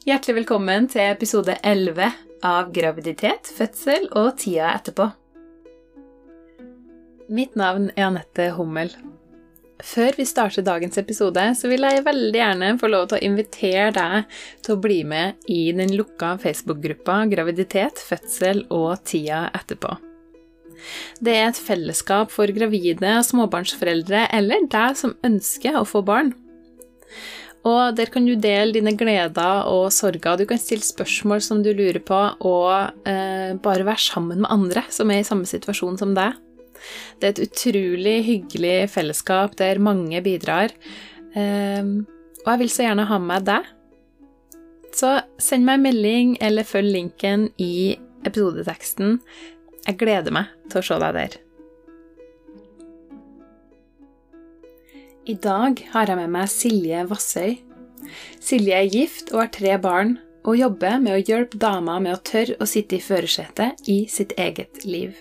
Hjertelig 0.00 0.38
velkommen 0.38 0.86
til 0.88 1.10
episode 1.10 1.58
11 1.60 2.06
av 2.48 2.70
Graviditet, 2.72 3.50
fødsel 3.52 4.06
og 4.16 4.30
tida 4.40 4.70
etterpå. 4.72 5.10
Mitt 7.28 7.52
navn 7.60 7.90
er 7.92 8.06
Anette 8.06 8.46
Hummel. 8.56 8.94
Før 9.84 10.16
vi 10.16 10.24
starter 10.24 10.64
dagens 10.64 10.96
episode, 11.02 11.44
så 11.52 11.68
vil 11.68 11.84
jeg 11.84 12.06
veldig 12.06 12.40
gjerne 12.40 12.72
få 12.80 12.88
lov 12.88 13.10
til 13.10 13.18
å 13.18 13.28
invitere 13.28 13.90
deg 13.98 14.40
til 14.64 14.78
å 14.78 14.80
bli 14.88 15.02
med 15.04 15.44
i 15.52 15.60
den 15.76 15.92
lukka 16.00 16.32
Facebook-gruppa 16.40 17.26
Graviditet, 17.34 18.00
fødsel 18.00 18.64
og 18.72 19.04
tida 19.04 19.50
etterpå. 19.52 19.98
Det 21.20 21.36
er 21.36 21.50
et 21.50 21.60
fellesskap 21.60 22.32
for 22.32 22.48
gravide 22.56 23.18
og 23.18 23.28
småbarnsforeldre 23.28 24.30
eller 24.32 24.64
deg 24.64 24.96
som 24.96 25.18
ønsker 25.28 25.76
å 25.76 25.84
få 25.84 26.00
barn. 26.08 26.32
Og 27.68 27.96
der 27.96 28.08
kan 28.12 28.24
du 28.24 28.32
dele 28.40 28.72
dine 28.72 28.94
gleder 28.96 29.66
og 29.68 29.90
sorger. 29.92 30.38
Du 30.40 30.46
kan 30.48 30.60
stille 30.60 30.84
spørsmål 30.84 31.42
som 31.44 31.60
du 31.64 31.72
lurer 31.76 32.00
på, 32.00 32.20
og 32.40 33.08
eh, 33.08 33.52
bare 33.60 33.84
være 33.84 34.00
sammen 34.00 34.40
med 34.40 34.52
andre 34.52 34.86
som 34.88 35.12
er 35.12 35.20
i 35.20 35.26
samme 35.28 35.48
situasjon 35.48 36.00
som 36.00 36.14
deg. 36.16 36.38
Det 37.20 37.28
er 37.28 37.34
et 37.34 37.42
utrolig 37.44 38.16
hyggelig 38.24 38.78
fellesskap 38.94 39.58
der 39.60 39.82
mange 39.82 40.22
bidrar. 40.24 40.72
Eh, 41.36 41.84
og 42.40 42.48
jeg 42.48 42.62
vil 42.62 42.72
så 42.72 42.88
gjerne 42.88 43.08
ha 43.10 43.20
med 43.20 43.46
deg. 43.50 43.68
Så 44.96 45.18
send 45.38 45.68
meg 45.68 45.78
en 45.78 45.84
melding 45.84 46.32
eller 46.42 46.66
følg 46.66 46.96
linken 46.96 47.50
i 47.60 47.98
episodeteksten. 48.26 49.20
Jeg 49.84 50.00
gleder 50.00 50.32
meg 50.34 50.48
til 50.72 50.80
å 50.80 50.86
se 50.88 51.00
deg 51.04 51.16
der. 51.16 51.40
I 55.30 55.36
dag 55.38 55.78
har 55.92 56.10
jeg 56.10 56.18
med 56.18 56.30
meg 56.32 56.48
Silje 56.50 57.04
Vassøy. 57.06 57.52
Silje 58.42 58.74
er 58.74 58.88
gift 58.90 59.28
og 59.30 59.44
har 59.44 59.50
tre 59.54 59.76
barn, 59.78 60.16
og 60.42 60.56
jobber 60.58 60.96
med 60.98 61.12
å 61.14 61.20
hjelpe 61.20 61.60
damer 61.60 62.00
med 62.02 62.16
å 62.16 62.22
tørre 62.26 62.56
å 62.58 62.66
sitte 62.66 62.96
i 62.96 63.04
førersetet 63.04 63.84
i 63.92 63.98
sitt 64.10 64.34
eget 64.40 64.82
liv. 64.88 65.12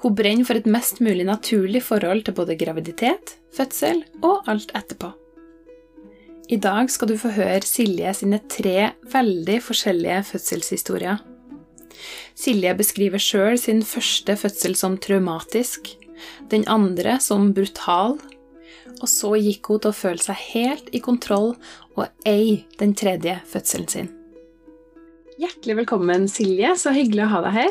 Hun 0.00 0.16
brenner 0.16 0.48
for 0.48 0.56
et 0.56 0.70
mest 0.70 1.02
mulig 1.04 1.26
naturlig 1.28 1.82
forhold 1.84 2.24
til 2.24 2.38
både 2.38 2.56
graviditet, 2.62 3.34
fødsel 3.52 4.00
og 4.22 4.48
alt 4.48 4.72
etterpå. 4.78 5.12
I 6.48 6.56
dag 6.62 6.88
skal 6.88 7.12
du 7.12 7.18
få 7.20 7.34
høre 7.36 7.60
Silje 7.66 8.14
sine 8.22 8.40
tre 8.48 8.94
veldig 9.12 9.60
forskjellige 9.68 10.24
fødselshistorier. 10.32 11.20
Silje 12.38 12.72
beskriver 12.78 13.20
sjøl 13.20 13.60
sin 13.60 13.84
første 13.84 14.38
fødsel 14.40 14.80
som 14.80 14.96
traumatisk, 14.96 15.92
den 16.48 16.64
andre 16.72 17.20
som 17.20 17.50
brutal 17.56 18.16
og 19.00 19.08
så 19.08 19.34
gikk 19.40 19.70
hun 19.72 19.82
til 19.82 19.92
å 19.92 19.96
føle 19.96 20.22
seg 20.22 20.40
helt 20.52 20.90
i 20.94 21.00
kontroll 21.04 21.54
og 21.96 22.06
ei 22.28 22.66
den 22.80 22.94
tredje 22.98 23.38
fødselen 23.48 23.88
sin. 23.90 24.10
Hjertelig 25.40 25.78
velkommen, 25.78 26.26
Silje. 26.28 26.74
Så 26.76 26.92
hyggelig 26.92 27.24
å 27.24 27.30
ha 27.32 27.40
deg 27.46 27.56
her. 27.56 27.70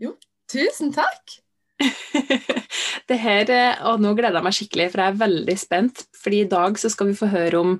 Jo, 0.00 0.14
tusen 0.48 0.92
takk. 0.96 1.34
det 3.10 3.18
her, 3.20 3.50
eh, 3.52 3.82
og 3.86 4.00
nå 4.02 4.14
gleder 4.16 4.40
jeg 4.40 4.46
meg 4.46 4.56
skikkelig, 4.56 4.86
for 4.92 5.02
jeg 5.02 5.12
er 5.12 5.20
veldig 5.20 5.56
spent. 5.60 6.06
fordi 6.16 6.40
i 6.42 6.48
dag 6.48 6.80
så 6.80 6.90
skal 6.92 7.10
vi 7.10 7.18
få 7.18 7.28
høre 7.32 7.60
om 7.60 7.76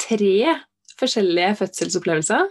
tre 0.00 0.54
forskjellige 1.00 1.56
fødselsopplevelser. 1.58 2.46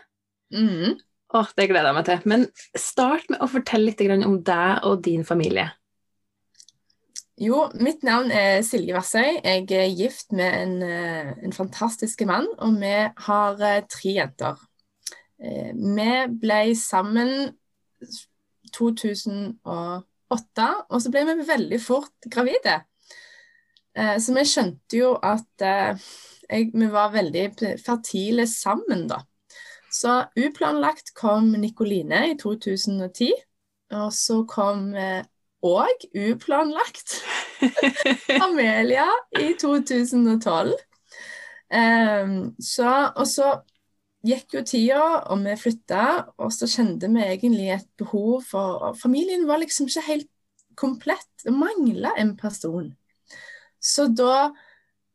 Mm. 0.51 0.99
Åh, 1.31 1.51
det 1.55 1.69
gleder 1.71 1.89
jeg 1.89 1.95
meg 1.95 2.09
til. 2.09 2.25
Men 2.27 2.47
start 2.75 3.31
med 3.31 3.39
å 3.39 3.47
fortelle 3.51 3.91
litt 3.91 4.25
om 4.27 4.41
deg 4.43 4.83
og 4.87 4.99
din 5.07 5.23
familie. 5.23 5.69
Jo, 7.41 7.63
mitt 7.81 8.03
navn 8.05 8.29
er 8.29 8.59
Silje 8.61 8.93
Vassøy. 8.93 9.39
Jeg 9.41 9.65
er 9.73 9.95
gift 9.97 10.29
med 10.31 10.53
en, 10.61 10.83
eh, 10.85 11.31
en 11.41 11.53
fantastisk 11.53 12.21
mann, 12.29 12.45
og 12.61 12.75
vi 12.77 12.91
har 13.25 13.61
eh, 13.65 13.81
tre 13.89 14.11
jenter. 14.13 14.59
Eh, 15.41 15.71
vi 15.73 16.37
ble 16.43 16.75
sammen 16.77 17.57
2008, 18.77 20.67
og 20.89 21.01
så 21.01 21.09
ble 21.09 21.25
vi 21.31 21.47
veldig 21.49 21.81
fort 21.81 22.29
gravide. 22.29 22.83
Så 23.97 24.31
vi 24.31 24.45
skjønte 24.47 24.95
jo 24.95 25.19
at 25.19 25.59
jeg, 25.59 26.69
vi 26.71 26.87
var 26.93 27.11
veldig 27.11 27.49
fertile 27.81 28.45
sammen, 28.47 29.07
da. 29.09 29.17
Så 29.91 30.29
uplanlagt 30.39 31.11
kom 31.17 31.51
Nikoline 31.59 32.31
i 32.31 32.37
2010, 32.39 33.33
og 33.91 34.13
så 34.15 34.45
kom 34.47 34.95
og 35.61 36.05
uplanlagt. 36.17 37.19
Amelia 38.45 39.07
i 39.39 39.53
2012. 39.59 40.71
Um, 40.71 41.77
ehm, 41.77 42.37
så, 42.59 43.11
og 43.15 43.27
så 43.29 43.53
gikk 44.25 44.57
jo 44.57 44.63
tida, 44.65 45.03
og 45.31 45.41
vi 45.45 45.55
flytta, 45.57 46.07
og 46.41 46.51
så 46.53 46.69
kjente 46.69 47.09
vi 47.13 47.23
egentlig 47.25 47.69
et 47.75 47.87
behov 47.97 48.43
for 48.49 48.91
Familien 48.99 49.47
var 49.49 49.61
liksom 49.61 49.89
ikke 49.89 50.07
helt 50.09 50.29
komplett. 50.77 51.29
Det 51.43 51.53
mangla 51.53 52.13
en 52.17 52.35
person. 52.37 52.91
Så 53.81 54.07
da 54.13 54.51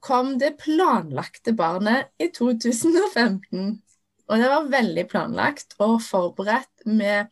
kom 0.03 0.37
det 0.39 0.57
planlagte 0.63 1.55
barnet 1.57 2.13
i 2.23 2.31
2015. 2.35 3.77
Og 4.27 4.43
det 4.43 4.51
var 4.51 4.71
veldig 4.71 5.07
planlagt 5.11 5.77
og 5.83 6.01
forberedt 6.03 6.87
med 6.87 7.31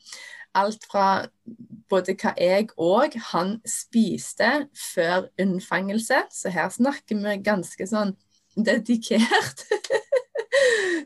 alt 0.54 0.86
fra 0.90 1.24
både 1.90 2.14
hva 2.18 2.34
jeg 2.40 2.70
og 2.80 3.16
han 3.30 3.56
spiste 3.68 4.68
før 4.78 5.28
unnfangelse. 5.40 6.24
Så 6.32 6.52
her 6.54 6.70
snakker 6.72 7.20
vi 7.20 7.38
ganske 7.44 7.88
sånn 7.90 8.16
dedikert. 8.56 9.66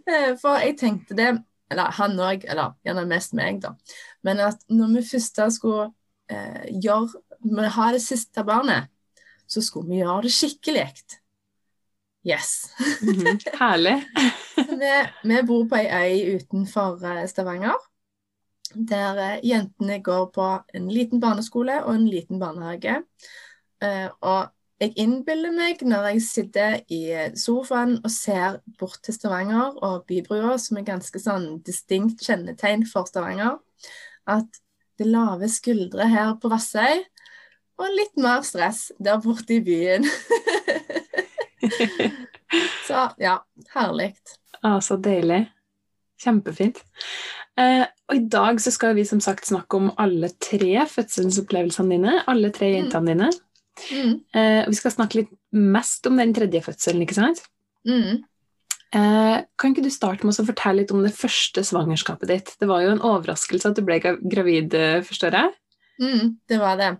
Eh, 0.08 0.34
for 0.40 0.60
jeg 0.60 0.74
tenkte 0.76 1.16
det 1.16 1.30
Eller 1.72 1.92
han 1.96 2.18
òg, 2.20 2.44
eller 2.48 2.74
gjerne 2.84 3.02
mest 3.08 3.32
meg, 3.36 3.58
da. 3.60 3.70
Men 4.24 4.40
at 4.44 4.60
når 4.72 4.92
vi 4.94 5.02
først 5.08 5.40
skulle 5.56 5.88
eh, 6.32 6.68
gjøre 6.84 7.70
ha 7.74 7.88
det 7.92 8.02
siste 8.04 8.44
barnet, 8.44 8.88
så 9.48 9.60
skulle 9.64 9.88
vi 9.90 10.00
gjøre 10.02 10.22
det 10.24 10.32
skikkelig. 10.32 10.86
Yes. 12.24 12.70
Mm 13.02 13.14
-hmm. 13.14 13.58
Herlig. 13.58 14.04
vi, 14.80 14.94
vi, 15.24 15.42
bor 15.46 15.68
på 15.68 15.76
ei 15.76 15.88
øy 15.92 16.36
utenfor 16.36 17.04
eh, 17.04 17.28
Stavanger 17.28 17.87
der 18.74 19.18
eh, 19.24 19.40
jentene 19.46 20.00
går 20.04 20.30
på 20.34 20.46
en 20.74 20.88
liten 20.92 21.20
barneskole 21.20 21.80
og 21.84 21.94
en 21.94 22.06
liten 22.08 22.40
barnehage. 22.40 23.00
Eh, 23.82 24.08
og 24.20 24.48
jeg 24.78 24.94
innbiller 25.02 25.54
meg 25.54 25.82
når 25.82 26.12
jeg 26.12 26.22
sitter 26.22 26.76
i 26.94 27.02
sofaen 27.38 27.96
og 27.98 28.10
ser 28.14 28.60
bort 28.78 29.00
til 29.02 29.16
Stavanger 29.16 29.78
og 29.82 30.04
bybrua, 30.06 30.54
som 30.62 30.78
er 30.78 30.86
ganske 30.86 31.18
sånn 31.22 31.56
distinkt 31.66 32.22
kjennetegn 32.22 32.86
for 32.86 33.08
Stavanger, 33.10 33.58
at 34.28 34.60
det 34.98 35.06
er 35.06 35.14
lave 35.14 35.48
skuldre 35.50 36.06
her 36.10 36.34
på 36.42 36.50
Vassøy, 36.50 37.02
og 37.78 37.94
litt 37.94 38.16
mer 38.18 38.42
stress 38.46 38.88
der 38.98 39.20
borte 39.22 39.58
i 39.58 39.62
byen. 39.62 40.06
så 42.88 43.04
ja, 43.22 43.36
herlig. 43.74 44.12
Å, 44.62 44.78
så 44.82 44.98
deilig. 45.02 45.44
Kjempefint. 46.18 46.82
Eh, 47.58 47.84
og 48.08 48.14
i 48.16 48.24
dag 48.30 48.60
så 48.62 48.70
skal 48.72 48.94
vi 48.96 49.04
som 49.08 49.20
sagt 49.24 49.48
snakke 49.48 49.80
om 49.80 49.90
alle 49.98 50.30
tre 50.40 50.86
fødselsopplevelsene 50.88 51.96
dine. 51.96 52.16
Alle 52.30 52.52
tre 52.54 52.70
mm. 52.70 52.76
jentene 52.76 53.12
dine. 53.12 53.30
Mm. 53.90 54.14
Eh, 54.34 54.64
vi 54.68 54.78
skal 54.78 54.94
snakke 54.94 55.22
litt 55.22 55.32
mest 55.54 56.06
om 56.08 56.18
den 56.18 56.34
tredje 56.36 56.62
fødselen, 56.64 57.04
ikke 57.04 57.18
sant? 57.18 57.42
Mm. 57.88 58.22
Eh, 58.88 59.38
kan 59.60 59.74
ikke 59.74 59.84
du 59.84 59.90
starte 59.92 60.24
med 60.24 60.38
å 60.40 60.46
fortelle 60.48 60.82
litt 60.82 60.92
om 60.94 61.02
det 61.04 61.14
første 61.16 61.64
svangerskapet 61.66 62.30
ditt? 62.30 62.52
Det 62.60 62.68
var 62.70 62.84
jo 62.84 62.94
en 62.94 63.04
overraskelse 63.04 63.72
at 63.72 63.76
du 63.76 63.84
ble 63.84 63.98
gravid, 64.00 64.74
eh, 64.74 65.02
forstår 65.04 65.36
jeg? 65.36 65.56
Mm, 66.00 66.38
det 66.48 66.60
var 66.62 66.78
det. 66.80 66.94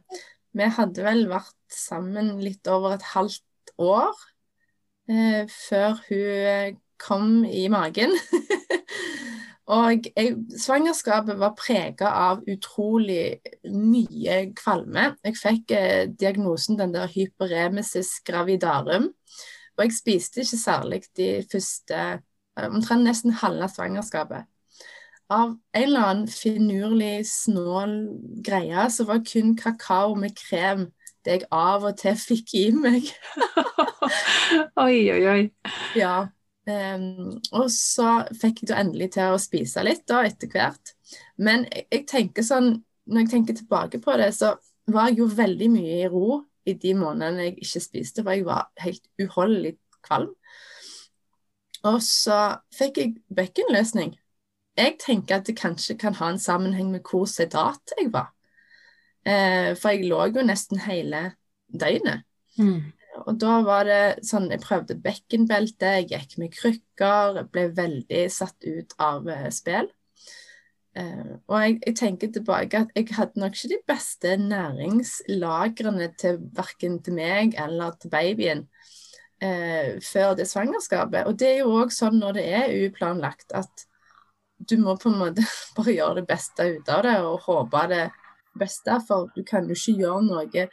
Vi 0.58 0.68
hadde 0.74 1.06
vel 1.06 1.24
vært 1.30 1.54
sammen 1.72 2.34
litt 2.42 2.66
over 2.68 2.96
et 2.96 3.06
halvt 3.14 3.72
år 3.78 4.12
eh, 5.08 5.46
før 5.48 6.02
hun 6.08 6.78
kom 6.98 7.44
i 7.46 7.68
magen. 7.72 8.12
Og 9.68 10.06
jeg, 10.16 10.36
svangerskapet 10.56 11.36
var 11.40 11.56
prega 11.58 12.08
av 12.16 12.40
utrolig 12.48 13.38
mye 13.68 14.38
kvalme. 14.56 15.10
Jeg 15.26 15.36
fikk 15.36 15.74
eh, 15.76 16.04
diagnosen 16.08 16.78
den 16.80 16.94
der 16.94 17.10
hyperemesis 17.12 18.14
gravidarum. 18.24 19.10
Og 19.76 19.84
jeg 19.84 19.96
spiste 19.98 20.40
ikke 20.40 20.60
særlig 20.60 21.02
de 21.20 21.28
første 21.52 21.98
eh, 21.98 22.68
omtrent 22.70 23.04
nesten 23.04 23.36
halve 23.42 23.68
svangerskapet. 23.68 24.48
Av 25.28 25.52
en 25.52 25.82
eller 25.84 26.06
annen 26.08 26.32
finurlig, 26.32 27.26
snål 27.28 27.98
greie 28.44 28.88
så 28.88 29.04
var 29.04 29.20
kun 29.28 29.52
kakao 29.58 30.14
med 30.16 30.32
krem 30.38 30.88
det 31.28 31.42
jeg 31.42 31.48
av 31.52 31.84
og 31.84 31.98
til 32.00 32.16
fikk 32.16 32.54
i 32.56 32.64
meg. 32.72 33.10
oi, 34.86 34.96
oi, 35.12 35.22
oi. 35.28 35.40
Ja. 35.98 36.14
Um, 36.68 37.38
og 37.56 37.70
så 37.72 38.26
fikk 38.36 38.62
jeg 38.62 38.68
da 38.68 38.80
endelig 38.82 39.14
til 39.14 39.32
å 39.32 39.40
spise 39.40 39.80
litt 39.86 40.04
da, 40.10 40.20
etter 40.28 40.50
hvert. 40.52 40.92
Men 41.40 41.64
jeg, 41.70 41.86
jeg, 41.94 42.04
tenker 42.10 42.44
sånn, 42.44 42.74
når 43.08 43.24
jeg 43.24 43.30
tenker 43.32 43.56
tilbake 43.56 44.00
på 44.04 44.16
det, 44.20 44.32
så 44.36 44.52
var 44.92 45.08
jeg 45.08 45.22
jo 45.22 45.30
veldig 45.32 45.68
mye 45.72 46.00
i 46.02 46.10
ro 46.12 46.42
i 46.68 46.74
de 46.76 46.92
månedene 46.98 47.46
jeg 47.46 47.54
ikke 47.64 47.84
spiste, 47.84 48.24
for 48.24 48.36
jeg 48.36 48.44
var 48.48 48.68
helt 48.84 49.06
uholdelig 49.22 49.78
kvalm. 50.04 50.34
Og 51.88 52.02
så 52.04 52.58
fikk 52.74 53.00
jeg 53.00 53.14
bekkenløsning. 53.32 54.12
Jeg 54.78 54.98
tenker 55.00 55.38
at 55.38 55.48
det 55.48 55.56
kanskje 55.58 55.96
kan 55.98 56.18
ha 56.20 56.28
en 56.32 56.42
sammenheng 56.42 56.92
med 56.92 57.06
hvor 57.06 57.24
sedat 57.30 57.96
jeg 57.96 58.12
var. 58.12 58.34
Uh, 59.24 59.72
for 59.78 59.94
jeg 59.94 60.10
lå 60.10 60.20
jo 60.34 60.44
nesten 60.44 60.84
hele 60.84 61.30
døgnet. 61.72 62.28
Mm. 62.58 62.92
Og 63.26 63.38
da 63.40 63.58
var 63.66 63.86
det 63.88 64.26
sånn 64.26 64.50
Jeg 64.52 64.62
prøvde 64.62 64.98
bekkenbelte, 65.02 65.94
jeg 65.98 66.10
gikk 66.12 66.36
med 66.42 66.54
krykker, 66.54 67.42
ble 67.52 67.68
veldig 67.76 68.24
satt 68.32 68.66
ut 68.66 68.94
av 69.02 69.28
eh, 69.32 69.48
spill. 69.54 69.90
Uh, 70.98 71.36
og 71.46 71.60
jeg, 71.62 71.74
jeg, 71.84 71.94
tenker 72.00 72.30
tilbake 72.34 72.78
at 72.80 72.96
jeg 72.96 73.12
hadde 73.14 73.38
nok 73.38 73.54
ikke 73.54 73.68
de 73.70 73.76
beste 73.86 74.32
næringslagrene 74.40 76.08
til 76.18 76.40
verken 76.56 76.96
til 77.06 77.14
meg 77.14 77.54
eller 77.60 77.92
til 78.00 78.10
babyen 78.10 78.64
uh, 79.44 80.00
før 80.02 80.34
det 80.40 80.48
svangerskapet. 80.50 81.28
Og 81.28 81.38
det 81.38 81.52
er 81.52 81.60
jo 81.60 81.76
òg 81.84 81.94
sånn 81.94 82.18
når 82.18 82.40
det 82.40 82.46
er 82.62 82.74
uplanlagt, 82.88 83.54
at 83.54 83.86
du 84.58 84.74
må 84.82 84.96
på 84.98 85.12
en 85.12 85.20
måte 85.20 85.44
bare 85.76 85.94
gjøre 85.94 86.20
det 86.20 86.26
beste 86.32 86.66
ut 86.66 86.90
av 86.90 87.04
det 87.06 87.14
og 87.22 87.46
håpe 87.46 87.84
det 87.92 88.04
beste, 88.58 88.98
for 89.06 89.30
du 89.36 89.44
kan 89.46 89.68
jo 89.70 89.78
ikke 89.78 89.98
gjøre 90.02 90.26
noe 90.26 90.68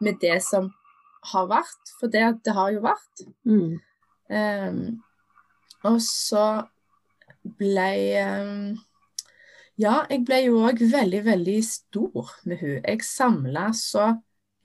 med 0.00 0.18
det 0.24 0.40
som 0.42 0.72
har 1.32 1.48
vært, 1.50 1.94
for 2.00 2.12
det, 2.12 2.24
det 2.46 2.54
har 2.56 2.70
jo 2.74 2.82
vært. 2.84 3.24
Mm. 3.48 3.72
Um, 4.30 4.84
og 5.88 5.98
så 6.04 6.44
ble 7.58 7.90
um, 8.20 8.78
Ja, 9.80 10.04
jeg 10.12 10.26
ble 10.28 10.42
jo 10.44 10.60
òg 10.68 10.82
veldig, 10.92 11.22
veldig 11.24 11.58
stor 11.64 12.34
med 12.44 12.60
hun. 12.60 12.78
Jeg 12.84 13.04
samla 13.06 13.70
så 13.76 14.12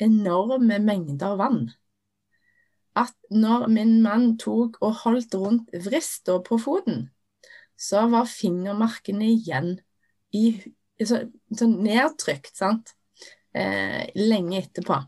enorme 0.03 0.81
mengder 0.83 1.37
vann 1.39 1.65
at 2.95 3.15
når 3.31 3.67
min 3.71 3.97
mann 4.03 4.35
tok 4.39 4.79
og 4.83 5.01
holdt 5.03 5.35
rundt 5.35 5.73
vrista 5.85 6.37
på 6.43 6.57
foten, 6.61 7.09
så 7.75 8.05
var 8.11 8.29
fingermarkene 8.31 9.27
igjen 9.33 9.73
i, 10.35 10.45
så, 11.03 11.25
så 11.51 11.67
nedtrykt, 11.67 12.53
sant, 12.55 12.93
eh, 13.55 14.07
lenge 14.15 14.61
etterpå. 14.61 15.01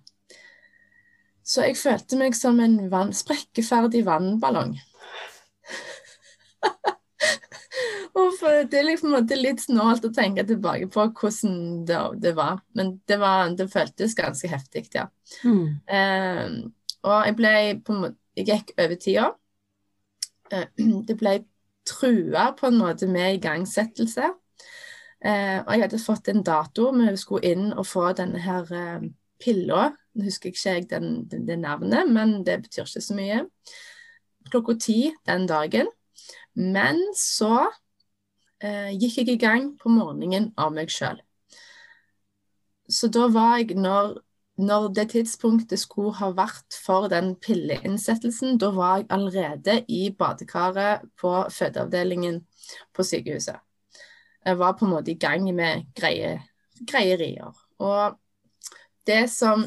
Så 1.47 1.63
jeg 1.63 1.77
følte 1.79 2.19
meg 2.19 2.35
som 2.35 2.59
en 2.59 2.75
vann, 2.91 3.13
sprekkeferdig 3.15 4.03
vannballong. 4.07 4.75
det 8.71 8.79
er 8.79 8.87
liksom 8.87 9.15
litt 9.39 9.61
snålt 9.63 10.05
å 10.05 10.13
tenke 10.13 10.43
tilbake 10.47 10.87
på 10.91 11.05
hvordan 11.19 11.85
det, 11.87 11.99
det 12.23 12.33
var, 12.35 12.59
men 12.75 12.97
det, 13.07 13.17
var, 13.21 13.51
det, 13.55 13.69
føltes 13.71 14.15
ganske 14.17 14.49
heftig, 14.51 14.87
ja. 14.95 15.07
Mm. 15.43 15.77
Uh, 15.87 16.47
og 17.07 17.29
jeg 17.29 17.37
ble 17.37 17.53
på 17.85 17.93
en 17.93 18.01
måte 18.05 18.17
Jeg 18.37 18.45
gikk 18.51 18.73
over 18.77 18.97
tida. 19.01 19.27
Uh, 20.53 20.65
det 21.07 21.15
ble 21.17 21.39
trua 21.87 22.51
på 22.57 22.67
en 22.67 22.77
måte 22.77 23.07
med 23.09 23.39
igangsettelse. 23.39 24.27
Uh, 25.25 25.63
og 25.63 25.71
jeg 25.73 25.83
hadde 25.87 26.03
fått 26.03 26.29
en 26.29 26.43
dato, 26.45 26.91
vi 26.91 27.15
skulle 27.17 27.49
inn 27.49 27.71
og 27.71 27.87
få 27.89 28.11
denne 28.19 28.43
her 28.43 28.69
pilla. 29.39 29.91
Nå 30.17 30.27
husker 30.27 30.51
ikke 30.51 30.73
jeg 30.73 30.89
den, 30.89 31.27
den, 31.29 31.45
det 31.47 31.59
navnet, 31.61 32.09
men 32.09 32.41
det 32.45 32.61
betyr 32.65 32.87
ikke 32.87 33.03
så 33.05 33.17
mye. 33.17 33.43
Klokka 34.51 34.77
ti 34.81 34.99
den 35.27 35.47
dagen. 35.49 35.91
Men 36.57 37.01
så 37.17 37.67
eh, 38.63 38.93
gikk 38.97 39.21
jeg 39.21 39.35
i 39.35 39.41
gang 39.41 39.73
på 39.77 39.91
morgenen 39.93 40.51
av 40.57 40.73
meg 40.73 40.89
sjøl. 40.93 41.19
Så 42.87 43.09
da 43.11 43.27
var 43.29 43.57
jeg, 43.59 43.75
når, 43.75 44.15
når 44.57 44.87
det 44.95 45.09
tidspunktet 45.11 45.81
skulle 45.81 46.15
ha 46.21 46.31
vært 46.35 46.77
for 46.85 47.09
den 47.11 47.33
pilleinnsettelsen, 47.43 48.57
da 48.57 48.71
var 48.73 49.01
jeg 49.01 49.09
allerede 49.13 49.81
i 49.91 50.07
badekaret 50.17 51.05
på 51.19 51.33
fødeavdelingen 51.51 52.41
på 52.95 53.05
sykehuset. 53.05 53.59
Jeg 54.47 54.59
var 54.59 54.77
på 54.79 54.87
en 54.87 54.93
måte 54.95 55.11
i 55.11 55.19
gang 55.19 55.43
med 55.55 55.89
greie, 55.95 56.37
greierier. 56.87 57.51
Og 57.83 58.15
det 59.07 59.25
som 59.31 59.65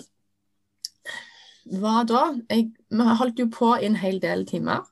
var 1.71 2.07
da 2.09 2.23
jeg, 2.49 2.73
Vi 2.91 3.19
holdt 3.21 3.39
jo 3.39 3.47
på 3.53 3.75
i 3.79 3.87
en 3.87 3.99
hel 4.01 4.21
del 4.23 4.47
timer. 4.49 4.87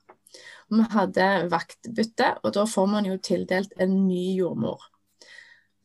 Og 0.69 0.77
vi 0.77 0.85
hadde 0.93 1.27
vaktbytte, 1.49 2.35
og 2.43 2.53
da 2.53 2.65
får 2.69 2.87
man 2.91 3.07
jo 3.09 3.17
tildelt 3.17 3.73
en 3.81 3.95
ny 4.07 4.37
jordmor. 4.37 4.83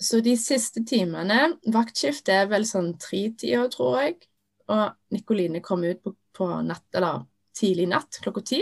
Så 0.00 0.20
de 0.20 0.34
siste 0.36 0.82
timene 0.84 1.54
Vaktskift 1.72 2.28
er 2.28 2.48
vel 2.50 2.66
sånn 2.68 2.92
tretida, 3.00 3.64
tror 3.72 4.00
jeg. 4.02 4.18
Og 4.68 5.14
Nikoline 5.14 5.62
kom 5.64 5.84
ut 5.84 6.02
på, 6.04 6.12
på 6.36 6.48
natt, 6.66 6.86
eller 6.92 7.24
tidlig 7.56 7.88
natt, 7.92 8.20
klokka 8.20 8.42
ti. 8.44 8.60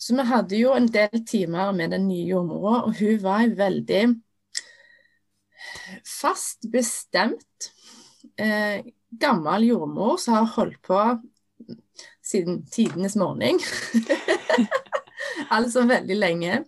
Så 0.00 0.16
vi 0.16 0.24
hadde 0.28 0.58
jo 0.60 0.74
en 0.74 0.88
del 0.92 1.24
timer 1.28 1.72
med 1.76 1.92
den 1.94 2.06
nye 2.08 2.28
jordmora, 2.28 2.82
og 2.88 3.00
hun 3.00 3.20
var 3.24 3.48
veldig 3.56 4.04
fast 6.08 6.68
bestemt 6.72 7.70
eh, 8.40 8.80
gammel 9.10 9.66
jordmor 9.70 10.16
som 10.20 10.38
har 10.38 10.48
holdt 10.56 10.80
på 10.86 11.00
siden 12.24 12.62
tidenes 12.70 13.16
morgen. 13.18 13.58
altså 15.54 15.84
veldig 15.88 16.16
lenge. 16.16 16.64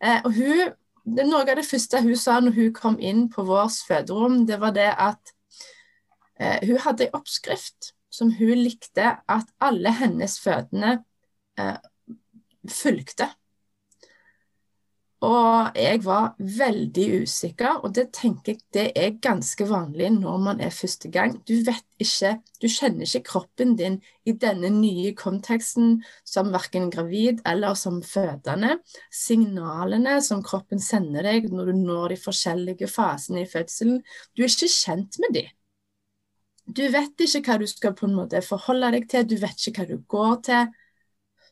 Eh, 0.00 0.20
og 0.24 0.32
hun, 0.36 0.72
det, 1.04 1.26
Noe 1.28 1.44
av 1.44 1.58
det 1.58 1.66
første 1.68 2.02
hun 2.04 2.16
sa 2.18 2.38
når 2.40 2.56
hun 2.56 2.72
kom 2.76 2.98
inn 3.00 3.26
på 3.32 3.44
vårt 3.46 3.76
føderom, 3.88 4.44
det 4.48 4.60
var 4.62 4.74
det 4.76 4.88
at 4.92 5.34
eh, 6.40 6.64
hun 6.66 6.80
hadde 6.84 7.08
en 7.08 7.20
oppskrift 7.20 7.92
som 8.12 8.32
hun 8.32 8.56
likte 8.62 9.16
at 9.28 9.50
alle 9.60 9.92
hennes 9.98 10.38
fødende 10.40 10.98
eh, 11.60 11.76
fulgte. 12.70 13.28
Og 15.24 15.78
jeg 15.80 16.02
var 16.04 16.34
veldig 16.36 17.22
usikker, 17.22 17.78
og 17.80 17.94
det 17.96 18.10
tenker 18.12 18.52
jeg 18.52 18.60
det 18.76 18.84
er 19.00 19.14
ganske 19.24 19.64
vanlig 19.64 20.10
når 20.12 20.42
man 20.44 20.60
er 20.60 20.74
første 20.74 21.08
gang. 21.08 21.38
Du 21.48 21.54
vet 21.64 21.86
ikke, 21.96 22.34
du 22.60 22.68
kjenner 22.68 23.08
ikke 23.08 23.30
kroppen 23.30 23.72
din 23.80 23.96
i 24.28 24.34
denne 24.36 24.68
nye 24.74 25.14
konteksten 25.16 26.02
som 26.20 26.52
verken 26.52 26.90
gravid 26.92 27.40
eller 27.48 27.78
som 27.80 28.02
fødende. 28.04 28.76
Signalene 29.08 30.18
som 30.20 30.44
kroppen 30.44 30.84
sender 30.84 31.24
deg 31.24 31.48
når 31.48 31.72
du 31.72 31.80
når 31.80 32.12
de 32.12 32.20
forskjellige 32.20 32.92
fasene 32.92 33.46
i 33.46 33.48
fødselen, 33.48 34.02
du 34.36 34.44
er 34.44 34.52
ikke 34.52 34.68
kjent 34.68 35.16
med 35.24 35.38
de. 35.40 35.46
Du 36.66 36.82
vet 36.92 37.24
ikke 37.24 37.40
hva 37.46 37.56
du 37.62 37.68
skal 37.70 37.96
på 37.96 38.04
en 38.08 38.18
måte 38.18 38.44
forholde 38.44 38.92
deg 38.98 39.08
til, 39.08 39.24
du 39.24 39.38
vet 39.40 39.68
ikke 39.70 39.86
hva 39.86 39.94
du 39.94 40.02
går 40.12 40.36
til. 40.44 40.76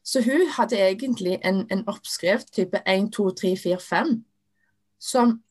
Så 0.05 0.21
hun 0.23 0.47
hadde 0.56 0.77
egentlig 0.77 1.39
en, 1.45 1.65
en 1.73 1.85
oppskrift 1.89 2.53
type 2.53 2.83
1, 2.87 3.12
2, 3.12 3.31
3, 3.31 3.56
4, 3.56 3.81
5, 3.81 4.25
som 5.01 5.43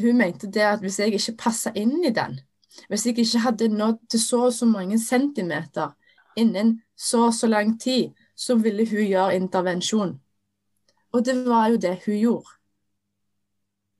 hun 0.00 0.18
mente 0.18 0.50
det 0.52 0.64
at 0.68 0.80
hvis 0.80 0.98
jeg 1.00 1.14
ikke 1.14 1.36
passa 1.46 1.72
inn 1.76 2.04
i 2.04 2.12
den, 2.12 2.40
hvis 2.88 3.06
jeg 3.06 3.18
ikke 3.18 3.44
hadde 3.44 3.68
nådd 3.68 3.98
til 4.10 4.20
så 4.20 4.44
og 4.48 4.52
så 4.52 4.68
mange 4.68 4.98
centimeter 5.00 5.92
innen 6.36 6.80
så 6.96 7.26
og 7.26 7.34
så 7.34 7.46
lang 7.46 7.80
tid, 7.80 8.12
så 8.36 8.54
ville 8.54 8.88
hun 8.88 9.06
gjøre 9.06 9.36
intervensjon. 9.36 10.20
Og 11.12 11.24
det 11.24 11.36
var 11.46 11.68
jo 11.68 11.76
det 11.76 11.98
hun 12.06 12.18
gjorde. 12.18 12.58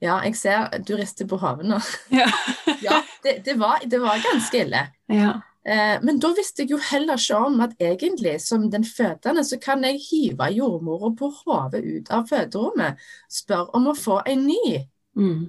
Ja, 0.02 0.19
jeg 0.25 0.37
ser 0.37 0.78
du 0.88 0.97
rister 0.99 1.28
på 1.31 1.37
hodet 1.38 1.69
nå. 1.69 1.78
Ja. 2.11 2.26
ja 2.87 3.02
det, 3.23 3.42
det, 3.47 3.59
var, 3.61 3.78
det, 3.87 4.00
var, 4.00 4.19
ganske 4.33 4.64
ille. 4.64 4.87
Ja. 5.09 5.37
Eh, 5.64 5.99
men 6.02 6.19
da 6.19 6.33
visste 6.35 6.64
jeg 6.64 6.73
jo 6.75 6.78
heller 6.83 7.21
ikke 7.21 7.38
om 7.38 7.61
at 7.62 7.76
egentlig, 7.78 8.35
som 8.42 8.66
den 8.71 8.85
fødende, 8.85 9.45
så 9.47 9.59
kan 9.62 9.85
jeg 9.87 10.00
hive 10.09 10.49
jordmora 10.57 11.12
på 11.19 11.31
hodet 11.42 11.85
ut 11.87 12.11
av 12.11 12.26
føderommet, 12.31 12.99
spørre 13.31 13.71
om 13.78 13.90
å 13.92 13.99
få 13.99 14.21
en 14.26 14.47
ny. 14.49 14.81
Mm. 15.19 15.45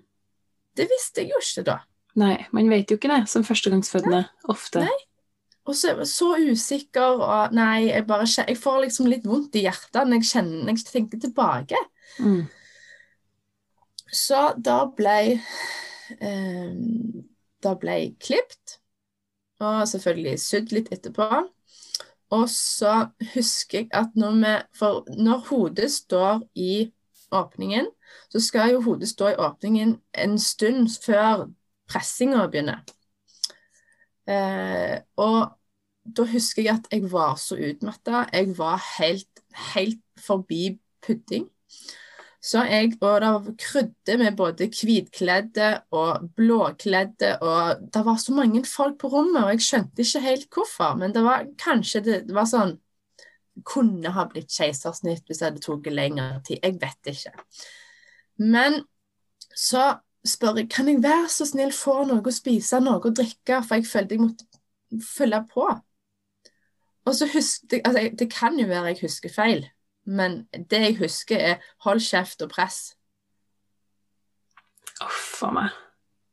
Det 0.77 0.85
visste 0.89 1.23
jeg 1.23 1.33
jo 1.33 1.41
ikke 1.41 1.65
da. 1.71 1.79
Nei, 2.19 2.35
man 2.53 2.69
vet 2.69 2.91
jo 2.91 2.99
ikke 2.99 3.09
det 3.09 3.23
som 3.31 3.45
førstegangsfødende 3.45 4.21
ofte. 4.53 4.85
Nei. 4.85 5.01
Og 5.63 5.77
så, 5.79 5.95
så 6.05 6.33
usikker, 6.43 7.21
og 7.23 7.53
nei, 7.55 7.87
jeg 7.87 8.03
bare 8.05 8.27
Jeg 8.27 8.57
får 8.59 8.81
liksom 8.83 9.07
litt 9.07 9.25
vondt 9.25 9.55
i 9.55 9.63
hjertet 9.63 10.03
når 10.03 10.19
jeg 10.19 10.29
kjenner 10.33 10.65
når 10.67 10.75
jeg 10.75 10.89
tenker 10.89 11.21
tilbake. 11.23 11.79
Mm. 12.19 12.43
Så 14.13 14.41
da 14.59 14.83
ble 14.93 15.17
eh, 16.19 16.73
Da 17.63 17.75
ble 17.79 17.95
jeg 18.01 18.15
klipt. 18.19 18.82
Og 19.63 19.87
selvfølgelig 19.87 20.39
sydd 20.43 20.73
litt 20.75 20.91
etterpå. 20.93 21.29
Og 22.33 22.47
så 22.49 23.07
husker 23.33 23.83
jeg 23.83 23.89
at 23.93 24.15
når 24.17 24.37
vi 24.41 24.53
For 24.77 25.05
når 25.17 25.45
hodet 25.49 25.91
står 25.91 26.41
i 26.55 26.91
åpningen, 27.33 27.87
så 28.29 28.39
skal 28.39 28.71
jo 28.71 28.81
hodet 28.81 29.09
stå 29.09 29.31
i 29.33 29.39
åpningen 29.41 29.95
en 30.25 30.39
stund 30.39 30.89
før 31.05 31.47
pressinga 31.89 32.45
begynner. 32.47 32.83
Eh, 34.29 34.99
og 35.17 35.53
da 36.17 36.25
husker 36.29 36.63
jeg 36.63 36.75
at 36.75 36.87
jeg 36.91 37.11
var 37.11 37.35
så 37.41 37.57
utmatta. 37.57 38.25
Jeg 38.33 38.57
var 38.57 38.81
helt, 38.99 39.43
helt 39.73 40.03
forbi 40.27 40.79
pudding. 41.05 41.49
Så 42.43 42.59
jeg, 42.67 42.97
og 42.99 43.21
det 43.23 43.53
krydde 43.61 44.17
med 44.19 44.35
både 44.35 44.67
hvitkledde 44.67 45.67
og 45.95 46.25
blåkledde, 46.35 47.37
og 47.39 47.85
det 47.93 48.01
var 48.03 48.17
så 48.19 48.33
mange 48.35 48.65
folk 48.67 48.97
på 48.99 49.07
rommet, 49.13 49.45
og 49.45 49.53
jeg 49.53 49.63
skjønte 49.63 50.03
ikke 50.03 50.23
helt 50.25 50.49
hvorfor. 50.51 50.97
Men 50.99 51.15
det 51.15 51.23
var 51.23 51.45
kanskje 51.61 52.01
det, 52.03 52.17
det 52.27 52.35
var 52.35 52.49
sånn 52.51 52.75
kunne 53.69 54.11
ha 54.15 54.25
blitt 54.31 54.51
keisersnitt 54.51 55.27
hvis 55.27 55.39
det 55.39 55.47
hadde 55.47 55.61
tatt 55.63 55.87
lengre 55.93 56.41
tid. 56.47 56.59
Jeg 56.63 56.79
vet 56.81 57.11
ikke. 57.13 57.33
Men 58.41 58.81
så 59.55 59.93
spør 60.25 60.61
jeg 60.61 60.71
kan 60.73 60.89
jeg 60.89 61.03
være 61.03 61.29
så 61.31 61.47
snill 61.47 61.73
få 61.75 62.01
noe 62.09 62.23
å 62.25 62.33
spise, 62.33 62.79
noe 62.83 62.99
å 62.99 63.13
drikke, 63.13 63.61
for 63.63 63.79
jeg 63.79 63.87
følte 63.89 64.17
jeg 64.17 64.23
måtte 64.23 65.03
følge 65.03 65.41
på. 65.51 65.67
Og 67.03 67.15
så 67.17 67.27
husker 67.27 67.77
jeg, 67.77 67.85
altså 67.87 68.03
Det 68.19 68.29
kan 68.31 68.59
jo 68.59 68.67
være 68.67 68.93
jeg 68.93 69.03
husker 69.03 69.31
feil, 69.33 69.65
men 70.05 70.43
det 70.53 70.81
jeg 70.87 70.97
husker, 70.99 71.39
er 71.39 71.73
hold 71.85 72.01
kjeft 72.03 72.41
og 72.45 72.51
press. 72.53 72.93
Uff 75.03 75.43
a 75.43 75.51
meg. 75.55 75.77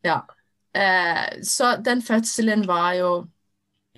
Ja. 0.06 0.20
Eh, 0.74 1.42
så 1.46 1.76
den 1.84 2.02
fødselen 2.02 2.66
var 2.68 2.92
jo 2.98 3.12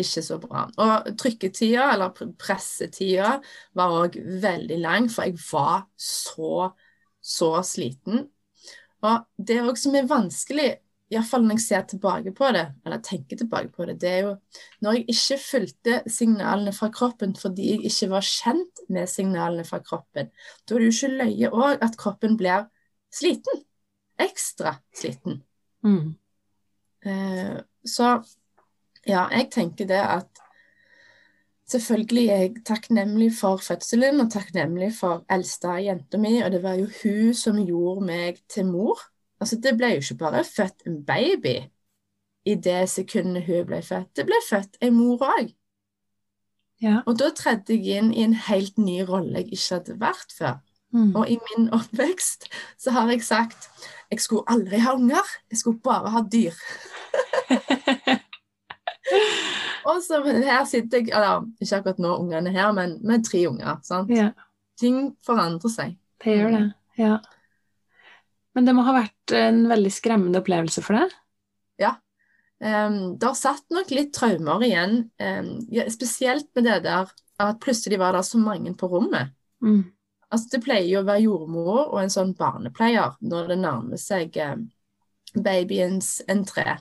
ikke 0.00 0.23
så 0.25 0.38
bra. 0.41 0.67
Og 0.81 1.19
trykketida, 1.19 1.91
eller 1.93 2.33
pressetida, 2.41 3.37
var 3.76 3.97
òg 4.02 4.17
veldig 4.43 4.79
lang, 4.81 5.11
for 5.12 5.29
jeg 5.29 5.37
var 5.52 5.87
så, 5.97 6.71
så 7.23 7.52
sliten. 7.67 8.26
Og 9.02 9.26
det 9.37 9.61
òg 9.62 9.79
som 9.81 9.97
er 9.99 10.09
vanskelig, 10.09 10.71
iallfall 11.12 11.45
når 11.45 11.59
jeg 11.59 11.64
ser 11.64 11.87
tilbake 11.90 12.33
på 12.37 12.50
det, 12.57 12.64
eller 12.85 13.02
tenker 13.04 13.38
tilbake 13.38 13.73
på 13.75 13.87
det, 13.88 13.99
det 14.00 14.11
er 14.11 14.21
jo 14.26 14.33
når 14.85 14.99
jeg 14.99 15.04
ikke 15.14 15.38
fulgte 15.45 15.99
signalene 16.11 16.75
fra 16.76 16.88
kroppen 16.95 17.35
fordi 17.38 17.69
jeg 17.71 17.90
ikke 17.90 18.11
var 18.14 18.26
kjent 18.26 18.85
med 18.92 19.11
signalene 19.11 19.64
fra 19.69 19.83
kroppen. 19.85 20.33
Da 20.64 20.75
er 20.75 20.83
det 20.83 20.90
jo 20.90 20.97
ikke 20.97 21.14
løye 21.23 21.52
òg 21.52 21.85
at 21.88 21.99
kroppen 22.00 22.37
blir 22.40 22.69
sliten. 23.12 23.64
Ekstra 24.21 24.76
sliten. 24.97 25.42
Mm. 25.85 26.14
Eh, 27.04 27.59
så 27.85 28.14
ja, 29.07 29.26
jeg 29.33 29.50
tenker 29.52 29.88
det 29.90 30.02
at 30.02 30.42
Selvfølgelig 31.73 32.28
er 32.28 32.40
jeg 32.42 32.62
takknemlig 32.69 33.31
for 33.33 33.57
fødselen 33.62 34.21
og 34.21 34.28
takknemlig 34.35 34.90
for 34.92 35.23
eldste 35.33 35.78
jenta 35.81 36.19
mi, 36.21 36.35
og 36.45 36.50
det 36.52 36.61
var 36.61 36.75
jo 36.76 36.88
hun 36.99 37.33
som 37.35 37.57
gjorde 37.64 38.04
meg 38.04 38.42
til 38.50 38.66
mor. 38.69 38.99
Altså, 39.43 39.59
Det 39.59 39.75
ble 39.79 39.95
jo 39.97 40.03
ikke 40.05 40.21
bare 40.21 40.45
født 40.47 40.87
en 40.87 41.01
baby 41.07 41.57
i 42.47 42.55
det 42.55 42.89
sekundet 42.91 43.47
hun 43.47 43.67
ble 43.67 43.83
født. 43.83 44.13
Det 44.17 44.27
ble 44.27 44.39
født 44.49 44.79
en 44.83 44.95
mor 44.95 45.23
òg. 45.27 45.51
Ja. 46.83 47.01
Og 47.07 47.19
da 47.19 47.31
tredde 47.35 47.75
jeg 47.77 47.99
inn 48.03 48.11
i 48.15 48.25
en 48.27 48.35
helt 48.49 48.79
ny 48.79 49.01
rolle 49.07 49.43
jeg 49.45 49.53
ikke 49.55 49.75
hadde 49.77 49.99
vært 50.01 50.35
før. 50.39 50.57
Mm. 50.93 51.15
Og 51.17 51.31
i 51.31 51.39
min 51.49 51.71
oppvekst 51.73 52.49
så 52.81 52.93
har 52.93 53.11
jeg 53.11 53.23
sagt 53.25 53.69
jeg 54.13 54.21
skulle 54.21 54.45
aldri 54.53 54.79
ha 54.83 54.93
unger, 54.99 55.29
jeg 55.51 55.59
skulle 55.63 55.81
bare 55.81 56.11
ha 56.13 56.21
dyr. 56.33 56.53
Og 59.89 60.03
så 60.05 60.21
her 60.25 60.65
sitter 60.69 61.01
jeg, 61.01 61.11
eller 61.11 61.47
ikke 61.61 61.79
akkurat 61.81 62.03
nå 62.03 62.13
ungene 62.21 62.53
her, 62.55 62.71
men 62.77 62.99
med 63.03 63.25
tre 63.27 63.47
unger. 63.49 63.81
sant? 63.83 64.11
ja, 64.13 64.31
Ting 64.81 65.17
forandrer 65.27 65.73
seg. 65.73 65.97
det 66.25 66.37
gjør 66.39 66.55
det. 66.55 66.67
Ja. 66.99 67.17
Men 68.55 68.67
det 68.69 68.75
må 68.77 68.85
ha 68.87 68.93
vært 68.95 69.17
en 69.39 69.65
veldig 69.71 69.93
skremmende 69.93 70.41
opplevelse 70.43 70.85
for 70.85 71.01
deg? 71.01 71.15
Um, 72.62 73.19
det 73.19 73.27
har 73.27 73.35
satt 73.35 73.65
nok 73.75 73.91
litt 73.91 74.12
traumer 74.15 74.62
igjen, 74.62 75.09
um, 75.19 75.49
ja, 75.75 75.89
spesielt 75.91 76.47
med 76.55 76.69
det 76.69 76.77
der 76.85 77.09
at 77.43 77.59
plutselig 77.62 77.99
var 77.99 78.15
det 78.15 78.23
så 78.29 78.39
mange 78.39 78.71
på 78.79 78.87
rommet. 78.93 79.33
Mm. 79.65 79.89
Altså, 80.31 80.53
det 80.53 80.61
pleier 80.62 80.87
jo 80.87 81.01
å 81.01 81.09
være 81.09 81.25
jordmor 81.25 81.81
og 81.89 81.99
en 81.99 82.15
sånn 82.15 82.31
barnepleier 82.39 83.17
når 83.27 83.51
det 83.51 83.59
nærmer 83.65 83.99
seg 83.99 84.39
um, 84.47 84.69
babyens 85.35 86.21
entré. 86.31 86.77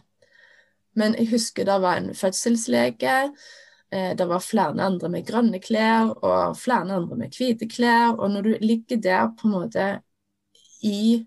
Men 0.94 1.18
jeg 1.18 1.32
husker 1.32 1.66
det 1.66 1.80
var 1.82 1.98
en 1.98 2.14
fødselslege, 2.14 3.18
eh, 3.96 4.14
det 4.20 4.28
var 4.28 4.44
flere 4.44 4.86
andre 4.86 5.10
med 5.10 5.26
grønne 5.26 5.62
klær 5.64 6.12
og 6.20 6.58
flere 6.60 6.98
andre 7.00 7.18
med 7.24 7.38
hvite 7.38 7.66
klær. 7.72 8.20
Og 8.20 8.36
når 8.36 8.44
du 8.44 8.52
ligger 8.60 9.00
der 9.00 9.32
på 9.40 9.48
en 9.48 9.56
måte 9.56 9.86
i 10.84 11.24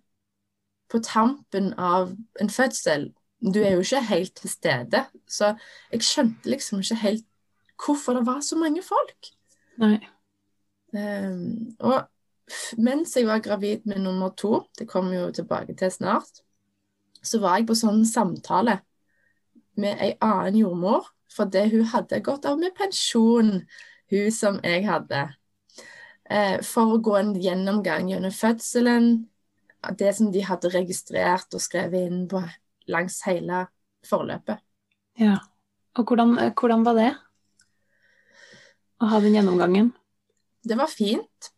På 0.95 1.01
tampen 1.03 1.73
av 1.75 2.13
en 2.41 2.51
fødsel, 2.51 3.09
du 3.43 3.59
er 3.65 3.75
jo 3.75 3.83
ikke 3.83 4.03
helt 4.07 4.37
til 4.39 4.51
stede. 4.53 5.05
Så 5.27 5.57
jeg 5.91 6.07
skjønte 6.07 6.51
liksom 6.53 6.85
ikke 6.85 7.01
helt 7.03 7.27
hvorfor 7.83 8.15
det 8.15 8.27
var 8.29 8.41
så 8.47 8.57
mange 8.57 8.83
folk. 8.87 9.33
Nei. 9.83 9.99
Um, 10.95 11.75
og 11.83 12.05
mens 12.79 13.17
jeg 13.17 13.27
var 13.27 13.43
gravid 13.43 13.83
med 13.85 14.05
nummer 14.05 14.31
to, 14.39 14.63
det 14.79 14.89
kommer 14.89 15.17
jo 15.17 15.31
tilbake 15.33 15.75
til 15.75 15.91
snart, 15.91 16.45
så 17.23 17.41
var 17.41 17.59
jeg 17.59 17.67
på 17.67 17.77
sånn 17.79 18.05
samtale 18.07 18.79
med 19.81 19.99
ei 19.99 20.13
annen 20.23 20.61
jordmor, 20.61 21.09
fordi 21.35 21.65
hun 21.73 21.89
hadde 21.91 22.23
gått 22.23 22.47
av 22.47 22.61
med 22.61 22.77
pensjon, 22.79 23.65
hun 24.13 24.31
som 24.31 24.61
jeg 24.63 24.85
hadde, 24.87 25.25
eh, 26.31 26.61
for 26.63 26.95
å 26.95 27.01
gå 27.03 27.17
en 27.19 27.35
gjennomgang 27.41 28.13
gjennom 28.13 28.35
fødselen, 28.35 29.25
det 29.99 30.13
som 30.17 30.31
de 30.33 30.45
hadde 30.45 30.73
registrert 30.73 31.55
og 31.55 31.63
skrevet 31.63 32.09
inn 32.09 32.25
på 32.31 32.43
langs 32.93 33.21
hele 33.27 33.67
forløpet. 34.07 34.63
Ja. 35.21 35.39
Og 35.99 36.09
hvordan, 36.09 36.37
hvordan 36.59 36.85
var 36.87 36.99
det? 36.99 37.11
Å 39.03 39.11
ha 39.11 39.21
den 39.23 39.37
gjennomgangen? 39.37 39.93
Det 40.65 40.79
var 40.79 40.91
fint. 40.91 41.51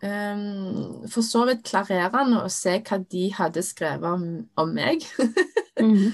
Um, 0.00 1.04
for 1.12 1.20
så 1.20 1.44
vidt 1.44 1.66
klarerende 1.68 2.40
å 2.40 2.52
se 2.52 2.78
hva 2.80 2.96
de 3.12 3.26
hadde 3.36 3.64
skrevet 3.64 4.08
om, 4.08 4.26
om 4.60 4.74
meg. 4.76 5.06
Mhm. 5.80 6.10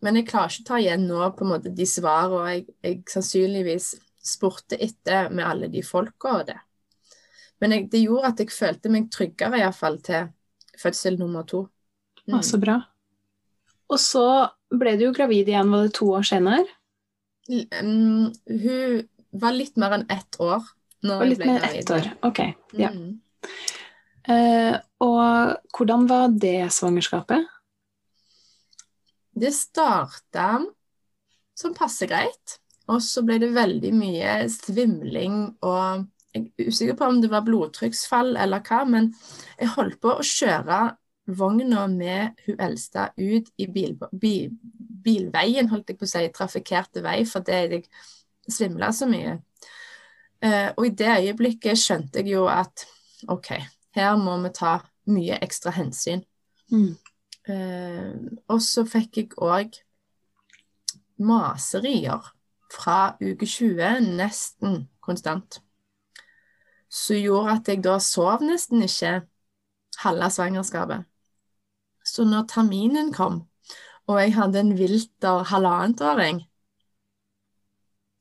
Men 0.00 0.16
jeg 0.16 0.30
klarer 0.30 0.48
ikke 0.48 0.62
å 0.62 0.68
ta 0.70 0.76
igjen 0.80 1.02
nå 1.04 1.18
på 1.36 1.44
en 1.44 1.50
måte 1.50 1.70
de 1.76 1.84
svarene 1.84 2.54
jeg, 2.54 2.62
jeg 2.80 3.00
sannsynligvis 3.12 3.88
spurte 4.24 4.78
etter 4.80 5.28
med 5.28 5.44
alle 5.44 5.68
de 5.68 5.82
folka 5.84 6.32
og 6.38 6.46
det. 6.48 6.56
Men 7.60 7.74
jeg, 7.74 7.90
det 7.92 8.00
gjorde 8.06 8.30
at 8.32 8.40
jeg 8.40 8.54
følte 8.54 8.92
meg 8.94 9.10
tryggere 9.12 9.60
iallfall 9.60 9.98
til 10.06 10.30
fødsel 10.80 11.18
nummer 11.20 11.46
to. 11.48 11.66
Mm. 12.26 12.38
Ah, 12.38 12.42
så 12.46 12.60
bra. 12.62 12.78
Og 13.90 13.98
så 14.00 14.24
ble 14.70 14.94
du 14.98 15.08
jo 15.08 15.14
gravid 15.16 15.48
igjen, 15.50 15.70
var 15.72 15.86
det 15.88 15.94
to 15.98 16.10
år 16.14 16.26
senere? 16.26 16.64
L- 17.50 17.66
um, 17.82 18.28
hun 18.46 19.00
var 19.40 19.56
litt 19.56 19.76
mer 19.80 19.96
enn 19.98 20.06
ett 20.12 20.38
år 20.42 20.62
når 21.02 21.24
hun 21.24 21.34
ble 21.34 21.36
gravid. 21.36 21.38
litt 21.38 21.46
mer 21.48 21.66
enn 21.66 21.80
ett 21.80 21.94
år. 21.96 22.10
Ok. 22.28 22.42
Ja. 22.78 22.92
Mm. 22.94 23.18
Uh, 24.30 24.76
og 25.02 25.74
hvordan 25.74 26.04
var 26.10 26.28
det 26.30 26.68
svangerskapet? 26.76 27.48
Det 29.40 29.50
starta 29.56 30.60
som 31.56 31.74
passe 31.76 32.06
greit, 32.10 32.58
og 32.90 33.00
så 33.04 33.22
ble 33.24 33.38
det 33.42 33.52
veldig 33.54 33.90
mye 33.96 34.34
svimling 34.52 35.42
og 35.66 36.06
Jeg 36.34 36.46
er 36.46 36.70
usikker 36.70 36.96
på 36.98 37.08
om 37.10 37.20
det 37.22 37.30
var 37.32 37.42
blodtrykksfall 37.46 38.36
eller 38.38 38.62
hva, 38.66 38.84
men 38.86 39.10
jeg 39.58 39.72
holdt 39.74 39.98
på 40.02 40.14
å 40.14 40.26
kjøre 40.26 40.80
vogna 41.30 41.86
med 41.90 42.40
hun 42.46 42.62
eldste 42.62 43.10
ut 43.18 43.50
i 43.58 43.66
bil, 43.70 43.96
bil, 44.12 44.50
bilveien, 45.04 45.68
holdt 45.70 45.92
jeg 45.92 45.98
på 45.98 46.06
å 46.06 46.10
si, 46.10 46.24
trafikkerte 46.34 47.02
vei, 47.04 47.20
fordi 47.28 47.58
jeg 47.58 47.84
svimla 48.50 48.90
så 48.94 49.08
mye. 49.10 49.36
Eh, 50.40 50.70
og 50.76 50.86
i 50.86 50.94
det 50.96 51.10
øyeblikket 51.18 51.78
skjønte 51.78 52.22
jeg 52.22 52.32
jo 52.34 52.46
at 52.50 52.86
OK, 53.28 53.52
her 53.96 54.16
må 54.16 54.38
vi 54.44 54.52
ta 54.56 54.78
mye 55.10 55.38
ekstra 55.44 55.74
hensyn. 55.76 56.24
Mm. 56.72 56.94
Eh, 57.50 58.12
og 58.48 58.62
så 58.64 58.86
fikk 58.88 59.20
jeg 59.20 59.32
òg 59.36 59.80
maserier 61.20 62.30
fra 62.70 63.16
uke 63.20 63.46
20 63.46 64.14
nesten 64.16 64.86
konstant. 65.04 65.60
Som 66.90 67.16
gjorde 67.22 67.54
at 67.54 67.68
jeg 67.70 67.84
da 67.84 67.98
sov 68.02 68.42
nesten 68.42 68.82
ikke 68.82 69.20
halve 70.02 70.30
svangerskapet. 70.30 71.06
Så 72.04 72.24
når 72.24 72.48
terminen 72.50 73.12
kom, 73.14 73.44
og 74.06 74.20
jeg 74.20 74.34
hadde 74.34 74.60
en 74.60 74.72
vilter 74.78 75.44
halvannetåring, 75.52 76.42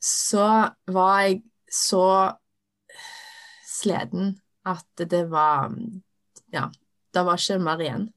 så 0.02 0.70
var 0.88 1.22
jeg 1.22 1.42
så 1.74 2.36
sliten 3.68 4.38
at 4.66 5.10
det 5.10 5.26
var 5.32 5.74
Ja, 6.54 6.70
det 7.14 7.26
var 7.26 7.38
ikke 7.38 7.60
mer 7.62 7.82
igjen. 7.82 8.08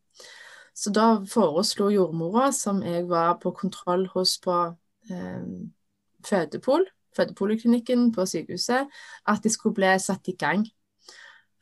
Så 0.75 0.91
da 0.91 1.21
foreslo 1.29 1.91
jordmora, 1.93 2.51
som 2.53 2.83
jeg 2.83 3.09
var 3.09 3.37
på 3.43 3.53
kontroll 3.53 4.07
hos 4.15 4.39
på 4.41 4.55
eh, 5.11 5.45
fødepol, 6.25 6.87
fødepoliklinikken 7.17 8.11
på 8.13 8.27
sykehuset, 8.27 8.89
at 9.29 9.43
de 9.45 9.51
skulle 9.53 9.75
bli 9.75 9.93
satt 10.01 10.29
i 10.29 10.37
gang. 10.39 10.67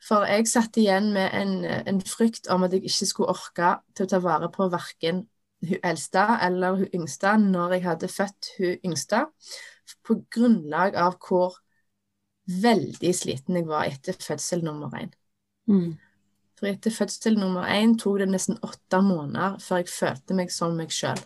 For 0.01 0.25
jeg 0.25 0.47
satt 0.49 0.77
igjen 0.81 1.11
med 1.13 1.29
en, 1.37 1.65
en 1.65 2.01
frykt 2.01 2.49
om 2.49 2.63
at 2.65 2.73
jeg 2.73 2.87
ikke 2.89 3.09
skulle 3.09 3.33
orke 3.35 3.75
til 3.95 4.07
å 4.07 4.11
ta 4.11 4.21
vare 4.23 4.49
på 4.53 4.69
verken 4.73 5.25
hun 5.61 5.83
eldste 5.85 6.23
eller 6.41 6.79
hun 6.79 6.95
yngste 6.97 7.35
når 7.37 7.75
jeg 7.75 7.83
hadde 7.85 8.09
født 8.09 8.53
hun 8.57 8.87
yngste, 8.89 9.25
på 10.07 10.17
grunnlag 10.33 10.95
av 10.97 11.19
hvor 11.21 11.59
veldig 12.61 13.11
sliten 13.13 13.59
jeg 13.59 13.67
var 13.69 13.89
etter 13.89 14.17
fødsel 14.17 14.63
nummer 14.65 14.93
én. 14.97 15.11
Mm. 15.69 15.99
For 16.57 16.69
etter 16.71 16.93
fødsel 16.93 17.37
nummer 17.37 17.69
én 17.69 17.93
tok 17.99 18.19
det 18.21 18.29
nesten 18.31 18.57
åtte 18.65 19.01
måneder 19.05 19.59
før 19.61 19.83
jeg 19.83 19.93
følte 19.93 20.37
meg 20.37 20.53
som 20.53 20.73
meg 20.77 20.93
sjøl. 20.93 21.21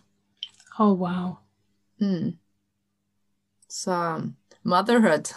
Oh, 0.79 0.91
wow. 0.99 1.37
Mm. 2.03 2.35
Så 3.75 3.95
motherhood. 4.63 5.31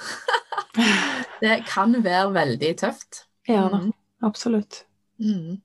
det 1.42 1.56
kan 1.68 1.96
være 2.04 2.30
veldig 2.36 2.74
tøft. 2.84 3.24
Ja 3.48 3.64
da, 3.72 3.80
Mm. 3.82 3.92
absolutt. 4.22 4.84
Mm. 5.18 5.58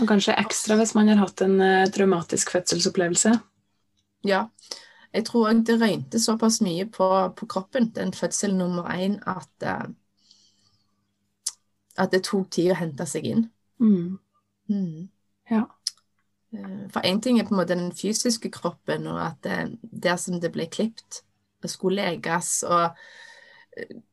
Og 0.00 0.06
kanskje 0.08 0.36
ekstra 0.40 0.76
hvis 0.78 0.94
man 0.96 1.08
har 1.12 1.18
hatt 1.20 1.42
en 1.44 1.58
eh, 1.60 1.88
traumatisk 1.92 2.52
fødselsopplevelse. 2.54 3.32
Ja. 4.24 4.46
Jeg 5.12 5.26
tror 5.28 5.50
òg 5.50 5.64
det 5.68 5.76
røynte 5.82 6.20
såpass 6.22 6.60
mye 6.64 6.86
på, 6.88 7.08
på 7.36 7.46
kroppen, 7.50 7.90
den 7.92 8.14
fødsel 8.16 8.54
nummer 8.56 8.88
én, 8.94 9.18
at, 9.28 9.50
eh, 9.66 9.90
at 12.00 12.12
det 12.14 12.22
tok 12.24 12.48
tid 12.54 12.70
å 12.72 12.78
hente 12.78 13.04
seg 13.06 13.26
inn. 13.28 13.42
Mm. 13.82 14.18
Mm. 14.72 15.08
Ja. 15.50 15.66
Eh, 16.54 16.86
For 16.94 17.00
én 17.04 17.20
ting 17.20 17.38
er 17.40 17.44
på 17.44 17.52
en 17.52 17.60
måte 17.60 17.76
den 17.76 17.92
fysiske 17.92 18.48
kroppen, 18.54 19.06
og 19.10 19.20
at 19.26 19.42
det, 19.44 19.58
der 19.82 20.16
som 20.16 20.40
det 20.40 20.52
ble 20.54 20.66
klipt, 20.72 21.20
det 21.20 21.31
skulle 21.70 22.02
leges, 22.02 22.62
og 22.66 22.96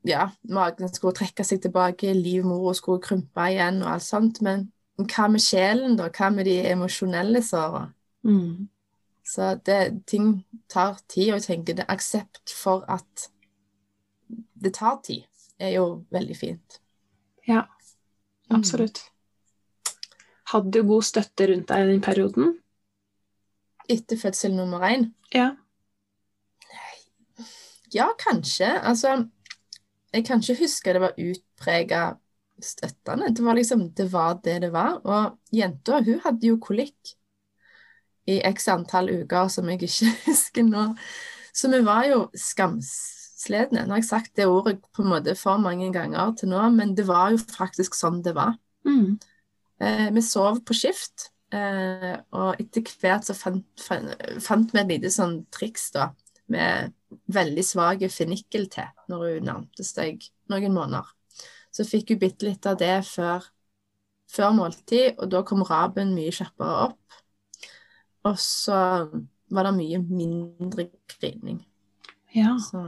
ja, 0.07 0.29
magen 0.49 0.91
skulle 0.91 1.17
trekke 1.17 1.43
seg 1.43 1.61
tilbake, 1.63 2.13
livmora 2.15 2.73
skulle 2.77 3.03
krympe 3.03 3.47
igjen, 3.51 3.81
og 3.83 3.93
alt 3.95 4.05
sånt. 4.05 4.41
Men 4.45 4.69
hva 4.99 5.29
med 5.31 5.43
sjelen, 5.43 5.97
da? 5.99 6.09
Hva 6.13 6.29
med 6.33 6.47
de 6.47 6.59
emosjonelle 6.69 7.41
sårene? 7.45 7.93
Mm. 8.27 8.69
Så 9.29 9.53
det, 9.65 10.03
ting 10.09 10.39
tar 10.71 10.97
tid, 11.07 11.29
og 11.29 11.37
jeg 11.37 11.45
tenker 11.45 11.77
det 11.77 11.85
aksept 11.91 12.49
for 12.49 12.85
at 12.89 13.29
det 14.59 14.73
tar 14.79 14.97
tid, 15.05 15.27
er 15.61 15.75
jo 15.75 15.85
veldig 16.11 16.37
fint. 16.37 16.79
Ja, 17.47 17.67
absolutt. 18.49 19.03
Hadde 20.49 20.73
du 20.73 20.87
god 20.87 21.05
støtte 21.05 21.45
rundt 21.51 21.69
deg 21.69 21.83
i 21.83 21.91
den 21.91 22.01
perioden? 22.01 22.55
Etter 23.89 24.17
fødsel 24.17 24.55
nummer 24.57 24.81
én? 24.87 25.11
Ja. 25.33 25.51
Ja, 27.93 28.09
kanskje. 28.19 28.71
Altså, 28.81 29.25
jeg 30.13 30.25
kan 30.25 30.41
ikke 30.41 30.63
huske 30.63 30.93
det 30.93 31.01
var 31.01 31.17
utprega 31.17 32.03
støttende. 32.61 33.31
Det 33.35 33.45
var 33.45 33.55
liksom, 33.55 33.89
det 33.95 34.11
var 34.13 34.39
det 34.43 34.61
det 34.61 34.71
var. 34.73 34.99
Og 35.03 35.39
jenta, 35.55 36.01
hun 36.03 36.19
hadde 36.23 36.47
jo 36.47 36.59
kolikk 36.61 37.15
i 38.29 38.39
x 38.45 38.67
antall 38.69 39.09
uker 39.09 39.47
som 39.49 39.69
jeg 39.69 39.81
ikke 39.81 40.13
husker 40.29 40.67
nå. 40.67 40.91
Så 41.53 41.71
vi 41.71 41.81
var 41.85 42.05
jo 42.09 42.21
skamsledne. 42.37 43.85
Nå 43.85 43.95
har 43.95 44.03
jeg 44.03 44.09
sagt 44.09 44.35
det 44.37 44.47
ordet 44.47 44.79
på 44.93 45.03
en 45.03 45.11
måte 45.13 45.35
for 45.39 45.61
mange 45.61 45.91
ganger 45.93 46.35
til 46.37 46.51
nå, 46.53 46.61
men 46.75 46.95
det 46.97 47.07
var 47.07 47.33
jo 47.33 47.41
faktisk 47.41 47.97
sånn 47.97 48.21
det 48.25 48.35
var. 48.37 48.55
Mm. 48.87 49.17
Eh, 49.79 50.07
vi 50.15 50.23
sov 50.23 50.61
på 50.67 50.75
skift, 50.75 51.29
eh, 51.55 52.15
og 52.35 52.59
etter 52.61 52.83
hvert 52.99 53.27
så 53.27 53.35
fant, 53.37 53.65
fant, 53.79 54.11
fant 54.43 54.73
vi 54.73 54.81
et 54.81 54.91
lite 54.91 55.11
sånn 55.13 55.41
triks 55.55 55.89
da, 55.95 56.09
med 56.53 56.93
veldig 57.29 57.63
svak 57.65 58.03
fenikkel 58.13 58.67
til 58.71 58.89
når 59.09 59.25
hun 59.25 59.47
nærmte 59.49 59.85
seg 59.85 60.25
noen 60.51 60.75
måneder. 60.75 61.07
Så 61.73 61.85
fikk 61.85 62.13
hun 62.13 62.21
bitte 62.21 62.47
litt 62.47 62.65
av 62.69 62.77
det 62.81 62.95
før, 63.07 63.45
før 64.29 64.53
måltid, 64.57 65.17
og 65.17 65.29
da 65.31 65.43
kom 65.45 65.65
raben 65.67 66.15
mye 66.17 66.33
kjappere 66.33 66.89
opp. 66.89 67.19
Og 68.27 68.37
så 68.41 68.79
var 69.49 69.67
det 69.69 69.75
mye 69.77 69.99
mindre 70.03 70.89
grining. 71.09 71.61
Ja. 72.35 72.55
Så, 72.61 72.83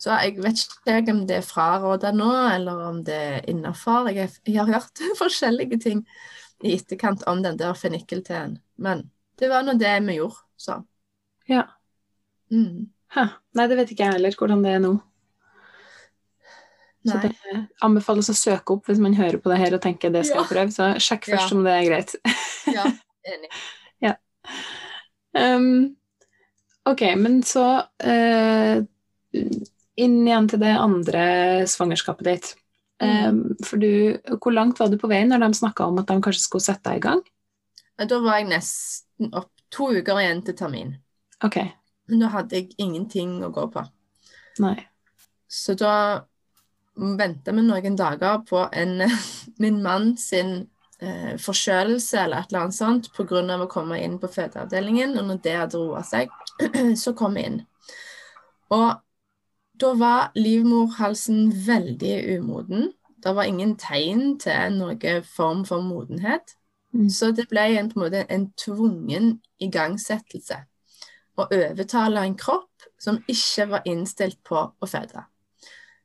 så 0.00 0.16
jeg 0.22 0.38
vet 0.44 0.64
ikke 0.88 1.14
om 1.14 1.24
det 1.28 1.40
er 1.40 1.46
fraråda 1.46 2.12
nå, 2.16 2.30
eller 2.54 2.84
om 2.88 3.00
det 3.04 3.16
er 3.16 3.48
innafor. 3.50 4.10
Jeg, 4.12 4.32
jeg 4.46 4.60
har 4.60 4.70
hørt 4.72 5.04
forskjellige 5.22 5.80
ting 5.84 6.04
i 6.64 6.74
etterkant 6.74 7.24
om 7.30 7.42
den 7.44 7.58
der 7.58 7.76
fennikelteen, 7.78 8.58
Men 8.76 9.10
det 9.38 9.50
var 9.50 9.62
nå 9.62 9.76
det 9.78 9.94
vi 10.06 10.18
gjorde, 10.18 10.40
så. 10.58 10.80
Ja. 11.48 11.64
Mm. 12.52 12.88
Nei, 13.56 13.66
det 13.68 13.76
vet 13.78 13.92
ikke 13.92 14.04
jeg 14.06 14.18
heller 14.18 14.36
hvordan 14.38 14.64
det 14.64 14.72
er 14.76 14.82
nå. 14.84 14.92
Så 17.08 17.14
Nei. 17.14 17.28
det 17.30 17.60
anbefales 17.84 18.28
å 18.32 18.36
søke 18.36 18.74
opp 18.74 18.88
hvis 18.90 19.00
man 19.00 19.14
hører 19.16 19.38
på 19.40 19.50
det 19.52 19.58
her 19.62 19.76
og 19.76 19.82
tenker 19.84 20.12
det 20.12 20.24
skal 20.26 20.42
Ja. 20.42 20.44
jeg 20.44 20.52
prøve. 20.52 20.74
Så 20.74 20.88
sjekk 21.00 21.28
først 21.30 21.52
Ja. 21.52 21.56
om 21.56 21.64
det 21.64 21.72
er 21.76 21.88
greit. 21.88 22.14
Ja, 22.78 22.84
enig. 23.24 23.48
Um, 25.38 25.94
ok, 26.88 27.02
men 27.20 27.42
så 27.46 27.84
uh, 27.84 28.78
inn 29.98 30.16
igjen 30.26 30.48
til 30.48 30.60
det 30.62 30.72
andre 30.80 31.66
svangerskapet 31.68 32.24
ditt. 32.26 32.48
Um, 32.98 33.54
for 33.62 33.78
du, 33.78 34.16
hvor 34.40 34.54
langt 34.56 34.80
var 34.80 34.88
du 34.90 34.96
på 34.98 35.10
vei 35.10 35.20
når 35.28 35.44
de 35.44 35.50
snakka 35.60 35.86
om 35.86 36.00
at 36.00 36.08
de 36.08 36.16
kanskje 36.24 36.42
skulle 36.42 36.64
sette 36.64 36.88
deg 36.88 36.98
i 36.98 37.04
gang? 37.04 37.22
Da 37.98 38.18
var 38.24 38.40
jeg 38.40 38.48
nesten 38.50 39.30
opp 39.36 39.52
to 39.70 39.90
uker 40.00 40.18
igjen 40.22 40.42
til 40.46 40.56
termin. 40.58 40.96
Ok, 41.44 41.60
Men 42.08 42.24
da 42.24 42.32
hadde 42.32 42.56
jeg 42.56 42.74
ingenting 42.80 43.38
å 43.44 43.52
gå 43.54 43.68
på. 43.72 43.84
nei. 44.64 44.78
Så 45.48 45.72
da 45.80 46.24
venta 46.98 47.54
vi 47.56 47.62
noen 47.64 47.96
dager 47.96 48.42
på 48.48 48.66
en, 48.72 49.00
min 49.62 49.82
mann 49.82 50.16
sin 50.20 50.68
eh, 51.00 51.36
forkjølelse 51.40 52.20
eller 52.24 52.42
et 52.42 52.52
eller 52.52 52.66
annet 52.66 52.76
sånt 52.76 53.10
pga. 53.16 53.42
å 53.56 53.70
komme 53.70 54.00
inn 54.02 54.18
på 54.18 54.28
fødeavdelingen. 54.28 55.16
Og 55.18 55.24
når 55.30 55.42
det 55.44 55.56
hadde 55.56 55.78
roa 55.78 56.02
seg, 56.02 56.32
så 57.02 57.14
kom 57.14 57.38
vi 57.38 57.46
inn. 57.48 57.60
Og 58.74 58.98
da 59.78 59.92
var 59.94 60.32
livmorhalsen 60.34 61.52
veldig 61.66 62.38
umoden. 62.38 62.92
Det 63.22 63.34
var 63.34 63.48
ingen 63.48 63.76
tegn 63.78 64.38
til 64.38 64.74
noen 64.78 65.22
form 65.24 65.64
for 65.66 65.82
modenhet. 65.82 66.54
Mm. 66.92 67.08
Så 67.10 67.30
det 67.32 67.48
ble 67.50 67.64
en, 67.76 67.90
på 67.90 67.98
en 67.98 68.04
måte 68.04 68.24
en 68.32 68.50
tvungen 68.58 69.38
igangsettelse. 69.60 70.64
Å 71.38 71.46
overtale 71.54 72.24
en 72.26 72.36
kropp 72.38 72.86
som 72.98 73.20
ikke 73.30 73.68
var 73.70 73.86
innstilt 73.86 74.40
på 74.46 74.58
å 74.58 74.88
føde. 74.90 75.22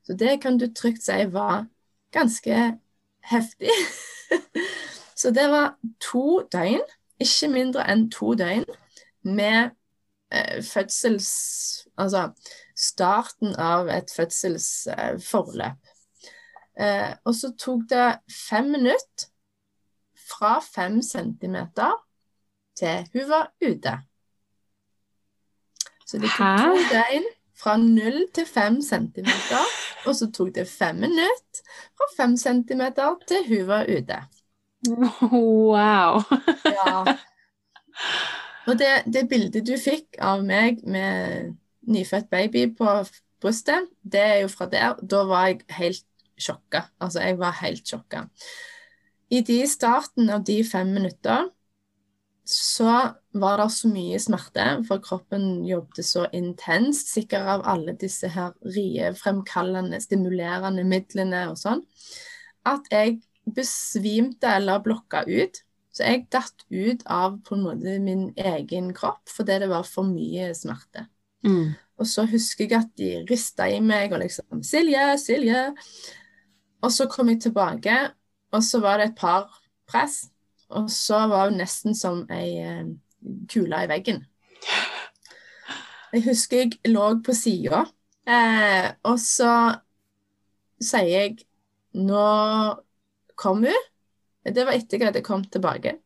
Så 0.06 0.14
det 0.20 0.38
kan 0.42 0.58
du 0.60 0.68
trygt 0.70 1.02
si 1.02 1.24
var 1.32 1.66
ganske 2.14 2.58
heftig. 3.30 3.72
Så 5.20 5.30
det 5.34 5.46
var 5.50 5.74
to 6.02 6.42
døgn, 6.52 6.82
ikke 7.22 7.48
mindre 7.50 7.86
enn 7.90 8.08
to 8.12 8.34
døgn, 8.38 8.66
med 9.24 9.74
eh, 10.30 10.60
fødsels... 10.62 11.32
Altså 11.94 12.32
starten 12.74 13.54
av 13.60 13.88
et 13.88 14.10
fødselsforløp. 14.10 15.92
Eh, 16.74 17.12
og 17.22 17.36
så 17.38 17.52
tok 17.58 17.84
det 17.90 18.08
fem 18.26 18.72
minutter 18.74 19.28
fra 20.24 20.56
fem 20.64 20.98
centimeter 21.02 21.94
til 22.78 23.06
hun 23.12 23.28
var 23.30 23.52
ute. 23.62 23.94
Så 26.04 26.20
det 26.20 26.30
tok 26.36 26.60
to 26.60 26.84
døgn 26.92 27.26
fra 27.56 27.76
null 27.80 28.24
til 28.34 28.46
fem 28.46 28.80
centimeter, 28.82 29.74
og 30.04 30.16
så 30.18 30.28
tok 30.34 30.52
det 30.56 30.66
fem 30.68 31.00
minutter 31.06 31.76
fra 31.96 32.08
fem 32.16 32.36
centimeter 32.36 33.16
til 33.28 33.46
hun 33.48 33.66
var 33.70 33.88
ute. 33.88 34.20
Wow. 35.22 36.22
Ja. 36.68 37.04
Og 38.64 38.78
det, 38.80 39.04
det 39.12 39.26
bildet 39.28 39.66
du 39.68 39.74
fikk 39.80 40.18
av 40.24 40.44
meg 40.44 40.80
med 40.88 41.54
nyfødt 41.84 42.30
baby 42.32 42.66
på 42.76 42.94
brystet, 43.44 43.90
det 44.00 44.20
er 44.20 44.38
jo 44.44 44.50
fra 44.52 44.68
der. 44.72 45.00
Da 45.04 45.24
var 45.28 45.50
jeg 45.50 45.60
helt 45.76 46.06
sjokka. 46.40 46.86
Altså, 47.00 47.20
jeg 47.20 47.38
var 47.40 47.58
helt 47.60 47.84
sjokka. 47.88 48.24
I 49.32 49.42
de 49.44 49.58
starten 49.68 50.30
av 50.32 50.46
de 50.48 50.58
fem 50.64 50.94
minutter 50.96 51.50
så 52.48 53.14
var 53.34 53.58
det 53.58 53.68
så 53.74 53.90
mye 53.90 54.18
smerte, 54.22 54.64
for 54.88 55.02
kroppen 55.02 55.64
jobbet 55.66 56.06
så 56.06 56.24
intenst, 56.36 57.10
sikkert 57.14 57.48
av 57.56 57.64
alle 57.70 57.96
disse 57.98 58.30
her 58.30 58.54
riefremkallende, 58.62 59.98
stimulerende 60.02 60.84
midlene 60.86 61.48
og 61.50 61.58
sånn, 61.58 61.82
at 62.70 62.86
jeg 62.94 63.18
besvimte 63.44 64.48
eller 64.56 64.82
blokka 64.84 65.24
ut. 65.28 65.60
Så 65.94 66.06
jeg 66.08 66.26
datt 66.32 66.64
ut 66.70 67.04
av 67.10 67.36
på 67.46 67.54
en 67.54 67.64
måte 67.68 67.98
min 68.02 68.26
egen 68.34 68.90
kropp 68.96 69.30
fordi 69.30 69.60
det 69.62 69.70
var 69.70 69.86
for 69.86 70.06
mye 70.08 70.48
smerte. 70.58 71.06
Mm. 71.46 71.74
Og 72.00 72.08
så 72.10 72.24
husker 72.26 72.66
jeg 72.66 72.80
at 72.80 72.94
de 72.98 73.10
rista 73.28 73.68
i 73.70 73.78
meg 73.84 74.12
og 74.12 74.24
liksom 74.24 74.62
'Silje, 74.62 75.04
Silje'. 75.22 75.74
Og 76.82 76.92
så 76.92 77.06
kom 77.06 77.28
jeg 77.28 77.40
tilbake, 77.40 77.94
og 78.52 78.62
så 78.62 78.80
var 78.80 78.98
det 78.98 79.06
et 79.12 79.16
par 79.16 79.46
press. 79.86 80.24
Og 80.68 80.90
så 80.90 81.26
var 81.30 81.48
hun 81.48 81.58
nesten 81.58 81.94
som 81.94 82.26
ei 82.30 82.58
kule 83.50 83.82
i 83.84 83.90
veggen. 83.90 84.22
Jeg 86.14 86.24
husker 86.28 86.62
jeg 86.62 86.92
lå 86.94 87.08
på 87.26 87.34
sida, 87.34 87.84
eh, 88.28 88.92
og 89.02 89.18
så 89.18 89.50
sier 90.80 91.10
jeg 91.10 91.44
'Nå 91.94 92.26
kom 93.36 93.64
hun'. 93.64 93.90
Det 94.44 94.66
var 94.66 94.72
etter 94.74 94.98
jeg 94.98 95.06
hadde 95.06 95.22
kommet 95.22 95.52
tilbake. 95.52 95.98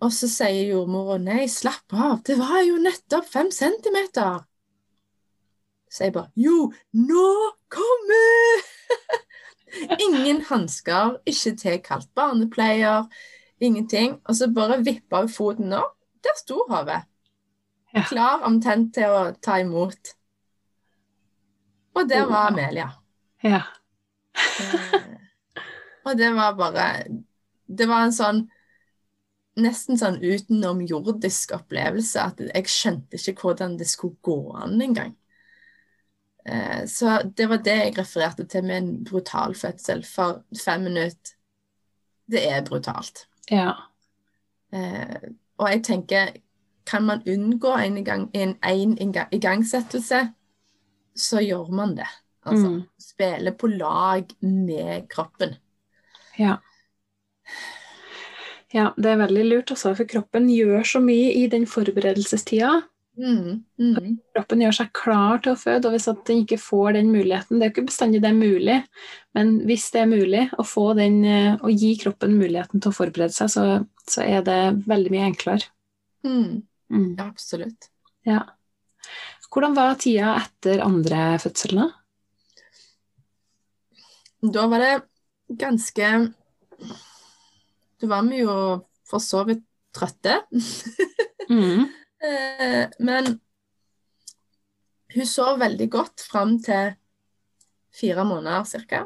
Og 0.00 0.12
så 0.12 0.28
sier 0.28 0.68
jordmora 0.68 1.18
'Nei, 1.18 1.46
slapp 1.48 1.92
av, 1.92 2.22
det 2.22 2.38
var 2.38 2.62
jo 2.62 2.76
nettopp 2.76 3.28
fem 3.28 3.50
centimeter'. 3.50 4.44
Så 5.90 6.04
jeg 6.04 6.12
bare 6.12 6.30
Jo, 6.36 6.72
nå 6.92 7.52
kommer 7.68 8.64
Ingen 10.06 10.40
hansker, 10.48 11.18
ikke 11.26 11.56
tilkalt 11.56 12.08
barnepleier, 12.14 13.04
ingenting. 13.60 14.20
Og 14.24 14.36
så 14.36 14.46
bare 14.54 14.84
vippa 14.84 15.24
hun 15.24 15.28
foten 15.28 15.72
opp. 15.72 15.96
Der 16.24 16.36
sto 16.40 16.64
hodet. 16.68 17.04
Ja. 17.94 18.02
Klar 18.08 18.44
omtrent 18.48 18.94
til 18.96 19.12
å 19.12 19.22
ta 19.44 19.60
imot. 19.62 20.14
Og 21.94 22.08
det 22.10 22.24
var 22.26 22.50
Amelia. 22.50 22.88
Ja. 23.44 23.62
Eh, 24.34 25.22
og 26.04 26.16
det 26.18 26.32
var 26.34 26.56
bare 26.58 26.88
Det 27.64 27.86
var 27.86 28.02
en 28.04 28.12
sånn 28.12 28.40
nesten 29.54 29.98
sånn 29.98 30.16
utenomjordisk 30.18 31.52
opplevelse 31.54 32.22
at 32.22 32.40
jeg 32.42 32.70
skjønte 32.70 33.20
ikke 33.20 33.46
hvordan 33.46 33.76
det 33.78 33.86
skulle 33.86 34.18
gå 34.24 34.38
an 34.58 34.80
engang. 34.82 35.14
Eh, 36.44 36.82
så 36.90 37.20
det 37.36 37.46
var 37.48 37.62
det 37.64 37.76
jeg 37.78 37.94
refererte 37.98 38.48
til 38.50 38.66
med 38.66 38.80
en 38.80 38.90
brutal 39.06 39.54
fødsel. 39.54 40.02
For 40.06 40.42
fem 40.58 40.88
minutter, 40.88 41.36
det 42.26 42.42
er 42.50 42.66
brutalt. 42.66 43.26
Ja. 43.50 43.70
Eh, 44.74 45.30
og 45.58 45.70
jeg 45.70 45.82
tenker, 45.86 46.32
kan 46.86 47.04
man 47.06 47.22
unngå 47.26 47.72
en, 47.80 48.04
gang, 48.04 48.28
en, 48.34 48.56
en 48.62 48.96
igangsettelse, 49.32 50.20
så 51.16 51.40
gjør 51.40 51.70
man 51.72 51.96
det. 51.96 52.08
Altså 52.44 52.68
Mm. 52.70 52.82
spille 53.00 53.52
på 53.56 53.66
lag 53.66 54.24
med 54.42 55.08
kroppen. 55.08 55.54
Ja. 56.38 56.56
Ja, 58.74 58.88
det 58.98 59.06
er 59.12 59.20
veldig 59.20 59.44
lurt, 59.46 59.70
også, 59.70 59.94
for 59.94 60.04
kroppen 60.10 60.48
gjør 60.50 60.82
så 60.82 61.00
mye 61.00 61.30
i 61.38 61.46
den 61.46 61.66
forberedelsestida. 61.70 62.82
Mm, 63.16 63.60
mm, 63.78 64.16
Kroppen 64.34 64.62
gjør 64.64 64.74
seg 64.74 64.88
klar 64.98 65.38
til 65.38 65.52
å 65.52 65.58
føde, 65.60 65.86
og 65.86 65.92
hvis 65.94 66.08
at 66.10 66.24
den 66.26 66.40
ikke 66.42 66.58
får 66.58 66.96
den 66.96 67.12
muligheten 67.14 67.60
Det 67.60 67.62
er 67.62 67.68
jo 67.70 67.74
ikke 67.76 67.84
bestandig 67.92 68.20
det 68.24 68.32
er 68.32 68.34
mulig, 68.40 68.78
men 69.38 69.52
hvis 69.68 69.84
det 69.94 70.00
er 70.02 70.10
mulig 70.10 70.40
å, 70.58 70.64
få 70.66 70.88
den, 70.98 71.20
eh, 71.24 71.54
å 71.62 71.70
gi 71.70 71.92
kroppen 72.00 72.34
muligheten 72.34 72.82
til 72.82 72.90
å 72.90 72.96
forberede 72.96 73.36
seg, 73.36 73.52
så, 73.54 73.66
så 74.10 74.22
er 74.26 74.42
det 74.46 74.60
veldig 74.86 75.10
mye 75.14 75.28
enklere. 75.32 75.70
mm, 76.24 76.62
Mm. 76.92 77.14
absolutt. 77.18 77.88
Ja. 78.26 78.42
Hvordan 79.50 79.74
var 79.76 79.94
tida 79.98 80.34
etter 80.42 80.82
andre 80.84 81.38
fødsel, 81.40 81.78
da? 81.80 81.86
Da 84.54 84.66
var 84.68 84.78
det 84.84 84.92
ganske 85.58 86.08
Da 88.00 88.06
var 88.10 88.22
vi 88.28 88.42
jo 88.42 88.54
for 89.08 89.18
så 89.22 89.44
vidt 89.48 89.64
trøtte. 89.94 90.40
Mm. 91.44 91.84
Eh, 92.24 92.88
Men 93.04 93.26
hun 95.14 95.26
sov 95.28 95.58
veldig 95.60 95.90
godt 95.92 96.22
fram 96.24 96.54
til 96.64 96.94
fire 97.92 98.24
måneder 98.24 98.64
ca. 98.88 99.02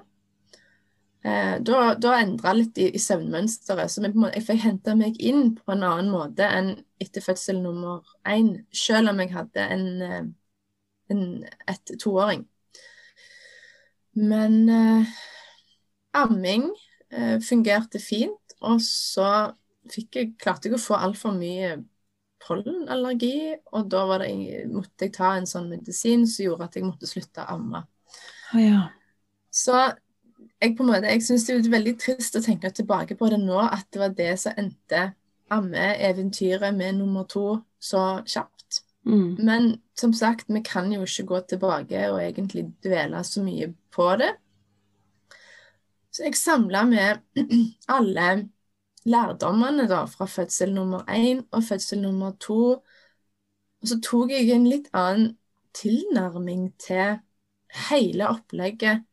Da, 1.64 1.94
da 1.98 2.14
endra 2.20 2.52
litt 2.56 2.78
i, 2.78 2.88
i 2.94 3.00
søvnmønsteret. 3.02 3.90
Så 3.90 4.02
måte, 4.04 4.34
jeg 4.36 4.46
fikk 4.46 4.62
henta 4.64 4.94
meg 4.98 5.18
inn 5.20 5.54
på 5.58 5.74
en 5.74 5.84
annen 5.86 6.10
måte 6.12 6.46
enn 6.46 6.74
etter 7.02 7.24
fødsel 7.24 7.60
nummer 7.62 8.06
én. 8.28 8.52
Selv 8.74 9.12
om 9.12 9.22
jeg 9.22 9.32
hadde 9.34 9.66
en, 9.74 9.86
eh, 10.02 10.24
en 11.14 11.24
et 11.68 11.94
toåring. 12.00 12.46
Men 14.18 14.58
eh, 14.68 15.18
amming 16.18 16.68
eh, 17.10 17.38
fungerte 17.44 18.00
fint. 18.02 18.56
Og 18.60 18.82
så 18.82 19.28
jeg, 19.94 20.34
klarte 20.40 20.68
jeg 20.68 20.76
å 20.78 20.82
få 20.82 20.98
altfor 20.98 21.36
mye 21.36 21.76
pollenallergi, 22.42 23.56
og 23.74 23.88
da 23.90 24.04
var 24.08 24.22
det, 24.22 24.64
måtte 24.70 25.06
jeg 25.06 25.14
ta 25.16 25.32
en 25.36 25.46
sånn 25.48 25.68
medisin 25.72 26.24
som 26.28 26.44
gjorde 26.44 26.68
at 26.68 26.76
jeg 26.78 26.86
måtte 26.86 27.08
slutte 27.10 27.44
å 27.44 27.56
amme. 27.56 27.82
Oh, 28.54 28.60
ja. 28.62 28.82
Så 29.50 29.74
jeg 30.60 30.74
på 30.76 30.82
en 30.82 30.90
måte, 30.90 31.06
jeg 31.06 31.22
syns 31.22 31.46
det 31.46 31.56
er 31.56 31.70
veldig 31.70 31.94
trist 32.02 32.36
å 32.38 32.42
tenke 32.42 32.70
tilbake 32.74 33.16
på 33.18 33.30
det 33.30 33.38
nå, 33.42 33.58
at 33.62 33.86
det 33.94 34.02
var 34.02 34.14
det 34.18 34.32
som 34.42 34.58
endte 34.58 35.12
ammeeventyret 35.54 36.74
med 36.76 36.98
nummer 36.98 37.28
to 37.30 37.60
så 37.80 38.20
kjapt. 38.26 38.82
Mm. 39.08 39.38
Men 39.38 39.70
som 39.98 40.12
sagt, 40.12 40.50
vi 40.52 40.60
kan 40.66 40.90
jo 40.92 41.06
ikke 41.06 41.26
gå 41.30 41.40
tilbake 41.54 42.02
og 42.10 42.20
egentlig 42.22 42.66
dvele 42.84 43.22
så 43.24 43.42
mye 43.44 43.70
på 43.94 44.10
det. 44.20 44.32
Så 46.10 46.26
jeg 46.26 46.36
samla 46.36 46.84
med 46.90 47.22
alle 47.96 48.28
lærdommene 49.08 49.86
da, 49.88 50.02
fra 50.10 50.26
fødsel 50.28 50.74
nummer 50.74 51.06
én 51.08 51.44
og 51.52 51.64
fødsel 51.64 52.02
nummer 52.02 52.34
to. 52.40 52.82
Og 53.78 53.88
så 53.88 54.00
tok 54.02 54.34
jeg 54.34 54.50
en 54.52 54.66
litt 54.68 54.90
annen 54.92 55.36
tilnærming 55.78 56.72
til 56.82 57.20
hele 57.88 58.28
opplegget 58.32 59.07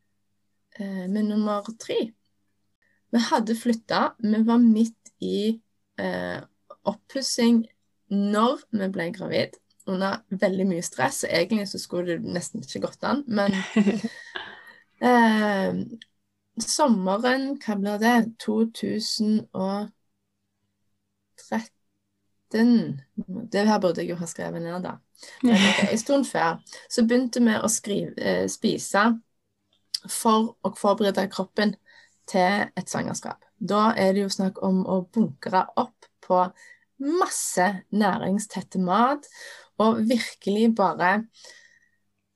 eh, 0.79 1.05
med 1.07 1.25
nummer 1.29 1.65
tre. 1.79 2.11
Vi 3.11 3.19
hadde 3.29 3.55
flytta, 3.55 4.15
vi 4.19 4.43
var 4.43 4.57
midt 4.59 5.13
i 5.23 5.61
eh, 5.99 6.39
oppussing 6.83 7.63
når 8.11 8.59
vi 8.75 8.89
ble 8.91 9.09
gravid. 9.15 9.55
Under 9.87 10.23
veldig 10.29 10.65
mye 10.65 10.81
stress. 10.81 11.23
Egentlig 11.29 11.67
så 11.69 11.79
skulle 11.79 12.17
det 12.17 12.33
nesten 12.33 12.63
ikke 12.65 12.87
gått 12.87 13.03
an, 13.05 13.21
men 13.27 13.53
eh, 15.09 15.73
sommeren, 16.65 17.57
hva 17.61 17.75
blir 17.79 17.97
det, 18.01 18.15
2013 18.41 19.91
Det 23.51 23.67
her 23.67 23.79
burde 23.83 24.01
jeg 24.01 24.09
jo 24.09 24.17
ha 24.19 24.27
skrevet 24.29 24.61
ned, 24.63 24.81
da. 24.83 24.97
Men 25.43 25.55
ok, 25.69 25.85
En 25.91 26.01
stund 26.01 26.25
før 26.29 26.57
så 26.89 27.05
begynte 27.05 27.43
vi 27.45 27.55
å 27.59 27.69
skrive, 27.71 28.15
eh, 28.17 28.47
spise 28.51 29.05
for 30.11 30.55
å 30.65 30.71
forberede 30.77 31.27
kroppen 31.31 31.75
til 32.29 32.69
et 32.75 32.89
svangerskap. 32.89 33.43
Da 33.59 33.93
er 33.97 34.13
det 34.13 34.25
jo 34.25 34.33
snakk 34.33 34.61
om 34.65 34.83
å 34.85 35.03
bunkre 35.13 35.65
opp 35.79 36.09
på 36.25 36.41
masse 37.19 37.67
næringstette 37.91 38.79
mat, 38.81 39.27
og 39.77 40.05
virkelig 40.07 40.69
bare 40.75 41.25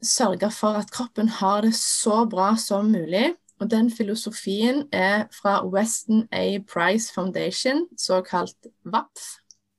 sørge 0.04 0.52
for 0.52 0.80
at 0.80 0.92
kroppen 0.92 1.30
har 1.40 1.62
det 1.62 1.76
så 1.76 2.26
bra 2.30 2.54
som 2.60 2.92
mulig. 2.92 3.34
Og 3.60 3.68
den 3.72 3.92
filosofien 3.92 4.86
er 4.96 5.26
fra 5.36 5.60
Weston 5.68 6.28
A. 6.32 6.60
Price 6.64 7.12
Foundation, 7.14 7.88
såkalt 7.98 8.68
WAPF 8.86 9.26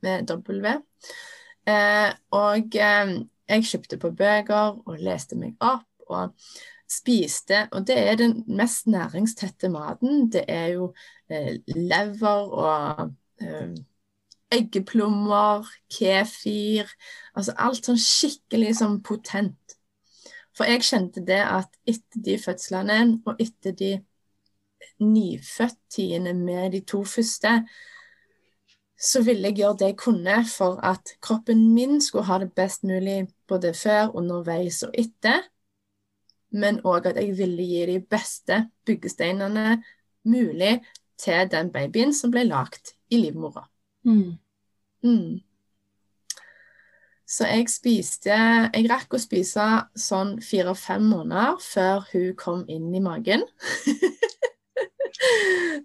med 0.02 0.26
W. 0.28 0.74
Eh, 1.66 2.10
og 2.30 2.76
eh, 2.76 3.14
jeg 3.48 3.64
kjøpte 3.64 3.98
på 4.00 4.10
bøker 4.16 4.76
og 4.84 5.00
leste 5.00 5.36
meg 5.36 5.56
opp 5.64 5.86
og 6.10 6.34
spiste. 6.90 7.68
Og 7.72 7.86
det 7.86 7.98
er 7.98 8.18
den 8.20 8.42
mest 8.48 8.86
næringstette 8.86 9.68
maten. 9.68 10.28
Det 10.32 10.44
er 10.48 10.66
jo 10.74 10.92
eh, 11.30 11.60
lever 11.76 12.50
og 12.50 13.12
eh, 13.40 13.74
eggeplommer, 14.50 15.68
kefir 15.92 16.90
Altså 17.34 17.54
alt 17.56 17.86
sånn 17.86 18.00
skikkelig 18.00 18.74
sånn 18.80 18.98
potent. 19.06 19.76
For 20.56 20.66
jeg 20.68 20.82
kjente 20.84 21.22
det 21.24 21.40
at 21.46 21.70
etter 21.88 22.24
de 22.26 22.36
fødslene 22.42 23.00
og 23.24 23.38
etter 23.40 23.72
de 23.76 23.92
nyfødtidene 25.00 26.34
med 26.36 26.74
de 26.74 26.80
to 26.84 27.04
første, 27.04 27.62
så 29.00 29.22
ville 29.24 29.48
jeg 29.48 29.62
gjøre 29.62 29.78
det 29.80 29.86
jeg 29.92 29.96
kunne 29.96 30.42
for 30.44 30.80
at 30.84 31.14
kroppen 31.24 31.62
min 31.74 32.00
skulle 32.04 32.26
ha 32.28 32.38
det 32.42 32.50
best 32.52 32.84
mulig 32.84 33.30
både 33.48 33.72
før, 33.74 34.10
underveis 34.16 34.82
og 34.82 34.92
etter. 34.98 35.46
Men 36.50 36.80
òg 36.86 37.10
at 37.10 37.20
jeg 37.20 37.36
ville 37.38 37.66
gi 37.66 37.84
de 37.92 37.98
beste 38.02 38.64
byggesteinene 38.88 39.78
mulig 40.26 40.80
til 41.20 41.46
den 41.52 41.70
babyen 41.72 42.14
som 42.16 42.32
ble 42.32 42.46
lagd 42.48 42.94
i 43.12 43.20
livmora. 43.20 43.66
Mm. 44.06 44.38
Mm. 45.04 45.40
Så 47.30 47.46
jeg 47.46 47.68
spiste 47.70 48.34
Jeg 48.34 48.88
rakk 48.90 49.14
å 49.14 49.20
spise 49.20 49.66
sånn 49.98 50.38
fire-fem 50.42 51.04
måneder 51.06 51.60
før 51.62 52.08
hun 52.10 52.32
kom 52.38 52.64
inn 52.68 52.90
i 52.94 53.02
magen. 53.04 53.44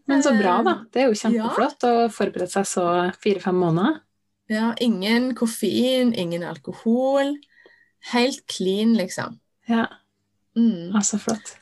Men 0.09 0.23
så 0.23 0.33
bra, 0.37 0.59
da. 0.65 0.71
Eh, 0.71 0.85
Det 0.93 1.01
er 1.01 1.07
jo 1.09 1.19
kjempeflott 1.19 1.85
å 1.85 1.93
forberede 2.13 2.51
seg 2.51 2.65
så 2.69 2.85
fire-fem 3.21 3.57
måneder. 3.59 3.99
Ja, 4.49 4.73
ingen 4.81 5.33
koffein, 5.37 6.13
ingen 6.13 6.43
alkohol. 6.45 7.35
Helt 8.13 8.45
clean, 8.51 8.93
liksom. 8.97 9.39
Ja, 9.69 9.87
Mm. 10.55 10.95
altså 10.95 11.19
flott. 11.19 11.55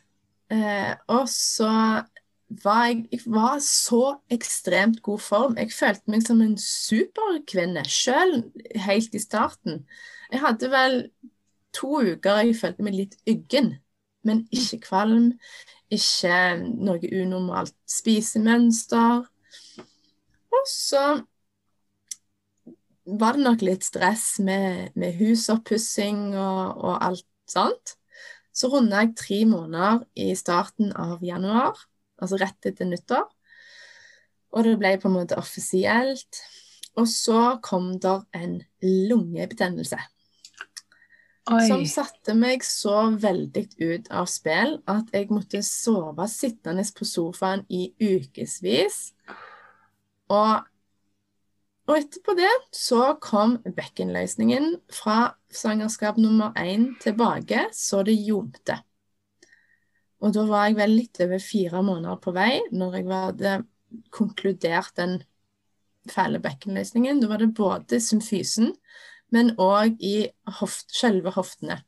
Eh, 0.54 0.94
og 1.08 1.30
så 1.30 2.04
var 2.64 2.86
jeg, 2.86 3.08
jeg 3.12 3.22
var 3.26 3.60
så 3.66 4.18
ekstremt 4.30 5.02
god 5.02 5.20
form. 5.20 5.58
Jeg 5.58 5.74
følte 5.74 6.12
meg 6.14 6.26
som 6.26 6.42
en 6.44 6.58
superkvinne 6.60 7.86
sjøl 7.90 8.44
helt 8.86 9.16
i 9.16 9.22
starten. 9.22 9.86
Jeg 10.32 10.44
hadde 10.44 10.70
vel 10.72 11.00
to 11.74 12.04
uker 12.04 12.44
jeg 12.44 12.58
følte 12.60 12.86
meg 12.86 12.98
litt 12.98 13.18
yggen, 13.30 13.74
men 14.24 14.46
ikke 14.54 14.84
kvalm. 14.88 15.34
Ikke 15.94 16.58
noe 16.62 17.10
unormalt 17.10 17.76
spisemønster. 17.90 19.26
Og 20.54 20.70
så 20.70 21.04
var 23.04 23.36
det 23.36 23.44
nok 23.44 23.66
litt 23.66 23.84
stress 23.86 24.38
med, 24.40 24.94
med 24.96 25.18
husoppussing 25.20 26.32
og, 26.38 26.78
og 26.78 26.98
alt 27.04 27.28
sånt. 27.50 27.98
Så 28.54 28.70
runda 28.70 29.02
jeg 29.02 29.16
tre 29.18 29.40
måneder 29.50 30.04
i 30.16 30.32
starten 30.38 30.94
av 30.94 31.24
januar, 31.26 31.80
altså 32.22 32.38
rett 32.42 32.70
etter 32.70 32.90
nyttår. 32.90 33.26
Og 34.54 34.68
det 34.68 34.76
ble 34.82 34.96
på 35.02 35.10
en 35.10 35.18
måte 35.18 35.40
offisielt. 35.42 36.44
Og 36.94 37.08
så 37.10 37.56
kom 37.66 37.96
der 37.98 38.22
en 38.38 38.60
lungebetennelse. 38.84 39.98
Oi. 41.52 41.66
som 41.68 41.82
satte 41.84 42.32
meg 42.40 42.62
så 42.64 43.10
veldig 43.20 43.66
ut 43.82 44.06
av 44.16 44.30
spill 44.32 44.78
at 44.88 45.10
jeg 45.12 45.28
måtte 45.28 45.60
sove 45.68 46.24
sittende 46.32 46.86
på 46.96 47.08
sofaen 47.08 47.66
i 47.68 47.90
ukevis. 48.00 49.10
Og, 50.32 50.64
og 51.84 51.98
etterpå 51.98 52.36
det 52.40 52.52
så 52.76 53.14
kom 53.24 53.58
bekkenløsningen 53.64 54.78
fra 54.94 55.34
svangerskap 55.52 56.20
nummer 56.22 56.56
én 56.60 56.94
tilbake, 57.04 57.68
så 57.76 58.04
det 58.08 58.16
ljomte. 58.16 58.78
Og 60.24 60.32
da 60.32 60.46
var 60.48 60.70
jeg 60.70 60.78
vel 60.80 60.96
litt 60.96 61.20
over 61.26 61.44
fire 61.44 61.82
måneder 61.84 62.20
på 62.24 62.32
vei 62.36 62.62
når 62.72 62.96
jeg 62.96 63.10
hadde 63.12 63.56
konkludert 64.16 64.94
den 64.96 65.18
fæle 66.10 66.40
bekkenløsningen. 66.44 67.20
Da 67.20 67.28
var 67.28 67.44
det 67.44 67.52
både 67.58 68.00
symfysen, 68.00 68.72
men 69.36 69.52
òg 69.60 70.00
i 70.00 70.30
hoft, 70.62 70.88
selve 70.96 71.34
hoftene. 71.36 71.82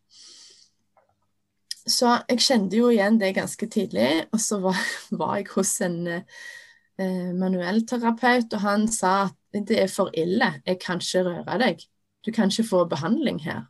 Så 1.85 2.17
jeg 2.27 2.41
kjente 2.41 2.79
jo 2.79 2.89
igjen 2.89 3.19
det 3.21 3.35
ganske 3.37 3.67
tidlig, 3.69 4.25
og 4.33 4.41
så 4.41 4.59
var, 4.59 4.79
var 5.19 5.39
jeg 5.39 5.51
hos 5.53 5.77
en 5.85 5.99
eh, 6.09 7.31
manuellterapeut, 7.37 8.51
og 8.57 8.65
han 8.65 8.87
sa 8.91 9.15
at 9.29 9.39
det 9.63 9.77
er 9.79 9.91
for 9.91 10.11
ille, 10.17 10.51
jeg 10.65 10.79
kan 10.81 10.99
ikke 10.99 11.23
røre 11.27 11.57
deg, 11.61 11.85
du 12.25 12.31
kan 12.35 12.51
ikke 12.51 12.67
få 12.67 12.83
behandling 12.91 13.39
her. 13.45 13.65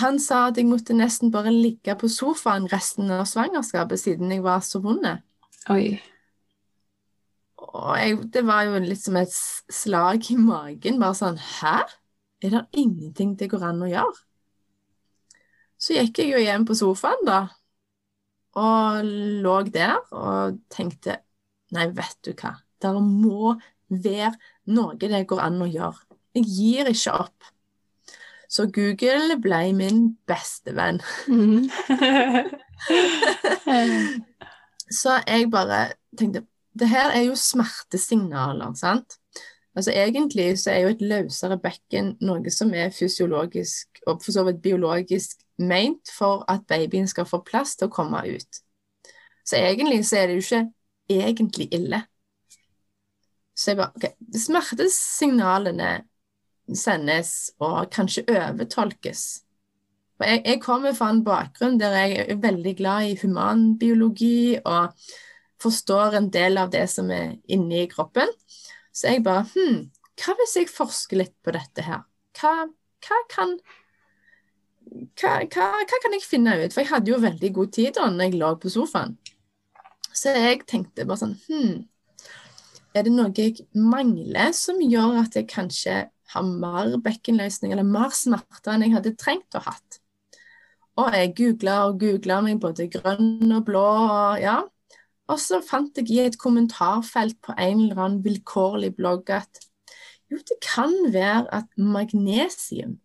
Han 0.00 0.16
sa 0.22 0.46
at 0.48 0.56
jeg 0.56 0.68
måtte 0.68 0.96
nesten 0.96 1.32
bare 1.32 1.52
ligge 1.52 1.92
på 2.00 2.08
sofaen 2.08 2.70
resten 2.72 3.10
av 3.12 3.26
svangerskapet 3.28 4.00
siden 4.00 4.32
jeg 4.32 4.44
var 4.44 4.62
så 4.64 4.80
vond. 4.84 5.04
Oi. 5.72 5.98
Og 7.64 7.90
jeg, 7.98 8.16
det 8.32 8.44
var 8.48 8.64
jo 8.68 8.80
litt 8.80 9.02
som 9.02 9.18
et 9.20 9.34
slag 9.72 10.30
i 10.32 10.38
magen. 10.40 11.00
Bare 11.02 11.18
sånn 11.18 11.40
Hæ? 11.40 11.82
Er 12.44 12.52
det 12.52 12.64
ingenting 12.80 13.36
det 13.40 13.50
går 13.52 13.64
an 13.70 13.84
å 13.84 13.90
gjøre? 13.90 14.16
Så 15.80 15.96
gikk 15.96 16.22
jeg 16.22 16.32
jo 16.32 16.40
hjem 16.40 16.64
på 16.68 16.76
sofaen, 16.78 17.24
da. 17.28 17.40
Og 18.60 19.08
lå 19.44 19.56
der 19.74 19.98
og 20.14 20.60
tenkte 20.72 21.20
Nei, 21.74 21.88
vet 21.90 22.18
du 22.22 22.30
hva. 22.38 22.52
Det 22.78 22.92
må 22.94 23.54
være 23.88 24.36
noe 24.66 24.96
det 25.00 25.26
går 25.28 25.40
an 25.44 25.62
å 25.62 25.66
gjøre. 25.68 25.98
Jeg 26.34 26.44
gir 26.50 26.86
ikke 26.90 27.12
opp. 27.24 27.44
Så 28.48 28.66
Google 28.70 29.36
ble 29.42 29.72
min 29.74 30.18
beste 30.28 30.74
venn. 30.76 31.00
Mhm. 31.28 31.70
Så 34.90 35.20
jeg 35.26 35.50
bare 35.50 35.92
tenkte 36.18 36.46
Det 36.74 36.88
her 36.90 37.10
er 37.14 37.22
jo 37.28 37.34
smertesignaler, 37.38 38.74
sant? 38.74 39.14
Altså 39.76 39.92
Egentlig 39.94 40.58
så 40.58 40.70
er 40.70 40.78
jo 40.78 40.88
et 40.88 41.02
løsere 41.02 41.58
bekken 41.58 42.16
noe 42.20 42.50
som 42.50 42.74
er 42.74 42.90
fysiologisk 42.94 43.88
og 44.06 44.22
for 44.22 44.32
så 44.34 44.44
vidt 44.46 44.62
biologisk 44.62 45.30
meint 45.58 46.10
for 46.18 46.44
at 46.50 46.66
babyen 46.68 47.08
skal 47.10 47.26
få 47.30 47.42
plass 47.46 47.76
til 47.76 47.86
å 47.88 47.94
komme 47.94 48.22
ut. 48.26 48.60
Så 49.46 49.56
egentlig 49.56 50.06
så 50.06 50.16
er 50.18 50.26
det 50.26 50.34
jo 50.38 50.44
ikke 50.44 50.62
egentlig 51.14 51.68
ille. 51.74 52.02
Så 53.54 53.70
jeg 53.70 53.80
bare 53.80 53.94
OK. 53.94 54.06
Smertesignalene 54.44 55.92
sendes 56.74 57.52
og 57.62 57.90
kanskje 57.94 58.24
overtolkes. 58.30 59.24
For 60.18 60.30
jeg, 60.30 60.42
jeg 60.46 60.62
kommer 60.62 60.94
fra 60.96 61.10
en 61.12 61.24
bakgrunn 61.26 61.78
der 61.80 61.96
jeg 61.98 62.24
er 62.24 62.40
veldig 62.42 62.74
glad 62.78 63.10
i 63.10 63.18
humanbiologi 63.20 64.58
og 64.62 64.94
forstår 65.62 66.18
en 66.18 66.30
del 66.34 66.58
av 66.60 66.70
det 66.74 66.86
som 66.90 67.10
er 67.14 67.36
inni 67.50 67.86
kroppen. 67.90 68.30
Så 68.94 69.10
jeg 69.10 69.24
bare 69.26 69.46
Hm, 69.54 69.88
hva 70.20 70.36
hvis 70.38 70.58
jeg 70.60 70.70
forsker 70.70 71.18
litt 71.22 71.34
på 71.42 71.54
dette 71.54 71.82
her? 71.86 72.04
Hva, 72.38 72.68
hva 73.06 73.22
kan 73.30 73.56
hva, 75.18 75.32
hva, 75.50 75.66
hva 75.82 75.98
kan 76.02 76.14
jeg 76.14 76.26
finne 76.26 76.54
ut? 76.60 76.74
For 76.74 76.84
jeg 76.84 76.92
hadde 76.92 77.10
jo 77.10 77.22
veldig 77.22 77.50
god 77.56 77.72
tid 77.74 77.96
da 77.98 78.06
når 78.10 78.28
jeg 78.28 78.38
lå 78.42 78.52
på 78.62 78.70
sofaen. 78.70 79.16
Så 80.14 80.34
jeg 80.36 80.62
tenkte 80.70 81.06
bare 81.08 81.24
sånn 81.24 81.34
Hm, 81.48 81.82
er 82.94 83.06
det 83.06 83.12
noe 83.14 83.32
jeg 83.34 83.66
mangler 83.74 84.52
som 84.56 84.78
gjør 84.82 85.18
at 85.24 85.36
jeg 85.38 85.50
kanskje 85.50 85.96
har 86.34 86.46
mer 86.46 86.94
bekkenløsning 87.02 87.74
eller 87.74 87.86
mer 87.86 88.14
smerter 88.14 88.74
enn 88.74 88.86
jeg 88.86 88.94
hadde 88.96 89.16
trengt 89.20 89.58
å 89.58 89.64
hatt? 89.66 90.00
Og 91.00 91.10
jeg 91.18 91.34
googla 91.38 91.80
og 91.88 91.98
googla 91.98 92.38
meg 92.46 92.60
både 92.62 92.86
grønn 92.92 93.50
og 93.50 93.64
blå, 93.66 93.82
og 93.82 94.42
ja. 94.42 94.60
Og 95.26 95.40
så 95.40 95.58
fant 95.64 95.96
jeg 95.98 96.10
i 96.12 96.20
et 96.22 96.36
kommentarfelt 96.38 97.40
på 97.42 97.54
en 97.56 97.86
eller 97.86 97.98
annen 97.98 98.20
vilkårlig 98.22 98.92
blogg 98.94 99.32
at 99.34 99.62
jo, 100.30 100.38
det 100.38 100.58
kan 100.62 100.92
være 101.12 101.48
at 101.54 101.66
magnesium 101.76 102.98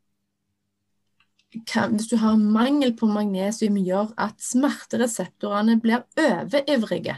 kan, 1.68 1.96
Hvis 1.96 2.08
du 2.08 2.16
har 2.22 2.36
mangel 2.38 2.94
på 2.94 3.08
magnesium, 3.10 3.78
gjør 3.82 4.12
at 4.22 4.38
smertereseptorene 4.38 5.80
blir 5.82 6.04
overivrige 6.14 7.16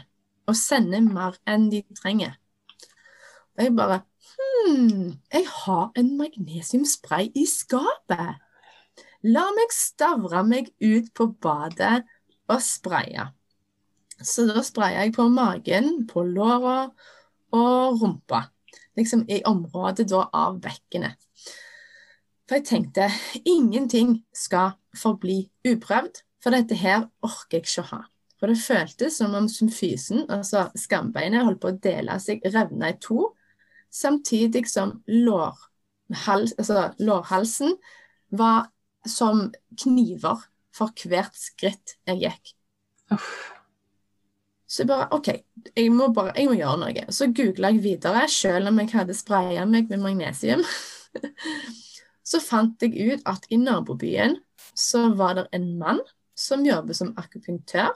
og 0.48 0.56
sender 0.56 1.04
mer 1.04 1.36
enn 1.46 1.68
de 1.70 1.82
trenger. 1.98 2.38
Jeg 3.58 3.76
bare 3.76 4.00
Hm, 4.32 5.18
jeg 5.32 5.46
har 5.48 5.90
en 5.98 6.16
magnesiumspray 6.16 7.30
i 7.34 7.44
skapet. 7.48 8.38
La 9.22 9.44
meg 9.54 9.74
stavre 9.74 10.42
meg 10.46 10.70
ut 10.82 11.10
på 11.14 11.28
badet 11.42 12.02
og 12.50 12.62
spraye. 12.62 13.28
Så 14.22 14.46
da 14.46 14.62
sprayer 14.62 15.02
jeg 15.02 15.14
på 15.16 15.26
magen, 15.30 16.06
på 16.06 16.22
låra 16.26 16.92
og 17.54 18.02
rumpa. 18.02 18.44
Liksom 18.98 19.24
i 19.28 19.42
området 19.48 20.08
da 20.10 20.26
av 20.32 20.60
bekkenet. 20.62 21.18
For 22.46 22.58
jeg 22.58 22.68
tenkte 22.68 23.08
ingenting 23.44 24.20
skal 24.36 24.76
forbli 24.98 25.46
uprøvd, 25.66 26.22
for 26.42 26.54
dette 26.54 26.76
her 26.78 27.06
orker 27.24 27.58
jeg 27.58 27.66
ikke 27.66 27.84
å 27.84 27.90
ha. 27.92 28.02
For 28.38 28.50
det 28.50 28.58
føltes 28.58 29.20
som 29.20 29.36
om 29.38 29.46
symfysen, 29.48 30.26
altså 30.30 30.66
skambeinet, 30.78 31.46
holdt 31.46 31.62
på 31.62 31.70
å 31.70 31.78
dele 31.82 32.18
seg, 32.20 32.42
revne 32.54 32.90
i 32.90 32.98
to, 33.00 33.30
samtidig 33.92 34.66
som 34.70 34.98
lår, 35.06 35.58
hals, 36.24 36.54
altså, 36.58 36.90
lårhalsen 36.98 37.76
var 38.32 38.70
som 39.08 39.50
kniver 39.80 40.46
for 40.72 40.94
hvert 41.08 41.36
skritt 41.36 41.96
jeg 42.08 42.24
gikk. 42.24 42.54
Uff. 43.12 43.52
Så 44.72 44.82
jeg 44.82 44.88
bare 44.88 45.10
OK, 45.12 45.28
jeg 45.76 45.92
må, 45.92 46.08
bare, 46.16 46.32
jeg 46.38 46.48
må 46.48 46.56
gjøre 46.56 46.78
noe. 46.80 47.04
Så 47.12 47.28
googla 47.36 47.74
jeg 47.74 47.82
videre, 47.84 48.24
selv 48.32 48.70
om 48.70 48.78
jeg 48.80 48.88
hadde 48.94 49.16
spraya 49.16 49.66
meg 49.68 49.90
med 49.92 50.00
magnesium. 50.00 50.62
så 52.30 52.40
fant 52.40 52.80
jeg 52.80 52.96
ut 52.96 53.26
at 53.28 53.44
i 53.52 53.58
nabobyen 53.60 54.38
så 54.72 55.10
var 55.18 55.36
det 55.36 55.50
en 55.52 55.66
mann 55.76 56.00
som 56.38 56.64
jobber 56.64 56.96
som 56.96 57.12
akupunktør. 57.20 57.92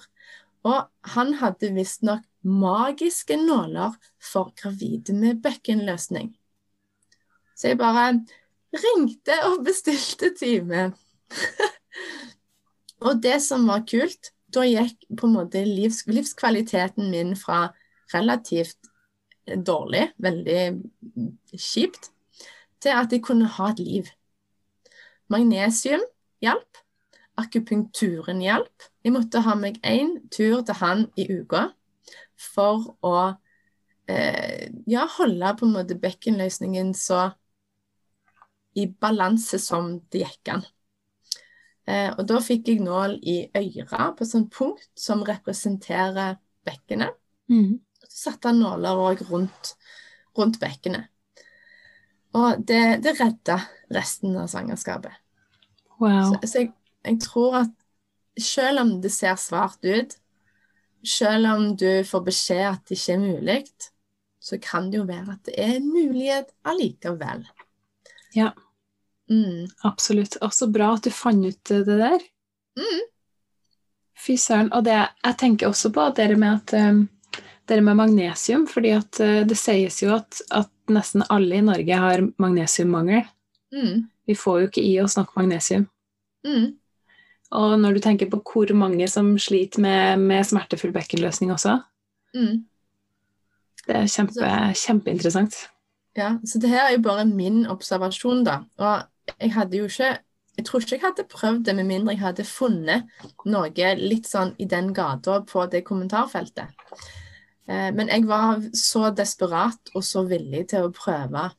Og 0.67 1.13
han 1.15 1.37
hadde 1.41 1.75
visstnok 1.77 2.25
magiske 2.47 3.37
nåler 3.39 3.95
for 4.23 4.53
gravide 4.59 5.15
med 5.15 5.43
bekkenløsning. 5.43 6.33
Så 7.57 7.73
jeg 7.73 7.79
bare 7.81 8.13
ringte 8.77 9.37
og 9.49 9.65
bestilte 9.67 10.33
time. 10.39 10.91
og 13.07 13.23
det 13.23 13.39
som 13.43 13.67
var 13.71 13.87
kult, 13.89 14.33
da 14.53 14.65
gikk 14.67 15.09
på 15.19 15.29
en 15.29 15.37
måte 15.37 15.63
livs, 15.67 16.05
livskvaliteten 16.07 17.11
min 17.11 17.35
fra 17.39 17.67
relativt 18.15 18.91
dårlig, 19.47 20.11
veldig 20.23 20.63
kjipt, 21.55 22.11
til 22.83 22.95
at 22.95 23.13
jeg 23.13 23.25
kunne 23.25 23.49
ha 23.57 23.71
et 23.73 23.83
liv. 23.83 24.11
Magnesium 25.33 26.03
hjalp. 26.43 26.86
Akupunkturen 27.37 28.41
hjalp. 28.45 28.87
Jeg 29.05 29.15
måtte 29.15 29.43
ha 29.45 29.57
meg 29.59 29.81
én 29.87 30.17
tur 30.33 30.63
til 30.67 30.79
han 30.81 31.07
i 31.21 31.27
uka 31.29 31.69
for 32.37 32.95
å 33.05 33.17
eh, 34.09 34.69
ja, 34.89 35.07
holde 35.19 35.53
på 35.59 35.67
en 35.67 35.75
måte 35.77 35.99
bekkenløsningen 36.01 36.95
så 36.97 37.29
i 38.77 38.87
balanse 38.87 39.61
som 39.63 39.95
det 40.13 40.25
gikk 40.25 40.53
an. 40.53 40.65
Eh, 41.87 42.11
og 42.13 42.25
da 42.29 42.41
fikk 42.43 42.73
jeg 42.73 42.83
nål 42.85 43.19
i 43.23 43.39
øra 43.57 44.11
på 44.17 44.25
et 44.25 44.33
sånt 44.33 44.51
punkt 44.53 44.91
som 44.99 45.23
representerer 45.27 46.37
bekkenet. 46.67 47.15
Mm. 47.53 47.79
Så 48.03 48.31
satte 48.31 48.51
han 48.51 48.61
nåler 48.61 48.99
òg 49.01 49.23
rundt, 49.31 49.77
rundt 50.37 50.59
bekkenet. 50.61 51.13
Og 52.37 52.67
det, 52.69 52.99
det 53.05 53.15
redda 53.17 53.61
resten 53.95 54.35
av 54.37 54.51
svangerskapet. 54.53 55.15
Wow. 55.97 56.35
Så, 56.35 56.51
så 56.51 56.65
jeg, 56.65 56.75
jeg 57.07 57.21
tror 57.23 57.61
at 57.65 57.75
selv 58.41 58.83
om 58.83 58.97
det 59.01 59.13
ser 59.15 59.37
svart 59.41 59.85
ut, 59.85 60.17
selv 61.07 61.47
om 61.53 61.69
du 61.79 62.03
får 62.05 62.25
beskjed 62.27 62.65
at 62.69 62.89
det 62.89 62.99
ikke 62.99 63.15
er 63.15 63.23
mulig, 63.23 63.61
så 64.43 64.59
kan 64.63 64.91
det 64.91 65.01
jo 65.01 65.09
være 65.09 65.37
at 65.37 65.49
det 65.49 65.57
er 65.59 65.77
en 65.79 65.91
mulighet 65.91 66.53
allikevel. 66.67 67.47
Ja. 68.37 68.53
Mm. 69.31 69.67
Absolutt. 69.87 70.37
Og 70.43 70.55
så 70.55 70.69
bra 70.71 70.93
at 70.95 71.07
du 71.07 71.11
fant 71.15 71.47
ut 71.47 71.73
det 71.73 71.87
der. 71.87 72.23
Mm. 72.79 73.05
Fy 74.27 74.37
søren. 74.41 74.71
Og 74.73 74.85
det, 74.87 74.97
jeg 75.25 75.39
tenker 75.41 75.71
også 75.71 75.91
på 75.95 76.09
det 76.17 76.29
med 76.39 76.61
at 76.61 76.75
um, 76.79 77.07
det 77.67 77.83
med 77.83 77.99
magnesium, 77.99 78.67
fordi 78.71 78.95
at 78.95 79.21
uh, 79.23 79.43
det 79.49 79.59
sies 79.59 80.03
jo 80.03 80.15
at, 80.15 80.41
at 80.55 80.71
nesten 80.93 81.27
alle 81.31 81.59
i 81.59 81.65
Norge 81.65 82.03
har 82.03 82.27
magnesiummangel. 82.39 83.25
Mm. 83.75 84.07
Vi 84.27 84.35
får 84.39 84.61
jo 84.61 84.71
ikke 84.71 84.85
i 84.87 84.95
oss 85.03 85.17
nok 85.19 85.35
magnesium. 85.39 85.89
Mm. 86.47 86.77
Og 87.57 87.77
når 87.81 87.97
du 87.97 88.03
tenker 88.05 88.29
på 88.31 88.41
hvor 88.45 88.73
mange 88.77 89.09
som 89.09 89.35
sliter 89.41 89.81
med, 89.81 90.21
med 90.21 90.45
smertefull 90.45 90.93
bekkenløsning 90.95 91.55
også. 91.55 91.79
Mm. 92.37 92.67
Det 93.87 93.97
er 93.97 94.11
kjempe, 94.11 94.53
kjempeinteressant. 94.77 95.57
Ja, 96.17 96.37
så 96.45 96.61
det 96.61 96.71
her 96.73 96.87
er 96.87 96.97
jo 96.97 97.05
bare 97.05 97.27
min 97.29 97.67
observasjon, 97.71 98.45
da. 98.47 98.61
Og 98.81 99.35
jeg 99.41 99.53
hadde 99.55 99.83
jo 99.83 99.91
ikke 99.91 100.17
Jeg 100.57 100.65
tror 100.65 100.81
ikke 100.81 100.95
jeg 100.95 101.03
hadde 101.03 101.25
prøvd 101.29 101.65
det 101.67 101.75
med 101.77 101.85
mindre 101.85 102.15
jeg 102.15 102.23
hadde 102.23 102.45
funnet 102.49 103.11
noe 103.45 103.91
litt 104.01 104.25
sånn 104.25 104.55
i 104.57 104.65
den 104.65 104.95
gata 104.97 105.43
på 105.45 105.67
det 105.69 105.83
kommentarfeltet. 105.85 106.73
Eh, 107.69 107.91
men 107.93 108.09
jeg 108.09 108.25
var 108.25 108.63
så 108.73 109.11
desperat 109.13 109.93
og 109.93 110.01
så 110.01 110.23
villig 110.25 110.63
til 110.73 110.87
å 110.87 110.95
prøve 110.97 111.51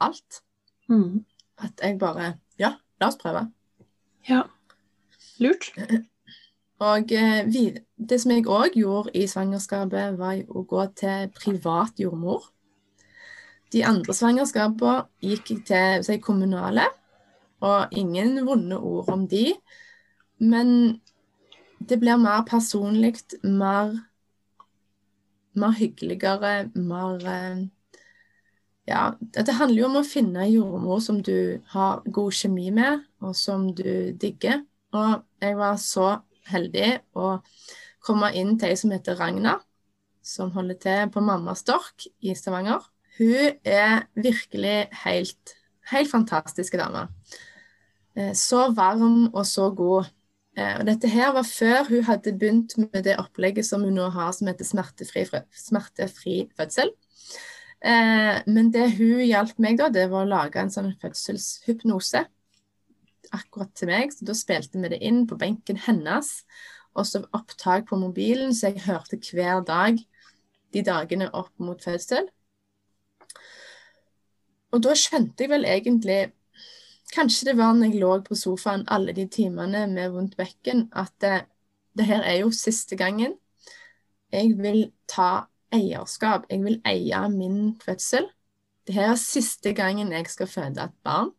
alt 0.00 0.42
Mm. 0.88 1.24
at 1.58 1.80
jeg 1.82 1.98
bare 1.98 2.38
Ja, 2.58 2.76
la 3.00 3.08
oss 3.08 3.18
prøve. 3.20 3.52
Ja. 4.28 4.44
Lurt. 5.42 5.72
Og 6.78 7.12
eh, 7.12 7.46
det 7.96 8.18
som 8.20 8.32
jeg 8.34 8.44
òg 8.52 8.76
gjorde 8.76 9.14
i 9.16 9.24
svangerskapet, 9.30 10.18
var 10.18 10.42
å 10.48 10.64
gå 10.68 10.84
til 10.98 11.30
privat 11.36 11.96
jordmor. 12.00 12.50
De 13.72 13.82
andre 13.84 14.14
svangerskapene 14.14 15.06
gikk 15.24 15.50
jeg 15.54 15.64
til 15.70 16.04
si, 16.06 16.18
kommunale, 16.22 16.84
og 17.64 17.96
ingen 17.96 18.36
vonde 18.46 18.76
ord 18.76 19.08
om 19.12 19.24
de. 19.28 19.54
Men 20.38 21.00
det 21.80 21.98
blir 22.00 22.20
mer 22.20 22.44
personlig, 22.48 23.14
mer, 23.42 23.96
mer 25.56 25.74
hyggeligere, 25.80 26.70
mer 26.74 27.26
eh, 27.32 27.64
Ja, 28.86 29.16
det 29.18 29.50
handler 29.58 29.80
jo 29.80 29.86
om 29.88 29.96
å 29.98 30.06
finne 30.06 30.44
en 30.44 30.52
jordmor 30.52 31.00
som 31.02 31.16
du 31.18 31.58
har 31.72 32.04
god 32.06 32.36
kjemi 32.38 32.68
med, 32.70 33.00
og 33.18 33.32
som 33.34 33.72
du 33.74 34.12
digger. 34.14 34.60
Og 34.96 35.22
jeg 35.42 35.56
var 35.58 35.78
så 35.82 36.10
heldig 36.50 36.90
å 37.18 37.36
komme 38.06 38.30
inn 38.38 38.54
til 38.58 38.72
ei 38.72 38.78
som 38.78 38.92
heter 38.94 39.18
Ragna, 39.18 39.56
som 40.26 40.52
holder 40.54 40.78
til 40.82 41.10
på 41.14 41.22
Mamma 41.24 41.54
Stork 41.58 42.06
i 42.22 42.34
Stavanger. 42.38 42.84
Hun 43.18 43.56
er 43.64 44.06
virkelig 44.14 44.76
helt, 45.04 45.54
helt 45.90 46.10
fantastisk 46.10 46.76
dame. 46.78 47.06
Eh, 48.16 48.32
Så 48.34 48.70
varm 48.76 49.30
og 49.34 49.46
så 49.46 49.70
god. 49.70 50.10
Eh, 50.56 50.78
Og 50.80 50.86
dette 50.86 51.08
her 51.08 51.32
var 51.32 51.44
før 51.48 51.88
hun 51.88 52.04
hadde 52.04 52.36
begynt 52.38 52.76
med 52.78 53.04
det 53.04 53.18
opplegget 53.18 53.66
som 53.66 53.84
hun 53.84 53.94
nå 53.96 54.08
har, 54.10 54.32
som 54.32 54.48
heter 54.48 54.64
smertefri, 54.64 55.26
smertefri 55.52 56.38
fødsel. 56.56 56.90
Eh, 57.84 58.42
Men 58.46 58.70
det 58.72 58.90
hun 58.98 59.20
hjalp 59.24 59.58
meg 59.58 59.78
da, 59.78 59.88
det 59.88 60.10
var 60.10 60.24
å 60.24 60.28
lage 60.28 60.60
en 60.60 60.70
sånn 60.72 60.94
fødselshypnose 61.00 62.24
akkurat 63.36 63.72
til 63.76 63.90
meg. 63.90 64.12
Så 64.14 64.26
da 64.28 64.36
spilte 64.36 64.80
vi 64.82 64.90
det 64.92 65.02
inn 65.04 65.24
på 65.28 65.38
benken 65.40 65.78
hennes, 65.86 66.40
og 66.96 67.06
så 67.08 67.22
opptak 67.36 67.88
på 67.90 67.98
mobilen, 68.00 68.54
så 68.56 68.72
jeg 68.72 68.86
hørte 68.86 69.20
hver 69.32 69.62
dag 69.66 70.00
de 70.74 70.82
dagene 70.84 71.28
opp 71.36 71.52
mot 71.62 71.82
fødsel. 71.82 72.28
Og 74.74 74.82
da 74.84 74.96
skjønte 74.98 75.44
jeg 75.44 75.52
vel 75.52 75.68
egentlig 75.68 76.24
Kanskje 77.14 77.46
det 77.46 77.52
var 77.54 77.70
når 77.76 77.92
jeg 77.92 78.00
lå 78.02 78.14
på 78.26 78.34
sofaen 78.34 78.80
alle 78.90 79.12
de 79.14 79.28
timene 79.30 79.84
med 79.86 80.10
vondt 80.10 80.32
bekken, 80.36 80.88
at 80.90 81.12
det, 81.22 81.44
det 81.94 82.08
her 82.08 82.24
er 82.26 82.40
jo 82.40 82.48
siste 82.50 82.98
gangen. 82.98 83.36
Jeg 84.34 84.56
vil 84.58 84.88
ta 85.06 85.46
eierskap. 85.70 86.48
Jeg 86.50 86.64
vil 86.64 86.80
eie 86.82 87.20
min 87.30 87.76
fødsel. 87.78 88.26
Det 88.86 88.98
her 88.98 89.12
er 89.12 89.22
siste 89.22 89.70
gangen 89.74 90.10
jeg 90.12 90.26
skal 90.30 90.50
føde 90.50 90.82
et 90.82 90.98
barn. 91.06 91.30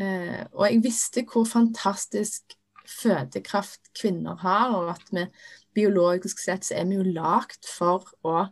Eh, 0.00 0.44
og 0.52 0.64
jeg 0.66 0.82
visste 0.84 1.24
hvor 1.28 1.44
fantastisk 1.44 2.56
fødekraft 2.88 3.92
kvinner 4.00 4.38
har, 4.40 4.72
og 4.76 4.90
at 4.94 5.12
vi 5.12 5.26
biologisk 5.76 6.40
sett 6.42 6.66
så 6.66 6.80
er 6.80 6.88
vi 6.88 6.98
jo 6.98 7.06
lagd 7.06 7.68
for 7.68 8.08
å 8.26 8.46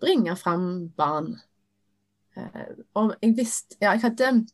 bringe 0.00 0.34
fram 0.40 0.88
barn. 0.96 1.34
Eh, 2.36 2.72
og 2.96 3.14
jeg 3.20 3.36
visste 3.36 3.76
Ja, 3.80 3.92
jeg 3.92 4.04
hadde 4.06 4.46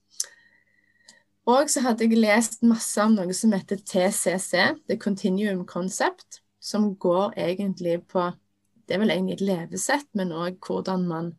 Og 1.46 1.70
så 1.70 1.80
hadde 1.84 2.04
jeg 2.04 2.18
lest 2.18 2.62
masse 2.66 3.02
om 3.02 3.14
noe 3.14 3.34
som 3.36 3.52
heter 3.54 3.78
TCC, 3.78 4.82
The 4.88 4.96
Continuum 4.98 5.64
Concept, 5.66 6.42
som 6.60 6.96
går 6.96 7.36
egentlig 7.36 8.00
på 8.08 8.32
Det 8.86 8.94
er 8.94 9.00
vel 9.02 9.10
egentlig 9.10 9.34
et 9.34 9.48
levesett, 9.48 10.06
men 10.14 10.30
òg 10.30 10.58
hvordan 10.62 11.06
man 11.08 11.32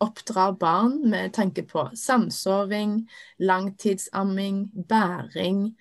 oppdrar 0.00 0.56
barn 0.60 0.98
med 1.10 1.32
tanke 1.36 1.62
på 1.66 1.88
samsoving, 1.96 2.98
langtidsamming, 3.38 4.66
bæring. 4.88 5.76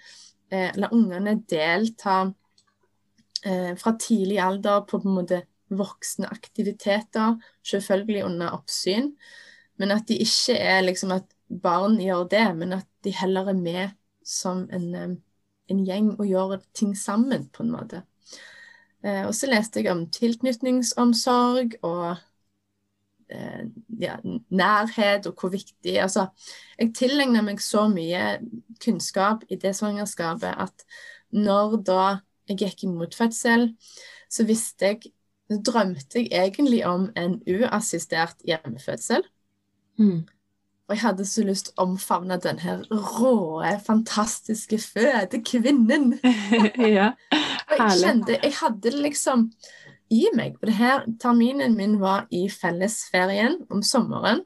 Eh, 0.52 0.72
la 0.76 0.90
ungene 0.92 1.36
delta 1.50 2.32
eh, 3.46 3.76
fra 3.78 3.96
tidlig 4.00 4.40
alder 4.40 4.86
på, 4.86 5.00
på 5.00 5.10
en 5.10 5.18
måte 5.20 5.42
voksne 5.76 6.30
aktiviteter, 6.32 7.36
selvfølgelig 7.66 8.26
under 8.26 8.56
oppsyn. 8.56 9.12
Men 9.78 9.92
at 9.92 10.08
de 10.08 10.20
ikke 10.24 10.58
er 10.58 10.82
liksom 10.86 11.12
at 11.16 11.28
barn 11.62 12.00
gjør 12.02 12.28
det, 12.32 12.48
men 12.58 12.74
at 12.80 12.88
de 13.04 13.14
heller 13.14 13.50
er 13.52 13.60
med 13.60 13.96
som 14.26 14.66
en, 14.74 14.96
eh, 14.96 15.16
en 15.70 15.86
gjeng 15.86 16.14
og 16.20 16.28
gjør 16.28 16.60
ting 16.74 16.96
sammen, 16.98 17.50
på 17.50 17.64
en 17.64 17.72
måte. 17.72 18.04
Eh, 19.06 19.26
og 19.28 19.36
så 19.36 19.50
leste 19.50 19.82
jeg 19.82 19.92
om 19.92 20.08
tilknytningsomsorg 20.10 21.78
og 21.84 22.16
ja, 23.30 24.20
nærhet 24.54 25.26
og 25.26 25.40
hvor 25.40 25.50
viktig 25.50 25.96
Altså, 26.02 26.28
jeg 26.80 26.94
tilegna 26.94 27.42
meg 27.42 27.62
så 27.64 27.88
mye 27.90 28.38
kunnskap 28.84 29.44
i 29.50 29.58
det 29.58 29.74
svangerskapet 29.76 30.54
at 30.54 30.86
når 31.34 31.80
da 31.88 32.04
jeg 32.50 32.60
gikk 32.62 32.86
imot 32.86 33.16
fødsel, 33.18 33.72
så 34.30 34.46
visste 34.46 34.92
jeg 34.92 35.12
så 35.46 35.60
drømte 35.62 36.24
jeg 36.24 36.32
egentlig 36.32 36.86
om 36.90 37.10
en 37.18 37.38
uassistert 37.46 38.40
hjemmefødsel. 38.48 39.22
Mm. 39.98 40.24
Og 40.86 40.94
jeg 40.94 41.02
hadde 41.02 41.26
så 41.26 41.44
lyst 41.46 41.70
til 41.70 41.76
å 41.78 41.86
omfavne 41.88 42.38
den 42.42 42.60
her 42.62 42.84
råe, 42.90 43.72
fantastiske 43.86 44.78
fødekvinnen. 44.82 46.12
ja. 46.98 47.12
Og 47.66 47.80
jeg 47.80 48.02
kjente 48.02 48.38
Jeg 48.38 48.54
hadde 48.60 48.94
liksom 48.94 49.48
i 50.14 50.26
meg. 50.36 50.58
For 50.60 50.70
det 50.70 50.78
her 50.78 51.06
terminen 51.22 51.78
min 51.78 51.98
var 52.02 52.28
i 52.34 52.46
fellesferien 52.52 53.62
om 53.74 53.84
sommeren. 53.86 54.44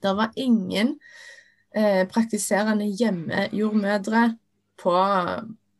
Det 0.00 0.14
var 0.16 0.32
ingen 0.40 0.94
eh, 1.76 2.06
praktiserende 2.08 2.88
hjemmejordmødre 2.88 4.24
på, 4.80 4.96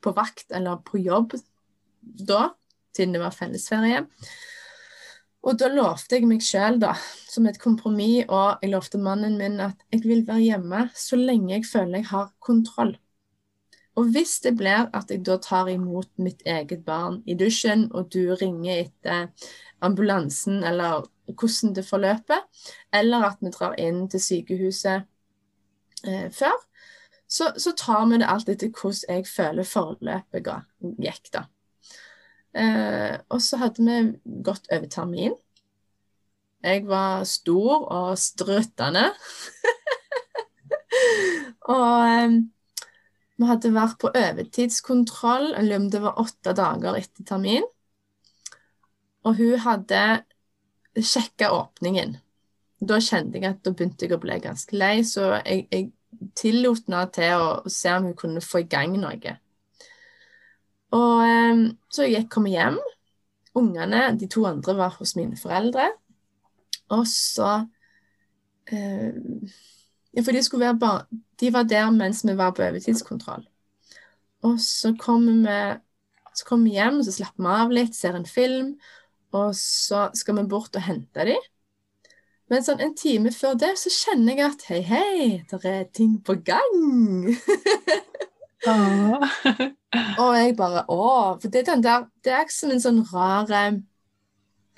på 0.01 0.13
vakt 0.17 0.53
eller 0.53 0.83
på 0.85 1.01
jobb 1.01 1.37
da, 2.01 2.51
siden 2.97 3.17
det 3.17 3.23
var 3.23 3.37
fellesferie. 3.37 4.05
Og 5.41 5.57
da 5.57 5.71
lovte 5.73 6.19
jeg 6.19 6.29
meg 6.29 6.43
sjøl, 6.45 6.77
da, 6.83 6.93
som 7.31 7.47
et 7.49 7.59
kompromiss, 7.61 8.27
og 8.29 8.61
jeg 8.61 8.75
lovte 8.75 9.01
mannen 9.01 9.39
min 9.41 9.57
at 9.65 9.79
jeg 9.89 10.05
vil 10.05 10.27
være 10.29 10.45
hjemme 10.45 10.83
så 10.93 11.17
lenge 11.17 11.55
jeg 11.55 11.69
føler 11.69 12.03
jeg 12.03 12.11
har 12.11 12.35
kontroll. 12.45 12.93
Og 14.01 14.09
hvis 14.15 14.39
det 14.41 14.55
blir 14.57 14.87
at 14.97 15.11
jeg 15.13 15.21
da 15.29 15.37
tar 15.45 15.69
imot 15.69 16.09
mitt 16.17 16.41
eget 16.49 16.87
barn 16.87 17.19
i 17.29 17.35
dusjen, 17.37 17.91
og 17.93 18.09
du 18.15 18.33
ringer 18.41 18.87
etter 18.87 19.51
ambulansen, 19.85 20.63
eller 20.65 21.05
hvordan 21.29 21.75
det 21.77 21.85
forløper, 21.85 22.41
eller 22.97 23.27
at 23.29 23.43
vi 23.45 23.53
drar 23.53 23.77
inn 23.77 24.07
til 24.09 24.23
sykehuset 24.25 25.05
eh, 26.09 26.31
før, 26.33 26.57
så, 27.29 27.53
så 27.61 27.75
tar 27.77 28.07
vi 28.09 28.23
det 28.23 28.29
alt 28.31 28.49
etter 28.49 28.73
hvordan 28.73 29.19
jeg 29.19 29.27
føler 29.29 29.69
forløpet 29.69 30.49
gikk, 31.05 31.29
da. 31.37 31.45
Eh, 32.57 33.19
og 33.29 33.43
så 33.45 33.61
hadde 33.61 33.85
vi 33.85 34.41
gått 34.47 34.65
over 34.73 34.89
termin. 34.91 35.37
Jeg 36.65 36.87
var 36.89 37.29
stor 37.29 37.85
og 37.85 38.17
struttende. 38.19 39.11
og 41.77 42.09
eh, 42.09 42.41
vi 43.41 43.49
hadde 43.49 43.73
vært 43.73 43.97
på 44.03 44.11
overtidskontroll, 44.13 45.55
eller 45.57 45.81
om 45.81 45.87
det 45.93 46.03
var 46.05 46.19
åtte 46.21 46.53
dager 46.57 46.99
etter 46.99 47.25
termin. 47.25 47.65
Og 49.25 49.39
hun 49.39 49.63
hadde 49.65 50.03
sjekka 50.97 51.49
åpningen. 51.57 52.19
Da 52.81 52.99
kjente 53.01 53.41
jeg 53.41 53.49
at 53.49 53.63
da 53.65 53.73
begynte 53.73 54.05
jeg 54.05 54.17
å 54.17 54.21
bli 54.21 54.37
ganske 54.45 54.77
lei, 54.77 55.01
så 55.09 55.39
jeg, 55.39 55.67
jeg 55.73 55.91
tillot 56.37 56.85
henne 56.89 57.03
til 57.15 57.37
å, 57.37 57.49
å 57.65 57.73
se 57.73 57.93
om 57.97 58.11
hun 58.11 58.17
kunne 58.19 58.45
få 58.45 58.63
i 58.63 58.69
gang 58.69 58.97
noe. 59.01 59.37
Og 60.97 61.25
eh, 61.25 61.65
så 61.93 62.09
jeg 62.09 62.29
kom 62.33 62.49
hjem. 62.51 62.77
Ungene, 63.57 64.11
de 64.21 64.29
to 64.31 64.45
andre, 64.49 64.77
var 64.79 64.97
hos 64.99 65.17
mine 65.19 65.39
foreldre. 65.39 65.89
Og 66.93 67.07
så 67.09 67.55
eh, 68.69 69.17
Ja, 70.17 70.25
for 70.27 70.35
de 70.35 70.43
skulle 70.43 70.67
være 70.67 70.79
bar 70.81 71.07
De 71.41 71.53
var 71.55 71.69
der 71.71 71.91
mens 71.95 72.25
vi 72.27 72.35
var 72.37 72.51
på 72.53 72.63
overtidskontroll. 72.67 73.47
Og 74.43 74.59
så 74.61 74.95
kommer 74.99 75.33
vi 75.45 75.81
så 76.35 76.47
kommer 76.47 76.71
vi 76.71 76.77
hjem, 76.79 77.01
og 77.01 77.05
så 77.05 77.13
slapper 77.13 77.45
vi 77.45 77.55
av 77.63 77.73
litt, 77.75 77.97
ser 77.97 78.17
en 78.17 78.27
film, 78.27 78.75
og 79.37 79.51
så 79.59 80.09
skal 80.17 80.39
vi 80.39 80.45
bort 80.51 80.77
og 80.79 80.87
hente 80.87 81.27
dem. 81.27 81.49
Men 82.51 82.65
sånn 82.67 82.83
en 82.83 82.95
time 82.99 83.31
før 83.35 83.55
det 83.59 83.77
så 83.79 83.93
kjenner 83.95 84.39
jeg 84.39 84.47
at 84.49 84.65
hei, 84.71 84.81
hei, 84.87 85.27
det 85.51 85.61
er 85.71 85.85
ting 85.95 86.17
på 86.27 86.35
gang. 86.47 87.31
og 90.21 90.33
jeg 90.37 90.57
bare 90.59 90.83
Å! 90.91 91.05
For 91.41 91.47
det 91.49 91.63
er 91.63 91.69
den 91.71 91.85
der 91.87 92.09
Det 92.25 92.35
er 92.35 92.51
som 92.53 92.75
en 92.75 92.83
sånn 92.83 93.05
rar, 93.13 93.53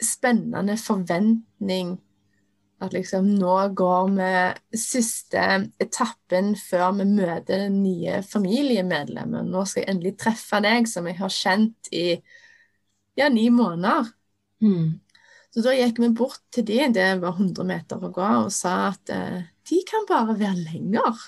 spennende 0.03 0.77
forventning 0.81 1.97
at 2.83 2.95
liksom 2.97 3.29
nå 3.39 3.57
går 3.79 4.09
vi 4.17 4.79
siste 4.79 5.43
etappen 5.83 6.53
før 6.59 6.97
vi 6.99 7.07
møter 7.09 7.69
nye 7.73 8.21
familiemedlemmer. 8.27 9.47
Nå 9.47 9.65
skal 9.69 9.85
jeg 9.85 9.93
endelig 9.95 10.17
treffe 10.21 10.61
deg, 10.65 10.89
som 10.91 11.07
jeg 11.09 11.19
har 11.21 11.33
kjent 11.33 11.93
i 11.95 12.07
ja, 13.19 13.29
ni 13.29 13.49
måneder. 13.55 14.11
Mm. 14.65 14.99
Så 15.53 15.65
da 15.67 15.75
gikk 15.77 16.01
vi 16.01 16.09
bort 16.17 16.41
til 16.55 16.65
de, 16.69 16.81
det 16.97 17.09
var 17.21 17.37
100 17.37 17.69
meter 17.69 18.01
å 18.01 18.11
gå, 18.13 18.29
og 18.47 18.53
sa 18.55 18.89
at 18.89 19.13
eh, 19.13 19.43
de 19.69 19.83
kan 19.89 20.07
bare 20.09 20.39
være 20.41 20.65
lenger. 20.65 21.21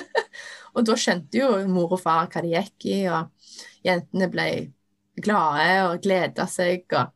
og 0.76 0.86
da 0.86 0.96
skjønte 1.00 1.40
jo 1.40 1.50
mor 1.72 1.96
og 1.96 2.02
far 2.02 2.30
hva 2.30 2.44
de 2.44 2.54
gikk 2.54 2.88
i, 2.92 3.00
og 3.10 3.32
jentene 3.86 4.30
ble 4.30 4.48
glade 5.16 5.68
og 5.88 6.00
gleda 6.04 6.46
seg. 6.50 6.86
og 6.94 7.15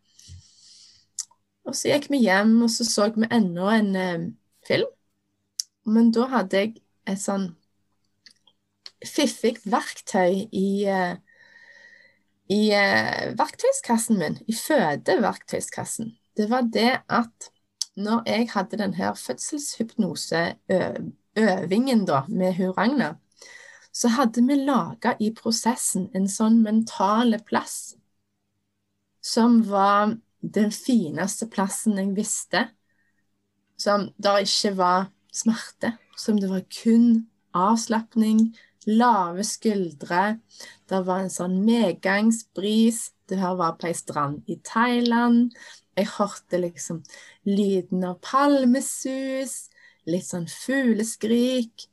og 1.69 1.75
så 1.77 1.89
gikk 1.93 2.07
vi 2.13 2.19
hjem, 2.25 2.63
og 2.65 2.71
så 2.73 2.85
så 2.89 3.11
vi 3.17 3.27
enda 3.31 3.67
en 3.77 3.97
eh, 3.97 4.29
film. 4.67 4.89
Men 5.87 6.13
da 6.15 6.27
hadde 6.31 6.57
jeg 6.57 6.75
et 7.09 7.21
sånn 7.21 7.57
fiffig 9.07 9.59
verktøy 9.65 10.49
i, 10.53 10.85
eh, 10.89 11.17
i 12.53 12.71
eh, 12.77 13.35
verktøyskassen 13.39 14.19
min, 14.21 14.39
i 14.47 14.53
fødeverktøyskassen. 14.57 16.17
Det 16.37 16.51
var 16.51 16.63
det 16.73 17.03
at 17.09 17.51
når 17.97 18.23
jeg 18.27 18.49
hadde 18.55 18.77
den 18.81 18.95
her 18.95 19.15
fødselshypnoseøvingen 19.15 22.07
med 22.29 22.55
hun 22.57 22.73
Ragna, 22.77 23.15
så 23.93 24.09
hadde 24.09 24.47
vi 24.47 24.55
laga 24.55 25.17
i 25.21 25.33
prosessen 25.35 26.11
en 26.15 26.29
sånn 26.31 26.63
mentale 26.63 27.39
plass 27.43 27.97
som 29.21 29.69
var 29.69 30.17
den 30.41 30.73
fineste 30.73 31.49
plassen 31.51 31.99
jeg 32.01 32.15
visste. 32.17 32.67
Som 33.81 34.11
der 34.21 34.45
ikke 34.45 34.75
var 34.77 35.11
smerte. 35.33 35.95
Som 36.17 36.41
det 36.41 36.51
var 36.51 36.67
kun 36.69 37.27
avslapning, 37.57 38.51
lave 38.87 39.45
skuldre. 39.45 40.39
Det 40.89 41.03
var 41.07 41.25
en 41.25 41.33
sånn 41.33 41.61
medgangsbris. 41.65 43.11
Det 43.29 43.39
her 43.41 43.57
var 43.59 43.77
på 43.79 43.89
ei 43.91 43.97
strand 43.97 44.49
i 44.51 44.59
Thailand. 44.67 45.55
Jeg 45.97 46.11
hørte 46.17 46.61
liksom 46.61 47.03
lyden 47.49 48.05
av 48.09 48.19
palmesus, 48.25 49.69
litt 50.09 50.27
sånn 50.29 50.49
fugleskrik. 50.51 51.87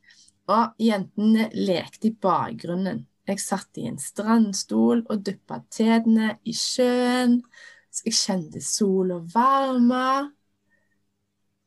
Og 0.48 0.80
jentene 0.80 1.50
lekte 1.52 2.08
i 2.08 2.16
bakgrunnen. 2.16 3.04
Jeg 3.28 3.42
satt 3.44 3.76
i 3.76 3.84
en 3.90 3.98
strandstol 4.00 5.02
og 5.04 5.24
duppa 5.26 5.60
tærne 5.68 6.38
i 6.48 6.54
sjøen. 6.56 7.42
Jeg 8.06 8.16
kjente 8.16 8.62
sol 8.64 9.12
og 9.14 9.30
varme. 9.34 10.32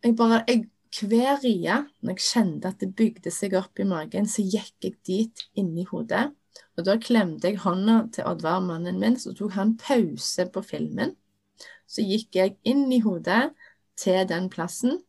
Jeg 0.03 0.15
bare, 0.17 0.41
jeg, 0.47 0.65
hver 0.99 1.39
rie, 1.43 1.77
når 2.01 2.17
jeg 2.17 2.25
kjente 2.25 2.71
at 2.71 2.84
det 2.84 2.93
bygde 2.97 3.34
seg 3.34 3.55
opp 3.59 3.79
i 3.79 3.88
magen, 3.88 4.27
så 4.27 4.43
gikk 4.43 4.88
jeg 4.88 4.97
dit 5.07 5.43
inni 5.59 5.86
hodet. 5.89 6.32
Og 6.77 6.86
da 6.88 6.97
klemte 7.01 7.51
jeg 7.51 7.61
hånda 7.63 7.97
til 8.15 8.27
Oddvar, 8.27 8.61
mannen 8.63 8.99
min, 8.99 9.17
så 9.19 9.34
tok 9.38 9.55
han 9.55 9.75
pause 9.79 10.47
på 10.51 10.63
filmen. 10.65 11.15
Så 11.88 12.03
gikk 12.03 12.39
jeg 12.39 12.57
inn 12.67 12.88
i 12.91 13.01
hodet 13.03 13.51
til 13.99 14.23
den 14.27 14.49
plassen, 14.51 14.99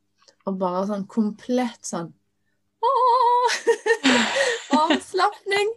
og 0.47 0.59
bare 0.59 0.89
sånn 0.91 1.07
komplett 1.11 1.87
sånn 1.87 2.11
Avslapning. 4.83 5.69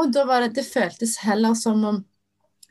Og 0.00 0.12
da 0.14 0.22
var 0.24 0.40
det 0.40 0.54
Det 0.56 0.64
føltes 0.64 1.18
heller 1.20 1.52
som 1.58 1.84
om 1.84 1.98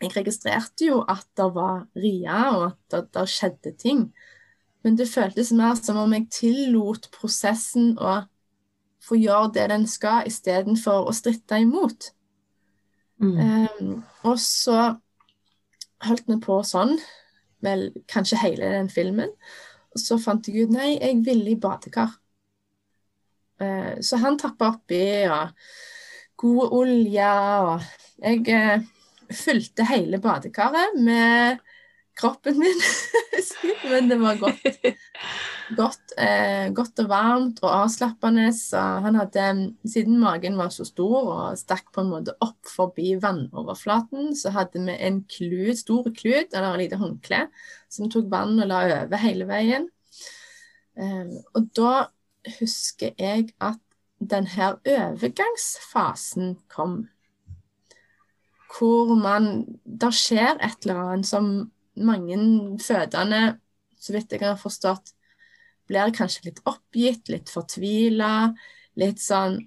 jeg 0.02 0.16
registrerte 0.16 0.88
jo 0.88 1.02
at 1.10 1.28
det 1.38 1.48
var 1.56 1.86
ria, 1.98 2.40
og 2.58 2.66
at 2.72 2.80
det, 2.94 3.02
det, 3.14 3.28
skjedde 3.30 3.74
ting. 3.78 4.06
Men 4.82 4.98
det 4.98 5.10
føltes 5.12 5.52
mer 5.54 5.78
som 5.78 6.00
om 6.02 6.14
jeg 6.16 6.30
tillot 6.34 7.10
prosessen 7.14 7.94
å 8.02 8.22
få 9.02 9.18
gjøre 9.18 9.54
det 9.58 9.68
den 9.74 9.86
skal, 9.90 10.26
istedenfor 10.30 11.10
å 11.10 11.14
stritte 11.16 11.60
imot. 11.62 12.12
Mm. 13.22 13.38
Um, 13.38 13.92
og 14.26 14.40
så 14.42 14.96
holdt 16.02 16.30
vi 16.30 16.38
på 16.42 16.62
sånn, 16.66 16.96
vel 17.62 17.92
kanskje 18.10 18.42
hele 18.42 18.72
den 18.74 18.90
filmen. 18.90 19.30
Og 19.94 20.02
så 20.02 20.18
fant 20.22 20.48
jeg 20.48 20.66
ut 20.66 20.74
nei, 20.74 20.96
jeg 20.96 21.22
ville 21.26 21.54
i 21.54 21.60
badekar. 21.62 22.16
Uh, 23.62 24.02
så 24.02 24.18
han 24.22 24.40
tappa 24.42 24.72
oppi, 24.74 25.04
og 25.30 25.54
god 26.42 26.74
olje, 26.80 27.30
og 27.70 27.86
jeg 28.26 28.42
uh, 28.50 28.90
fylte 29.36 29.86
hele 29.88 30.20
badekaret 30.22 30.98
med 31.00 31.62
kroppen 32.20 32.60
min. 32.60 32.82
Men 33.90 34.10
det 34.12 34.18
var 34.22 34.40
godt. 34.42 34.66
Godt, 35.72 36.14
eh, 36.20 36.68
godt, 36.76 37.00
og 37.00 37.08
varmt 37.10 37.62
og 37.64 37.72
avslappende. 37.72 38.50
Han 38.76 39.16
hadde, 39.16 39.46
siden 39.88 40.18
magen 40.20 40.58
var 40.60 40.72
så 40.74 40.84
stor 40.88 41.20
og 41.22 41.60
stakk 41.60 41.94
på 41.96 42.04
en 42.04 42.12
måte 42.12 42.36
opp 42.44 42.68
forbi 42.68 43.14
vannoverflaten, 43.22 44.34
så 44.36 44.52
hadde 44.52 44.84
vi 44.84 44.98
en 45.08 45.22
klut, 45.32 45.80
stor 45.80 46.10
klut, 46.18 46.52
eller 46.52 46.74
et 46.74 46.84
lite 46.86 47.00
håndkle, 47.00 47.46
som 47.92 48.12
tok 48.12 48.28
vann 48.32 48.60
og 48.60 48.68
la 48.68 48.82
over 48.98 49.24
hele 49.24 49.48
veien. 49.48 49.88
Eh, 51.00 51.32
og 51.56 51.72
da 51.78 51.94
husker 52.60 53.16
jeg 53.16 53.54
at 53.64 53.80
denne 54.22 54.74
overgangsfasen 54.86 56.58
kom 56.70 57.06
hvor 58.72 59.16
man 59.20 59.66
Det 59.86 60.12
skjer 60.16 60.60
et 60.64 60.86
eller 60.86 61.00
annet 61.02 61.28
som 61.28 61.72
mange 61.96 62.38
fødende, 62.80 63.60
så 64.00 64.14
vidt 64.14 64.32
jeg 64.32 64.42
har 64.42 64.58
forstått, 64.58 65.14
blir 65.88 66.14
kanskje 66.16 66.48
litt 66.48 66.62
oppgitt, 66.66 67.30
litt 67.30 67.50
fortvila, 67.52 68.54
litt 68.96 69.20
sånn 69.20 69.60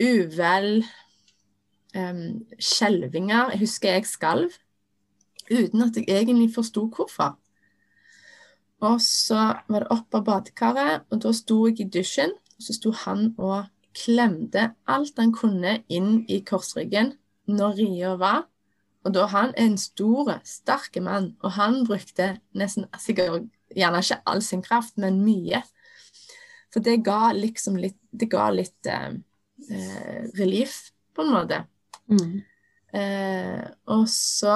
uvel. 0.00 0.84
Um, 1.96 2.44
skjelvinger. 2.60 3.54
Jeg 3.54 3.62
husker 3.62 3.94
jeg 3.94 4.08
skalv 4.08 4.56
uten 5.48 5.84
at 5.84 5.96
jeg 5.96 6.10
egentlig 6.10 6.50
forsto 6.52 6.88
hvorfor. 6.92 7.36
Og 8.84 8.98
så 9.00 9.54
var 9.70 9.84
det 9.84 9.94
opp 9.94 10.18
av 10.18 10.26
badekaret, 10.26 11.06
og 11.08 11.22
da 11.24 11.32
sto 11.32 11.62
jeg 11.68 11.80
i 11.80 11.88
dusjen. 11.88 12.34
Og 12.56 12.66
så 12.66 12.76
sto 12.76 12.92
han 13.04 13.30
og 13.38 13.70
klemte 13.96 14.74
alt 14.92 15.16
han 15.16 15.32
kunne 15.32 15.78
inn 15.88 16.26
i 16.28 16.42
korsryggen 16.44 17.14
når 17.46 17.78
ria 17.80 18.14
var. 18.20 18.46
Og 19.06 19.14
da 19.14 19.26
han 19.30 19.52
er 19.54 19.68
en 19.68 19.78
stor, 19.78 20.32
sterk 20.46 20.98
mann, 21.02 21.34
og 21.44 21.54
han 21.54 21.84
brukte 21.86 22.36
nesten 22.58 22.88
sikkert 22.98 23.46
gjerne 23.76 24.02
ikke 24.02 24.20
all 24.26 24.42
sin 24.42 24.64
kraft, 24.64 24.96
men 24.98 25.22
mye. 25.22 25.62
For 26.74 26.82
det 26.82 27.04
ga 27.06 27.30
liksom 27.36 27.78
litt 27.80 27.98
Det 28.16 28.30
ga 28.32 28.48
litt 28.50 28.86
eh, 28.88 29.12
eh 29.70 30.22
relief, 30.38 30.90
på 31.14 31.22
en 31.22 31.32
måte. 31.34 31.58
Mm. 32.08 32.42
Eh, 32.96 33.64
og 33.92 34.06
så 34.08 34.54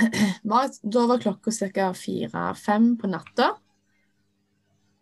var, 0.50 0.70
Da 0.82 1.06
var 1.06 1.20
klokka 1.20 1.52
ca. 1.52 1.92
fire-fem 1.92 2.96
på 2.96 3.10
natta. 3.12 3.50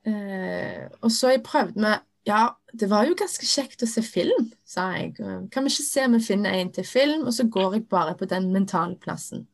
Eh, 0.05 0.89
og 1.01 1.13
så 1.15 1.31
jeg 1.31 1.45
prøvde 1.47 1.81
med 1.81 2.03
ja, 2.27 2.43
det 2.73 2.89
var 2.91 3.07
jo 3.09 3.17
ganske 3.19 3.47
kjekt 3.49 3.83
å 3.83 3.89
se 3.91 4.03
film, 4.07 4.51
sa 4.69 4.93
jeg. 4.95 5.17
Kan 5.53 5.67
vi 5.67 5.73
ikke 5.73 5.87
se 5.87 6.07
om 6.07 6.17
vi 6.17 6.23
finner 6.25 6.55
en 6.55 6.71
til 6.75 6.87
film, 6.87 7.27
og 7.27 7.35
så 7.35 7.49
går 7.51 7.79
jeg 7.79 7.89
bare 7.91 8.15
på 8.19 8.29
den 8.31 8.51
mentale 8.55 8.97
plassen. 9.03 9.49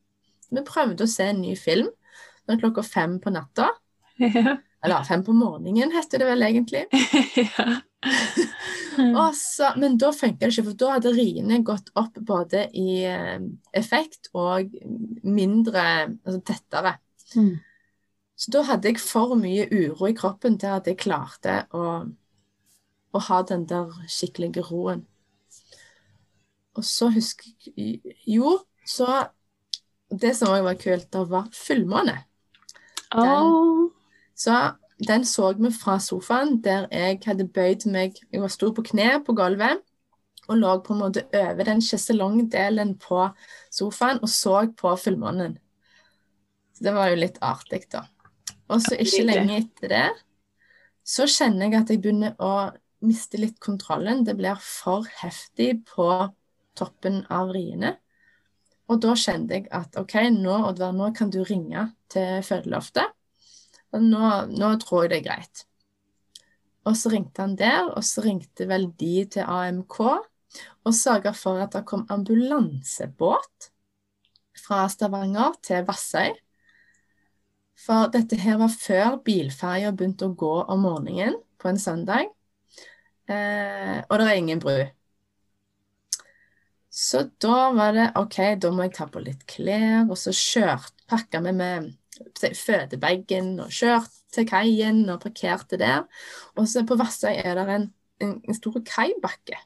Vi 0.53 0.65
prøvde 0.67 1.05
å 1.05 1.11
se 1.11 1.31
en 1.33 1.43
ny 1.43 1.55
film. 1.59 1.89
Var 2.49 2.61
klokka 2.61 2.85
fem 2.85 3.19
på 3.21 3.33
natta. 3.33 3.71
Ja. 4.21 4.59
Eller 4.85 5.05
fem 5.09 5.25
på 5.27 5.35
morgenen, 5.35 5.91
heter 5.91 6.23
det 6.23 6.29
vel 6.29 6.45
egentlig. 6.47 6.85
ja. 7.43 7.81
så, 9.35 9.73
men 9.77 9.97
da 9.99 10.13
funka 10.15 10.45
det 10.45 10.53
ikke, 10.53 10.67
for 10.69 10.79
da 10.79 10.93
hadde 10.97 11.15
riene 11.17 11.59
gått 11.67 11.91
opp 11.99 12.21
både 12.27 12.69
i 12.79 13.01
eh, 13.09 13.41
effekt 13.75 14.31
og 14.39 14.71
mindre 15.27 15.83
Altså 16.07 16.41
tettere. 16.53 16.95
Mm. 17.35 17.57
Så 18.39 18.55
da 18.55 18.63
hadde 18.69 18.93
jeg 18.93 19.03
for 19.03 19.35
mye 19.39 19.67
uro 19.73 20.07
i 20.07 20.17
kroppen 20.17 20.61
til 20.63 20.77
at 20.77 20.87
jeg 20.87 21.01
klarte 21.03 21.65
å 21.75 22.05
å 23.13 23.23
ha 23.29 23.43
den 23.47 23.65
der 23.69 23.93
skikkelige 24.11 24.65
roen. 24.69 25.05
Og 26.79 26.85
så 26.87 27.09
husker 27.11 27.51
jeg 27.77 28.01
Jo, 28.27 28.59
så 28.87 29.29
Det 30.09 30.33
som 30.37 30.49
òg 30.49 30.63
var 30.65 30.79
kult, 30.81 31.11
det 31.13 31.25
var 31.29 31.51
fullmåne. 31.53 32.15
Den, 33.13 33.91
Så 34.37 34.73
den 35.07 35.25
så 35.25 35.53
vi 35.53 35.71
fra 35.73 35.99
sofaen, 36.01 36.63
der 36.65 36.87
jeg 36.91 37.21
hadde 37.27 37.49
bøyd 37.49 37.87
meg 37.87 38.17
Jeg 38.33 38.41
var 38.41 38.49
stor 38.49 38.73
på 38.73 38.83
kne 38.83 39.23
på 39.25 39.35
gulvet 39.37 39.85
og 40.49 40.57
lå 40.57 40.79
på 40.81 40.95
en 40.95 41.01
måte 41.03 41.27
over 41.35 41.65
den 41.65 41.83
sjeselongdelen 41.85 42.95
på 42.99 43.27
sofaen 43.71 44.23
og 44.23 44.29
så 44.29 44.63
på 44.73 44.95
fullmånen. 44.97 45.59
Så 46.73 46.85
det 46.85 46.95
var 46.95 47.11
jo 47.11 47.19
litt 47.21 47.37
artig, 47.45 47.83
da. 47.93 48.07
Og 48.73 48.81
så 48.81 48.97
ikke 48.97 49.27
lenge 49.29 49.59
etter 49.59 49.93
det 49.93 50.07
så 51.09 51.25
kjenner 51.29 51.69
jeg 51.69 51.81
at 51.81 51.93
jeg 51.93 52.03
begynner 52.05 52.35
å 52.41 52.53
mister 53.05 53.41
litt 53.43 53.59
kontrollen. 53.63 54.25
Det 54.25 54.37
blir 54.39 54.59
for 54.63 55.07
heftig 55.21 55.85
på 55.89 56.09
toppen 56.79 57.23
av 57.33 57.53
riene. 57.55 57.97
Og 58.89 59.01
da 59.05 59.15
kjente 59.19 59.59
jeg 59.59 59.69
at 59.75 59.99
OK, 60.01 60.17
nå, 60.33 60.55
Oddvar, 60.71 60.95
nå 60.97 61.11
kan 61.17 61.31
du 61.33 61.43
ringe 61.45 61.91
til 62.13 62.41
fødeloftet. 62.47 63.15
Og 63.93 64.05
nå, 64.05 64.31
nå, 64.53 64.75
tror 64.83 65.05
jeg 65.05 65.13
det 65.13 65.19
er 65.19 65.27
greit. 65.27 65.65
Og 66.89 66.97
så 66.97 67.13
ringte 67.13 67.45
han 67.45 67.57
der, 67.59 67.91
og 67.93 68.05
så 68.07 68.25
ringte 68.25 68.69
vel 68.69 68.89
de 69.01 69.27
til 69.35 69.45
AMK 69.45 69.99
og 70.01 70.95
sørga 70.97 71.35
for 71.37 71.61
at 71.61 71.75
det 71.77 71.85
kom 71.89 72.07
ambulansebåt 72.09 73.69
fra 74.59 74.87
Stavanger 74.89 75.59
til 75.65 75.85
Vassøy. 75.89 76.33
For 77.79 78.09
dette 78.13 78.39
her 78.41 78.57
var 78.61 78.73
før 78.73 79.21
bilferja 79.25 79.93
begynte 79.93 80.29
å 80.29 80.37
gå 80.39 80.55
om 80.65 80.83
morgenen 80.87 81.37
på 81.61 81.71
en 81.71 81.81
søndag. 81.81 82.33
Eh, 83.29 83.99
og 84.09 84.19
det 84.19 84.27
er 84.27 84.41
ingen 84.41 84.61
bru. 84.63 84.79
Så 86.99 87.29
da 87.43 87.69
var 87.77 87.93
det 87.95 88.09
OK, 88.19 88.39
da 88.59 88.71
må 88.75 88.87
jeg 88.87 88.97
ta 88.97 89.07
på 89.13 89.23
litt 89.23 89.45
klær, 89.51 90.09
og 90.09 90.17
så 90.19 90.33
kjørt, 90.35 90.95
pakka 91.09 91.43
vi 91.45 91.53
med 91.55 91.93
fødebagen 92.59 93.53
og 93.63 93.71
kjørt 93.71 94.15
til 94.35 94.49
kaien 94.49 95.05
og 95.13 95.21
parkerte 95.23 95.79
der. 95.79 96.07
Og 96.57 96.67
så 96.69 96.83
på 96.89 96.99
Vassøy 96.99 97.37
er 97.37 97.55
det 97.61 97.67
en, 97.75 97.87
en, 98.25 98.35
en 98.43 98.57
stor 98.57 98.81
kaibakke. 98.87 99.61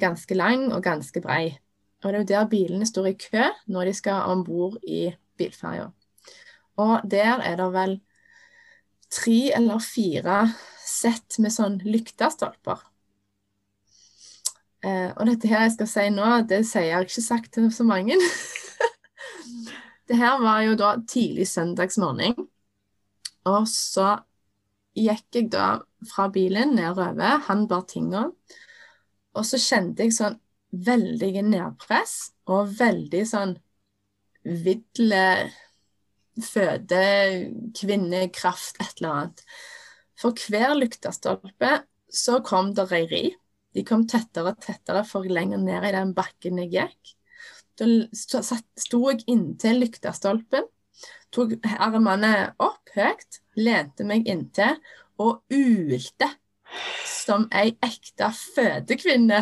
Ganske 0.00 0.34
lang 0.34 0.70
og 0.72 0.82
ganske 0.82 1.22
brei. 1.22 1.58
Og 2.02 2.10
det 2.10 2.16
er 2.16 2.22
jo 2.22 2.30
der 2.32 2.50
bilene 2.50 2.88
står 2.88 3.10
i 3.10 3.16
kø 3.20 3.46
når 3.68 3.90
de 3.90 3.94
skal 3.94 4.32
om 4.32 4.44
bord 4.44 4.78
i 4.82 5.10
bilferja. 5.38 5.90
Og 6.80 7.00
der 7.10 7.44
er 7.44 7.56
det 7.60 7.70
vel 7.74 7.98
tre 9.12 9.38
eller 9.56 9.78
fire 9.84 10.42
sett 10.90 11.38
med 11.42 11.54
sånn 11.54 11.78
lyktestolper. 11.86 12.82
Eh, 14.80 15.10
og 15.12 15.26
dette 15.28 15.50
her 15.50 15.66
jeg 15.66 15.74
skal 15.76 15.90
si 15.92 16.06
nå, 16.14 16.28
det 16.48 16.62
sier 16.68 16.88
jeg 16.88 17.08
ikke 17.08 17.24
sagt 17.24 17.52
til 17.56 17.68
så 17.74 17.84
mange. 17.88 18.16
det 20.08 20.18
her 20.20 20.40
var 20.42 20.64
jo 20.64 20.76
da 20.80 20.94
tidlig 21.04 21.48
søndagsmorgen. 21.50 22.36
Og 23.50 23.62
så 23.68 24.14
gikk 24.96 25.36
jeg 25.36 25.50
da 25.52 25.80
fra 26.08 26.28
bilen 26.32 26.74
nedover, 26.78 27.40
han 27.46 27.66
bar 27.70 27.84
tinga. 27.88 28.28
Og 29.36 29.46
så 29.46 29.60
kjente 29.60 30.06
jeg 30.06 30.16
sånn 30.16 30.38
veldig 30.70 31.44
nedpress 31.50 32.14
og 32.50 32.72
veldig 32.78 33.24
sånn 33.26 33.56
vidle 34.44 35.24
føde, 36.40 37.04
kvinnekraft, 37.76 38.80
et 38.80 39.00
eller 39.00 39.10
annet. 39.12 39.44
For 40.20 40.36
hver 40.36 40.74
lyktestolpe 40.76 41.78
så 42.12 42.40
kom 42.44 42.74
det 42.76 42.90
ei 42.92 43.06
ri. 43.08 43.22
De 43.74 43.84
kom 43.86 44.04
tettere 44.10 44.52
og 44.52 44.60
tettere 44.64 45.04
for 45.06 45.24
lenger 45.24 45.62
ned 45.62 45.86
i 45.88 45.94
den 45.94 46.12
bakken 46.16 46.58
jeg 46.60 46.72
gikk. 46.74 47.14
Da 47.80 47.86
sto 48.12 49.00
jeg 49.08 49.24
inntil 49.30 49.80
lyktestolpen, 49.80 50.66
tok 51.32 51.54
armene 51.78 52.50
opp 52.60 52.92
høyt, 52.92 53.40
lente 53.56 54.04
meg 54.04 54.28
inntil 54.28 54.76
og 55.22 55.40
ulte 55.54 56.28
som 57.08 57.46
ei 57.56 57.72
ekte 57.84 58.28
fødekvinne. 58.36 59.40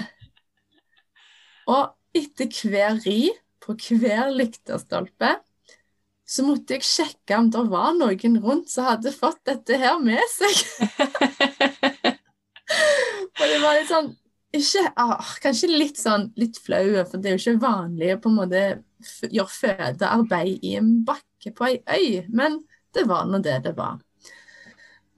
Og 1.69 1.91
etter 2.17 2.53
hver 2.53 3.01
ri 3.03 3.33
på 3.65 3.75
hver 3.99 4.31
lyktestolpe 4.33 5.35
så 6.29 6.45
måtte 6.45 6.77
jeg 6.77 6.85
sjekke 6.85 7.39
om 7.41 7.49
det 7.53 7.63
var 7.71 7.95
noen 7.97 8.41
rundt 8.43 8.73
som 8.73 8.91
hadde 8.91 9.15
fått 9.17 9.41
dette 9.49 9.79
her 9.81 9.97
med 10.03 10.21
seg. 10.35 10.89
og 13.39 13.45
det 13.45 13.61
var 13.63 13.79
litt 13.79 13.89
sånn 13.89 14.11
ikke, 14.59 14.83
ah, 14.97 15.33
Kanskje 15.43 15.71
litt 15.73 15.99
sånn 16.01 16.29
litt 16.41 16.59
flau, 16.61 16.97
for 17.09 17.21
det 17.21 17.31
er 17.31 17.37
jo 17.37 17.43
ikke 17.43 17.65
vanlig 17.65 18.13
å 18.15 18.21
på 18.23 18.31
en 18.31 18.39
måte 18.39 18.63
gjøre 19.29 19.55
fødearbeid 19.55 20.65
i 20.65 20.77
en 20.81 20.93
bakke 21.07 21.53
på 21.57 21.69
ei 21.69 21.81
øy, 21.85 22.29
men 22.29 22.63
det 22.97 23.05
var 23.09 23.29
nå 23.29 23.41
det 23.45 23.59
det 23.67 23.75
var. 23.77 23.99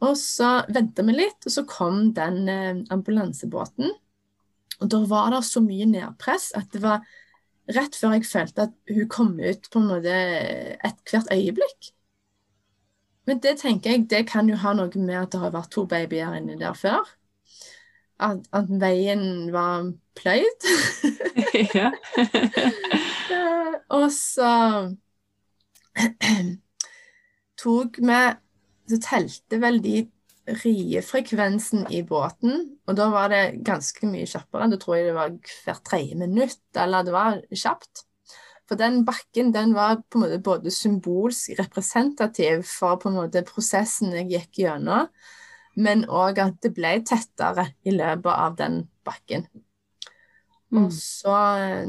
Og 0.01 0.17
så 0.19 0.61
venta 0.73 1.05
vi 1.07 1.15
litt, 1.15 1.45
og 1.45 1.53
så 1.53 1.67
kom 1.69 2.11
den 2.17 2.49
eh, 2.49 2.83
ambulansebåten. 2.93 3.93
Og 4.81 4.91
da 4.91 5.01
var 5.09 5.35
det 5.35 5.43
så 5.45 5.61
mye 5.63 5.89
nedpress 5.89 6.51
at 6.57 6.71
det 6.73 6.81
var 6.83 7.05
rett 7.77 7.97
før 7.97 8.17
jeg 8.17 8.27
følte 8.29 8.69
at 8.69 8.75
hun 8.91 9.09
kom 9.11 9.33
ut 9.39 9.71
på 9.73 9.81
en 9.81 9.89
måte 9.91 10.15
et 10.87 11.11
hvert 11.11 11.33
øyeblikk. 11.33 11.91
Men 13.29 13.41
det 13.45 13.59
tenker 13.61 13.95
jeg, 13.95 14.07
det 14.11 14.25
kan 14.31 14.49
jo 14.51 14.57
ha 14.59 14.73
noe 14.75 14.91
med 14.99 15.19
at 15.21 15.33
det 15.33 15.41
har 15.43 15.53
vært 15.55 15.71
to 15.75 15.85
babyer 15.87 16.35
inni 16.39 16.57
der 16.59 16.75
før. 16.75 17.05
At, 18.21 18.43
at 18.53 18.73
veien 18.81 19.53
var 19.53 19.93
pløyd. 20.19 20.67
ja. 21.79 21.91
og 23.89 24.09
så 24.13 24.51
tok 27.61 27.99
vi 28.01 28.21
Så 28.91 28.99
telte 29.05 29.61
vel 29.63 29.79
de 29.85 30.01
riefrekvensen 30.49 31.87
i 31.93 32.03
båten, 32.07 32.63
og 32.89 32.97
da 32.99 33.09
var 33.13 33.31
det 33.33 33.61
ganske 33.67 34.09
mye 34.09 34.29
kjappere. 34.29 34.71
Da 34.73 34.79
tror 34.81 34.97
jeg 34.97 35.11
det 35.11 35.17
var 35.19 35.35
hvert 35.65 35.83
tredje 35.87 36.17
minutt, 36.19 36.63
eller 36.75 37.07
det 37.07 37.15
var 37.15 37.43
kjapt. 37.51 38.05
For 38.71 38.79
den 38.79 39.03
bakken 39.07 39.51
den 39.55 39.75
var 39.75 39.99
på 40.07 40.19
en 40.19 40.25
måte 40.25 40.43
både 40.47 40.71
symbolsk 40.71 41.57
representativ 41.59 42.63
for 42.71 43.01
på 43.03 43.11
en 43.11 43.19
måte 43.19 43.43
prosessen 43.47 44.15
jeg 44.15 44.31
gikk 44.31 44.63
gjennom, 44.65 45.11
men 45.81 46.05
òg 46.07 46.39
at 46.43 46.61
det 46.63 46.73
ble 46.77 46.97
tettere 47.07 47.71
i 47.87 47.95
løpet 47.95 48.31
av 48.31 48.57
den 48.59 48.85
bakken. 49.07 49.47
Mm. 50.71 50.85
Og 50.85 50.95
så, 50.95 51.35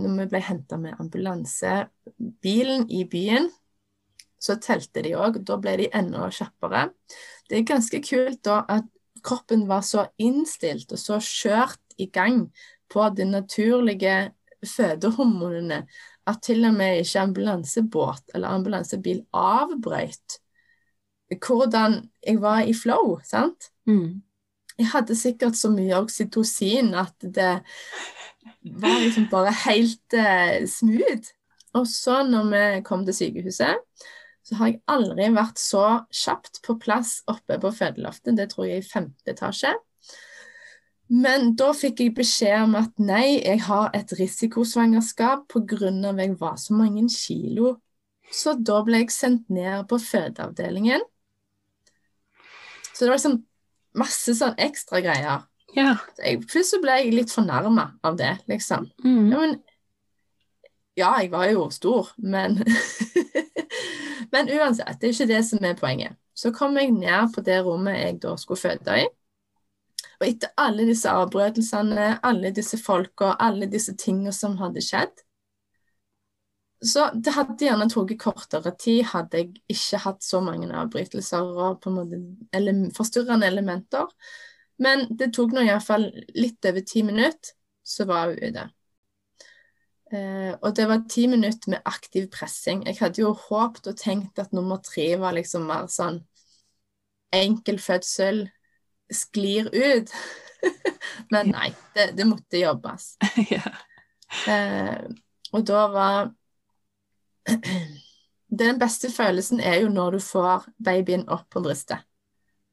når 0.02 0.24
vi 0.24 0.28
ble 0.34 0.42
henta 0.42 0.78
med 0.82 0.98
ambulansebilen 1.02 2.88
i 2.90 3.04
byen, 3.10 3.52
så 4.42 4.58
telte 4.62 5.04
de 5.06 5.14
òg. 5.18 5.42
Da 5.46 5.58
ble 5.62 5.78
de 5.84 5.88
enda 5.98 6.28
kjappere. 6.34 6.88
Det 7.50 7.60
er 7.60 7.70
ganske 7.70 8.02
kult 8.06 8.42
da 8.48 8.62
at 8.72 8.88
kroppen 9.26 9.68
var 9.70 9.84
så 9.86 10.08
innstilt 10.22 10.92
og 10.92 11.00
så 11.00 11.20
kjørt 11.22 12.00
i 12.02 12.08
gang 12.10 12.48
på 12.92 13.10
de 13.16 13.28
naturlige 13.30 14.32
fødehormonene 14.66 15.84
at 16.30 16.42
til 16.46 16.66
og 16.66 16.74
med 16.78 17.02
ikke 17.02 17.22
ambulansebåt 17.22 18.34
eller 18.36 18.56
ambulansebil 18.58 19.24
avbrøt 19.34 20.42
hvordan 21.32 22.10
jeg 22.28 22.42
var 22.42 22.66
i 22.68 22.74
flow, 22.76 23.20
sant? 23.24 23.70
Mm. 23.88 24.22
Jeg 24.78 24.88
hadde 24.92 25.16
sikkert 25.16 25.56
så 25.56 25.70
mye 25.72 26.00
oksytocin 26.00 26.94
at 26.98 27.16
det 27.22 27.62
var 28.62 28.98
liksom 29.00 29.30
bare 29.32 29.54
helt 29.66 30.18
uh, 30.18 30.68
smooth. 30.68 31.32
Og 31.74 31.88
så, 31.88 32.24
når 32.28 32.50
vi 32.52 32.82
kom 32.84 33.06
til 33.06 33.16
sykehuset, 33.16 33.80
så 34.52 34.58
har 34.60 34.68
jeg 34.68 34.82
aldri 34.92 35.30
vært 35.32 35.60
så 35.62 35.86
kjapt 36.12 36.60
på 36.66 36.76
plass 36.82 37.22
oppe 37.32 37.56
på 37.62 37.72
fødeloftet. 37.72 38.36
Det 38.36 38.50
tror 38.52 38.68
jeg 38.68 38.82
i 38.82 38.88
femte 38.88 39.32
etasje. 39.32 39.72
Men 41.12 41.54
da 41.60 41.70
fikk 41.76 42.04
jeg 42.04 42.16
beskjed 42.16 42.66
om 42.66 42.76
at 42.80 43.00
nei, 43.00 43.40
jeg 43.40 43.64
har 43.66 43.96
et 43.96 44.12
risikosvangerskap 44.20 45.48
pga. 45.52 45.92
jeg 46.20 46.36
var 46.40 46.58
så 46.60 46.76
mange 46.76 47.08
kilo. 47.10 47.78
Så 48.32 48.56
da 48.60 48.82
ble 48.84 49.04
jeg 49.04 49.12
sendt 49.12 49.50
ned 49.50 49.88
på 49.88 50.00
fødeavdelingen. 50.00 51.04
Så 52.92 53.06
det 53.06 53.10
var 53.10 53.18
liksom 53.18 53.42
masse 53.96 54.36
sånn 54.36 54.56
ekstra 54.60 55.00
greier. 55.04 55.48
Ja. 55.76 55.96
Jeg, 56.20 56.44
plutselig 56.44 56.84
ble 56.84 57.00
jeg 57.00 57.16
litt 57.16 57.32
fornærma 57.32 57.94
av 58.04 58.20
det, 58.20 58.34
liksom. 58.52 58.90
Mm. 59.04 59.32
Ja, 59.32 59.40
men 59.40 59.60
ja, 61.00 61.12
jeg 61.24 61.32
var 61.32 61.48
jo 61.52 61.70
stor, 61.72 62.12
men 62.20 62.60
Men 64.32 64.50
uansett, 64.50 65.00
det 65.00 65.10
er 65.10 65.16
ikke 65.16 65.32
det 65.34 65.42
som 65.48 65.66
er 65.68 65.80
poenget. 65.80 66.18
Så 66.34 66.54
kom 66.56 66.78
jeg 66.80 66.94
ned 66.96 67.34
på 67.36 67.44
det 67.46 67.60
rommet 67.66 68.00
jeg 68.00 68.22
da 68.24 68.36
skulle 68.40 68.62
føde 68.62 69.02
i. 69.04 69.08
Og 70.22 70.28
etter 70.28 70.54
alle 70.62 70.86
disse 70.86 71.10
avbrøtelsene, 71.10 72.08
alle 72.24 72.54
disse 72.56 72.78
folka, 72.78 73.36
alle 73.42 73.68
disse 73.70 73.96
tingene 73.98 74.34
som 74.34 74.58
hadde 74.62 74.84
skjedd 74.86 75.24
Så 76.82 77.08
det 77.14 77.34
hadde 77.36 77.62
gjerne 77.62 77.88
tatt 77.90 78.14
kortere 78.22 78.72
tid 78.80 79.04
hadde 79.12 79.42
jeg 79.42 79.52
ikke 79.70 80.00
hatt 80.06 80.24
så 80.26 80.42
mange 80.42 80.70
avbrytelser 80.74 81.52
og 81.66 81.82
på 81.82 81.92
en 81.92 81.98
måte 82.00 82.22
ele 82.58 82.74
forstyrrende 82.98 83.50
elementer. 83.50 84.08
Men 84.82 85.06
det 85.14 85.34
tok 85.36 85.54
nå 85.54 85.66
iallfall 85.68 86.08
litt 86.34 86.66
over 86.66 86.82
ti 86.82 87.04
minutter, 87.06 87.54
så 87.86 88.08
var 88.10 88.32
hun 88.32 88.42
ute. 88.42 88.66
Eh, 90.12 90.54
og 90.60 90.76
det 90.76 90.88
var 90.90 91.06
ti 91.10 91.26
minutter 91.32 91.72
med 91.72 91.86
aktiv 91.88 92.28
pressing. 92.32 92.84
Jeg 92.88 93.00
hadde 93.00 93.22
jo 93.22 93.32
håpet 93.48 93.88
og 93.88 93.98
tenkt 94.00 94.40
at 94.44 94.52
nummer 94.54 94.82
tre 94.84 95.14
var 95.20 95.38
liksom 95.38 95.70
mer 95.70 95.88
sånn 95.92 96.20
enkel 97.32 97.80
fødsel, 97.80 98.44
sklir 99.12 99.70
ut. 99.72 100.12
Men 101.32 101.54
nei, 101.56 101.72
det, 101.96 102.12
det 102.18 102.28
måtte 102.28 102.60
jobbes. 102.60 103.14
eh, 104.52 105.04
og 105.52 105.68
da 105.68 105.88
var 105.96 106.32
Den 108.52 108.76
beste 108.82 109.08
følelsen 109.08 109.62
er 109.64 109.78
jo 109.80 109.90
når 109.90 110.18
du 110.18 110.20
får 110.20 110.66
babyen 110.84 111.24
opp 111.32 111.46
på 111.56 111.62
brystet. 111.64 112.04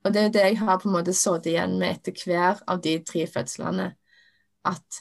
Og 0.03 0.11
det 0.15 0.25
er 0.25 0.33
det 0.35 0.43
jeg 0.43 0.59
har 0.59 0.81
på 0.83 0.89
en 0.89 0.97
måte 0.97 1.15
sittet 1.15 1.53
igjen 1.53 1.77
med 1.79 2.01
etter 2.01 2.19
hver 2.19 2.59
av 2.67 2.81
de 2.83 2.97
tre 3.07 3.23
fødslene. 3.31 3.87
At 4.67 4.99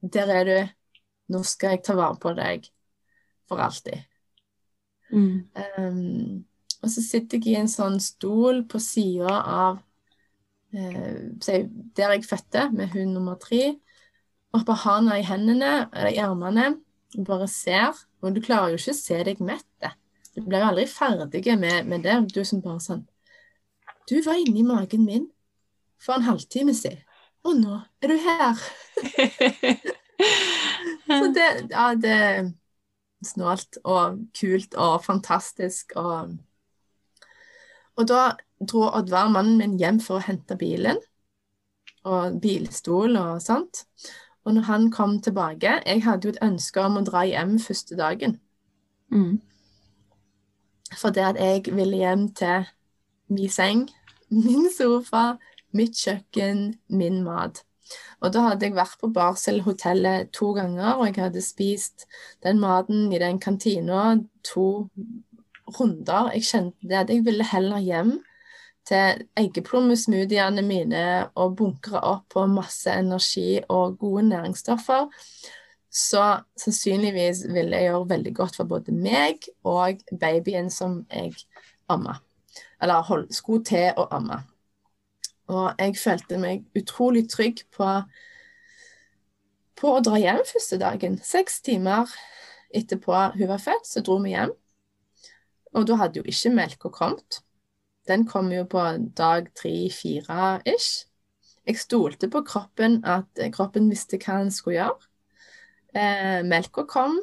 der 0.00 0.32
er 0.34 0.44
du, 0.44 0.58
nå 1.30 1.42
skal 1.46 1.76
jeg 1.76 1.84
ta 1.86 1.96
vare 1.98 2.18
på 2.20 2.32
deg 2.36 2.66
for 3.50 3.62
alltid. 3.62 4.06
Mm. 5.10 5.46
Um, 5.78 6.44
og 6.80 6.90
så 6.92 7.02
sitter 7.04 7.38
jeg 7.38 7.54
i 7.54 7.60
en 7.60 7.70
sånn 7.70 7.98
stol 8.02 8.64
på 8.70 8.80
sida 8.82 9.40
av 9.40 9.80
eh, 10.72 11.28
der 11.36 12.14
jeg 12.14 12.24
fødte, 12.24 12.70
med 12.72 12.94
hun 12.94 13.12
nummer 13.16 13.36
tre. 13.40 13.74
Og 14.54 14.64
bare 14.66 14.82
har 14.84 15.00
henne 15.00 15.18
i 15.20 15.26
hendene, 15.26 15.72
eller 15.92 16.14
i 16.14 16.22
armene, 16.24 16.70
og 17.18 17.26
bare 17.28 17.48
ser. 17.50 17.98
Og 18.22 18.34
du 18.34 18.40
klarer 18.44 18.72
jo 18.72 18.80
ikke 18.80 18.96
å 18.96 19.00
se 19.00 19.20
deg 19.28 19.44
mett. 19.44 19.90
Du 20.34 20.42
blir 20.46 20.62
jo 20.62 20.70
aldri 20.70 20.86
ferdig 20.88 21.44
med, 21.58 21.86
med, 21.90 22.06
det. 22.06 22.16
Du 22.32 22.42
som 22.46 22.62
bare 22.64 22.80
sånn 22.82 23.06
Du 24.08 24.16
var 24.24 24.40
inni 24.40 24.64
magen 24.66 25.04
min 25.06 25.28
for 26.00 26.16
en 26.16 26.24
halvtime 26.24 26.72
siden, 26.74 27.02
og 27.44 27.60
nå 27.60 27.76
er 28.00 28.10
du 28.10 28.16
her. 28.24 28.62
Så 31.10 31.30
det, 31.34 31.48
ja, 31.70 31.90
det 31.98 32.14
er 32.14 32.50
snålt 33.26 33.80
og 33.84 34.20
kult 34.36 34.76
og 34.78 35.04
fantastisk 35.04 35.96
og 35.96 36.38
Og 37.98 38.06
da 38.08 38.36
dro 38.64 38.86
Oddvar, 38.88 39.28
mannen 39.28 39.58
min, 39.58 39.78
hjem 39.78 39.98
for 40.00 40.16
å 40.16 40.24
hente 40.24 40.56
bilen 40.56 40.96
og 42.08 42.38
bilstol 42.40 43.16
og 43.20 43.42
sånt. 43.44 43.84
Og 44.44 44.54
når 44.56 44.62
han 44.70 44.86
kom 44.90 45.18
tilbake 45.20 45.82
Jeg 45.84 46.04
hadde 46.04 46.28
jo 46.28 46.32
et 46.32 46.42
ønske 46.42 46.80
om 46.80 46.96
å 46.96 47.04
dra 47.04 47.26
hjem 47.28 47.58
første 47.60 47.96
dagen. 47.96 48.38
Mm. 49.12 49.40
For 50.96 51.10
det 51.10 51.26
at 51.26 51.36
jeg 51.36 51.74
ville 51.76 51.96
hjem 51.96 52.28
til 52.34 52.64
min 53.28 53.50
seng, 53.50 53.88
min 54.30 54.70
sofa, 54.72 55.36
mitt 55.72 55.98
kjøkken, 55.98 56.80
min 56.88 57.22
mat. 57.24 57.64
Og 58.20 58.32
da 58.34 58.44
hadde 58.50 58.68
jeg 58.68 58.76
vært 58.76 58.98
på 59.00 59.10
Barselhotellet 59.14 60.30
to 60.36 60.52
ganger, 60.56 60.98
og 60.98 61.08
jeg 61.08 61.18
hadde 61.24 61.42
spist 61.44 62.06
den 62.44 62.60
maten 62.62 63.08
i 63.12 63.20
den 63.22 63.40
kantina 63.42 64.16
to 64.46 64.88
runder. 65.78 66.30
Jeg 66.34 66.48
kjente 66.48 66.90
det 66.90 67.00
at 67.04 67.12
jeg 67.12 67.24
ville 67.26 67.46
heller 67.46 67.82
hjem 67.82 68.18
til 68.88 69.24
eggeplommesmoothiene 69.38 70.62
mine 70.66 71.04
og 71.38 71.56
bunkre 71.60 72.00
opp 72.00 72.30
på 72.34 72.46
masse 72.50 72.90
energi 72.90 73.60
og 73.68 73.98
gode 74.00 74.26
næringsstoffer. 74.30 75.08
Så 75.90 76.24
sannsynligvis 76.58 77.44
ville 77.50 77.76
jeg 77.76 77.90
gjøre 77.90 78.08
veldig 78.14 78.34
godt 78.34 78.56
for 78.58 78.70
både 78.70 78.94
meg 78.94 79.46
og 79.66 80.02
babyen 80.20 80.70
som 80.70 81.02
jeg 81.10 81.34
amma. 81.90 82.20
Eller 82.80 83.02
hold, 83.04 83.26
skulle 83.34 83.64
til 83.66 83.98
å 83.98 84.06
amme. 84.14 84.40
Og 85.50 85.80
jeg 85.80 85.98
følte 85.98 86.38
meg 86.38 86.64
utrolig 86.78 87.24
trygg 87.30 87.64
på, 87.74 87.88
på 89.80 89.94
å 89.96 90.02
dra 90.04 90.20
hjem 90.20 90.42
første 90.46 90.78
dagen. 90.80 91.18
Seks 91.26 91.58
timer 91.66 92.10
etterpå 92.76 93.16
hun 93.34 93.50
var 93.50 93.62
født, 93.62 93.88
så 93.88 94.02
dro 94.06 94.20
vi 94.22 94.36
hjem. 94.36 94.54
Og 95.74 95.86
da 95.86 95.98
hadde 96.00 96.20
jo 96.20 96.26
ikke 96.26 96.54
melka 96.54 96.90
kommet. 96.94 97.42
Den 98.08 98.26
kom 98.26 98.50
jo 98.54 98.64
på 98.70 98.82
dag 99.18 99.50
tre-fire 99.58 100.60
ish. 100.66 101.06
Jeg 101.66 101.78
stolte 101.78 102.30
på 102.30 102.42
kroppen, 102.46 103.02
at 103.04 103.42
kroppen 103.54 103.90
visste 103.90 104.18
hva 104.18 104.40
den 104.40 104.50
skulle 104.54 104.80
gjøre. 104.80 105.06
Eh, 105.90 106.40
melka 106.46 106.86
kom, 106.88 107.18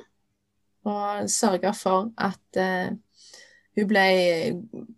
og 0.87 1.29
sørga 1.31 1.71
for 1.75 2.11
at 2.19 2.59
eh, 2.59 2.91
hun 3.77 3.87
ble 3.89 4.07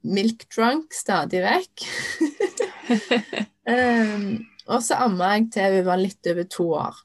milk 0.05 0.45
drunk 0.53 0.93
stadig 0.93 1.41
vekk. 1.45 1.85
um, 2.89 4.27
og 4.71 4.83
så 4.85 4.99
amma 5.05 5.33
jeg 5.37 5.49
til 5.55 5.75
vi 5.77 5.81
var 5.87 6.01
litt 6.01 6.31
over 6.31 6.47
to 6.49 6.69
år. 6.77 7.01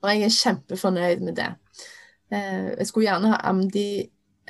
Og 0.00 0.08
jeg 0.12 0.24
er 0.24 0.38
kjempefornøyd 0.38 1.26
med 1.26 1.36
det. 1.40 1.50
Uh, 2.32 2.72
jeg 2.78 2.88
skulle 2.88 3.08
gjerne 3.08 3.34
ha 3.34 3.40
ammet 3.50 3.72
de 3.74 3.86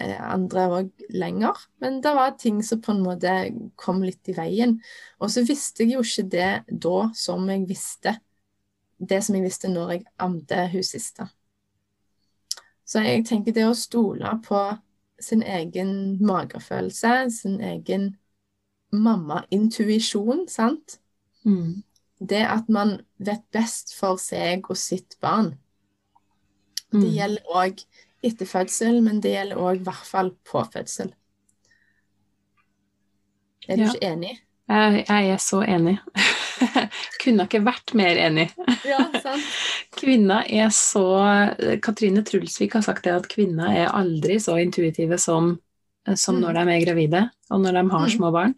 uh, 0.00 0.22
andre 0.30 0.66
òg 0.78 1.06
lenger, 1.12 1.60
men 1.82 2.00
det 2.04 2.14
var 2.16 2.36
ting 2.38 2.62
som 2.66 2.82
på 2.84 2.94
en 2.94 3.04
måte 3.04 3.36
kom 3.80 4.02
litt 4.06 4.30
i 4.30 4.36
veien. 4.36 4.78
Og 5.20 5.32
så 5.32 5.44
visste 5.46 5.86
jeg 5.86 5.96
jo 5.98 6.04
ikke 6.06 6.28
det 6.36 6.50
da 6.70 6.98
som 7.16 7.48
jeg 7.50 7.68
visste 7.68 8.18
det 9.00 9.22
som 9.24 9.36
jeg 9.36 9.46
visste 9.46 9.70
når 9.72 9.94
jeg 9.94 10.04
amte 10.20 10.66
hun 10.72 10.84
siste. 10.84 11.26
Så 12.84 13.02
jeg 13.04 13.24
tenker 13.28 13.54
det 13.54 13.66
å 13.68 13.76
stole 13.78 14.32
på 14.44 14.60
sin 15.20 15.42
egen 15.42 16.18
magefølelse, 16.24 17.30
sin 17.32 17.60
egen 17.64 18.14
mamma-intuisjon, 18.92 20.48
sant? 20.48 20.98
Mm. 21.46 21.82
Det 22.20 22.42
at 22.46 22.68
man 22.68 23.00
vet 23.18 23.42
best 23.52 23.94
for 23.96 24.16
seg 24.20 24.66
og 24.70 24.76
sitt 24.76 25.16
barn. 25.20 25.54
Det 26.92 27.00
Mm. 27.00 27.12
gjelder 27.14 27.42
òg 27.54 27.84
etter 28.22 28.46
fødsel, 28.46 29.00
men 29.02 29.20
det 29.20 29.30
gjelder 29.32 29.56
òg 29.56 29.76
i 29.80 29.84
hvert 29.84 30.06
fall 30.06 30.30
på 30.44 30.64
fødsel. 30.72 31.12
Er 33.68 33.76
du 33.76 33.82
Ja. 33.82 33.92
ikke 33.92 34.06
enig? 34.12 34.38
Jeg, 34.68 35.04
jeg 35.08 35.30
er 35.30 35.36
så 35.36 35.60
enig. 35.66 35.98
Kunne 37.24 37.44
ikke 37.46 37.64
vært 37.64 37.94
mer 37.94 38.16
enig. 38.16 38.50
Ja, 38.86 38.98
sant? 39.22 39.42
Kvinner 40.00 40.44
er 40.48 40.68
så 40.70 41.04
Katrine 41.82 42.22
Trulsvik 42.22 42.72
har 42.74 42.82
sagt 42.82 43.04
det 43.04 43.12
at 43.14 43.28
kvinner 43.28 43.70
er 43.74 43.88
aldri 43.96 44.38
så 44.40 44.56
intuitive 44.60 45.18
som, 45.18 45.58
som 46.14 46.36
Mm. 46.36 46.40
når 46.40 46.52
de 46.52 46.60
er 46.74 46.84
gravide, 46.86 47.30
og 47.50 47.60
når 47.60 47.72
de 47.72 47.90
har 47.90 48.06
Mm. 48.06 48.10
små 48.16 48.30
barn. 48.32 48.54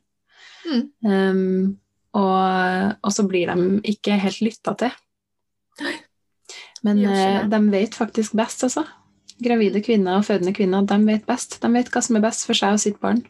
Mm. 0.62 0.82
Um, 1.02 1.68
og, 2.12 2.96
og 3.02 3.12
så 3.14 3.24
blir 3.28 3.50
de 3.52 3.80
ikke 3.88 4.18
helt 4.20 4.42
lytta 4.44 4.74
til. 4.78 4.96
Men 6.84 6.98
de 7.00 7.08
eh, 7.08 7.44
de 7.48 7.60
vet 7.72 7.94
faktisk 7.96 8.36
best, 8.36 8.64
altså. 8.66 8.84
Gravide 9.42 9.80
kvinner 9.82 10.18
og 10.18 10.26
fødende 10.28 10.52
kvinner, 10.54 10.84
de 10.86 10.98
vet 11.06 11.24
best. 11.26 11.56
De 11.62 11.70
vet 11.72 11.88
hva 11.90 12.02
som 12.04 12.18
er 12.18 12.24
best 12.26 12.46
for 12.46 12.58
seg 12.58 12.76
og 12.76 12.82
sitt 12.82 12.98
barn. 13.02 13.22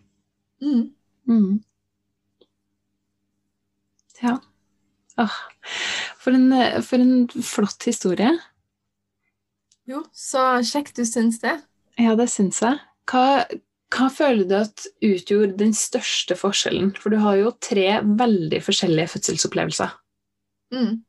Mm. 0.62 0.89
Mm. 1.30 1.61
Ja. 4.22 4.39
Åh. 5.18 5.37
For, 6.22 6.35
en, 6.35 6.83
for 6.87 7.03
en 7.03 7.28
flott 7.43 7.87
historie. 7.87 8.30
Jo, 9.89 10.05
så 10.14 10.62
kjekt 10.66 10.99
du 10.99 11.05
syns 11.09 11.41
det. 11.43 11.57
Ja, 12.01 12.14
det 12.18 12.28
syns 12.30 12.62
jeg. 12.62 12.78
Hva, 13.11 13.43
hva 13.93 14.09
føler 14.12 14.47
du 14.49 14.55
at 14.57 14.86
utgjorde 15.05 15.59
den 15.61 15.74
største 15.76 16.36
forskjellen? 16.38 16.93
For 16.97 17.12
du 17.12 17.18
har 17.20 17.38
jo 17.40 17.53
tre 17.61 18.01
veldig 18.03 18.61
forskjellige 18.64 19.12
fødselsopplevelser. 19.14 19.97
Mm. 20.72 21.03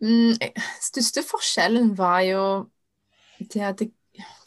Mm, 0.00 0.36
største 0.84 1.24
forskjellen 1.24 1.92
var 1.98 2.20
jo 2.26 2.44
det 3.40 3.62
at 3.64 3.80
jeg 3.80 3.92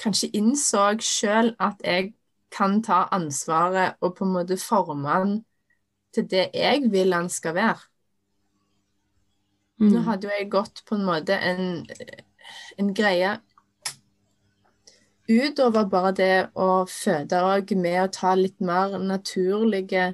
kanskje 0.02 0.32
innså 0.38 0.86
sjøl 1.06 1.54
at 1.62 1.82
jeg 1.86 2.14
kan 2.54 2.80
ta 2.86 3.04
ansvaret 3.14 3.98
og 4.02 4.16
på 4.18 4.26
en 4.26 4.34
måte 4.34 4.58
forme 4.58 5.18
den 5.22 5.36
til 6.14 6.26
det 6.30 6.50
jeg 6.58 6.90
vil 6.90 7.14
han 7.14 7.30
skal 7.30 7.56
være. 7.58 7.82
Mm. 9.80 9.92
Nå 9.94 10.02
hadde 10.08 10.28
jo 10.28 10.34
jeg 10.34 10.50
gått 10.52 10.82
på 10.90 10.98
en 10.98 11.06
måte 11.08 11.38
en, 11.38 11.86
en 12.82 12.94
greie 12.94 13.38
utover 15.30 15.86
bare 15.90 16.14
det 16.18 16.34
å 16.58 16.86
føde 16.90 17.42
òg, 17.46 17.76
med 17.78 18.00
å 18.04 18.12
ta 18.14 18.34
litt 18.36 18.60
mer 18.62 18.98
naturlige 19.02 20.14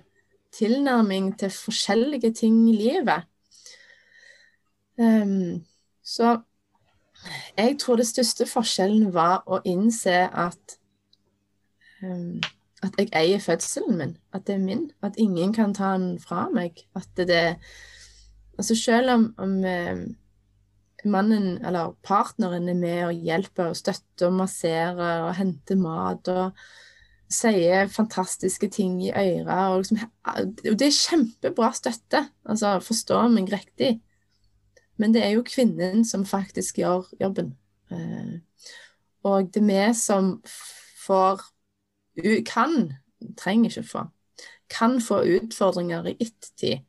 tilnærming 0.56 1.34
til 1.40 1.52
forskjellige 1.52 2.34
ting 2.42 2.60
i 2.70 2.76
livet. 2.78 3.28
Um, 5.00 5.66
så 6.04 6.38
jeg 7.58 7.80
tror 7.80 8.00
det 8.00 8.08
største 8.08 8.48
forskjellen 8.48 9.10
var 9.14 9.44
å 9.48 9.60
innse 9.68 10.14
at 10.32 10.78
um, 12.04 12.40
at 12.86 13.00
jeg 13.00 13.10
eier 13.18 13.42
fødselen 13.42 13.98
min, 13.98 14.18
at 14.34 14.48
det 14.48 14.56
er 14.56 14.64
min, 14.64 14.92
at 15.02 15.18
ingen 15.18 15.54
kan 15.54 15.74
ta 15.74 15.96
den 15.98 16.20
fra 16.20 16.50
meg. 16.54 16.86
At 16.96 17.08
det, 17.18 17.28
det 17.28 17.58
Altså 18.58 18.76
selv 18.76 19.12
om, 19.12 19.34
om 19.38 19.66
eh, 19.66 19.98
mannen 21.10 21.60
eller 21.66 21.94
partneren 22.06 22.70
er 22.70 22.78
med 22.80 23.04
og 23.08 23.22
hjelper 23.28 23.72
og 23.72 23.78
støtter 23.80 24.30
og 24.30 24.40
masserer 24.42 25.26
og 25.28 25.36
henter 25.38 25.80
mat 25.80 26.30
og 26.32 26.66
sier 27.32 27.90
fantastiske 27.92 28.70
ting 28.74 29.00
i 29.04 29.12
øret 29.12 29.72
og 29.74 29.82
liksom, 29.82 30.02
Det 30.64 30.88
er 30.88 30.98
kjempebra 31.00 31.72
støtte, 31.74 32.26
altså 32.46 32.80
forstå 32.80 33.28
meg 33.34 33.52
riktig. 33.54 34.00
Men 34.98 35.14
det 35.14 35.24
er 35.26 35.36
jo 35.36 35.46
kvinnen 35.48 36.06
som 36.06 36.26
faktisk 36.26 36.80
gjør 36.80 37.10
jobben. 37.20 37.56
Eh, 37.92 38.40
og 39.26 39.50
det 39.54 39.62
er 39.64 39.68
vi 39.68 39.94
som 39.98 40.38
får 41.06 41.52
Kan, 42.48 42.94
trenger 43.36 43.70
ikke 43.70 43.84
få, 43.84 44.02
kan 44.70 45.02
få 45.02 45.18
utfordringer 45.36 46.06
i 46.08 46.14
ettertid. 46.24 46.86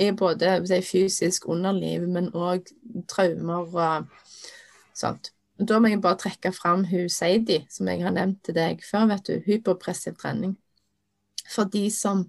I 0.00 0.10
både 0.16 0.56
si, 0.66 0.80
fysisk 0.82 1.48
underliv, 1.48 2.06
men 2.08 2.30
òg 2.32 2.70
traumer 3.10 3.68
og 3.68 4.06
sånt. 4.96 5.30
Da 5.58 5.78
må 5.78 5.90
jeg 5.92 6.02
bare 6.02 6.18
trekke 6.18 6.50
fram 6.52 6.82
hun 6.90 7.08
Seidi, 7.12 7.60
som 7.70 7.88
jeg 7.88 8.02
har 8.02 8.14
nevnt 8.14 8.40
til 8.44 8.56
deg 8.56 8.82
før. 8.82 9.06
vet 9.12 9.26
du, 9.28 9.40
Hypopressiv 9.46 10.16
trening. 10.18 10.56
for 11.50 11.64
de 11.64 11.90
som 11.90 12.24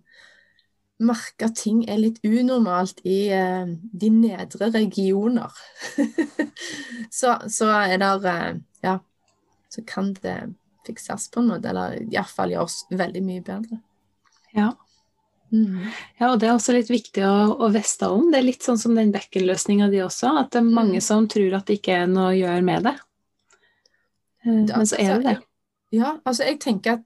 merker 0.99 1.47
ting 1.55 1.83
er 1.89 1.99
litt 1.99 2.19
unormalt 2.23 3.01
i 3.03 3.27
eh, 3.33 3.65
de 3.91 4.09
nedre 4.09 4.69
regioner. 4.71 5.51
så, 7.19 7.37
så 7.47 7.71
er 7.71 7.97
det 7.97 8.31
eh, 8.31 8.55
Ja, 8.83 8.99
så 9.69 9.83
kan 9.87 10.13
det 10.21 10.55
fikses 10.85 11.29
på 11.33 11.41
en 11.41 11.49
måte, 11.49 11.71
eller 11.71 11.97
iallfall 12.03 12.53
gjøres 12.53 12.83
veldig 12.91 13.23
mye 13.25 13.43
bedre. 13.43 13.79
Ja. 14.55 14.71
Mm. 15.53 15.85
ja, 16.19 16.31
og 16.31 16.39
det 16.39 16.47
er 16.49 16.53
også 16.55 16.73
litt 16.73 16.89
viktig 16.89 17.21
å, 17.23 17.55
å 17.61 17.71
veste 17.71 18.07
om. 18.11 18.31
Det 18.31 18.39
er 18.39 18.47
litt 18.47 18.63
sånn 18.65 18.79
som 18.81 18.95
den 18.97 19.11
bekkenløsninga 19.13 19.89
di 19.91 20.01
også, 20.03 20.31
at 20.41 20.49
det 20.51 20.59
er 20.59 20.69
mange 20.69 20.97
Mm. 20.97 21.01
som 21.05 21.27
tror 21.27 21.53
at 21.55 21.65
det 21.67 21.77
ikke 21.81 21.93
er 22.03 22.07
noe 22.07 22.31
å 22.33 22.37
gjøre 22.39 22.63
med 22.63 22.83
det. 22.83 22.95
Eh, 24.45 24.65
Det- 24.65 24.77
Men 24.77 24.85
så 24.85 24.95
er 24.99 25.19
det 25.19 25.23
det. 25.23 25.43
Ja, 25.91 26.17
altså 26.25 26.43
jeg 26.45 26.59
tenker 26.59 26.93
at 26.93 27.03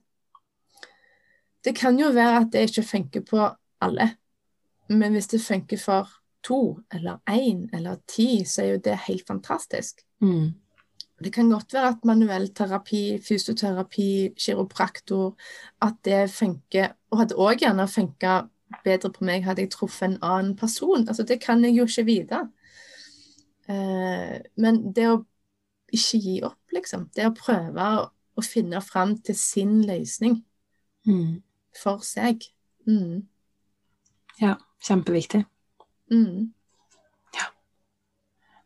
det 1.62 1.74
kan 1.76 1.98
jo 1.98 2.10
være 2.12 2.40
at 2.40 2.50
det 2.50 2.70
ikke 2.70 2.84
funker 2.88 3.20
på 3.20 3.56
alle. 3.80 4.16
Men 4.88 5.12
hvis 5.14 5.28
det 5.28 5.40
funker 5.40 5.78
for 5.78 6.08
to 6.42 6.80
eller 6.92 7.18
én 7.28 7.68
eller 7.72 7.98
ti, 8.08 8.42
så 8.44 8.62
er 8.62 8.70
jo 8.72 8.78
det 8.78 8.96
helt 9.06 9.26
fantastisk. 9.26 10.00
Mm. 10.22 10.54
Det 11.24 11.32
kan 11.32 11.50
godt 11.50 11.74
være 11.74 11.88
at 11.88 12.04
manuell 12.08 12.48
terapi, 12.56 13.18
fysioterapi, 13.24 14.32
kiropraktor, 14.38 15.34
at 15.84 15.98
det 16.04 16.30
funker, 16.32 16.94
og 17.10 17.18
hadde 17.22 17.36
òg 17.36 17.60
gjerne 17.60 17.88
funka 17.88 18.40
bedre 18.84 19.10
på 19.12 19.26
meg 19.26 19.44
hadde 19.44 19.64
jeg 19.64 19.72
truffet 19.74 20.06
en 20.08 20.18
annen 20.22 20.54
person. 20.56 21.08
Altså, 21.08 21.26
det 21.26 21.40
kan 21.42 21.64
jeg 21.64 21.76
jo 21.76 21.86
ikke 21.88 22.06
vite. 22.06 22.40
Eh, 23.68 24.38
men 24.56 24.80
det 24.96 25.08
å 25.10 25.18
ikke 25.92 26.20
gi 26.22 26.36
opp, 26.46 26.60
liksom, 26.72 27.08
det 27.16 27.26
å 27.26 27.34
prøve 27.34 27.90
å, 27.98 28.06
å 28.10 28.44
finne 28.46 28.80
fram 28.84 29.16
til 29.18 29.36
sin 29.38 29.80
løsning 29.88 30.40
Mm. 31.06 31.42
for 31.82 32.02
seg 32.04 32.44
mm. 32.84 33.22
Ja, 34.40 34.56
kjempeviktig. 34.84 35.44
Mm. 36.12 36.52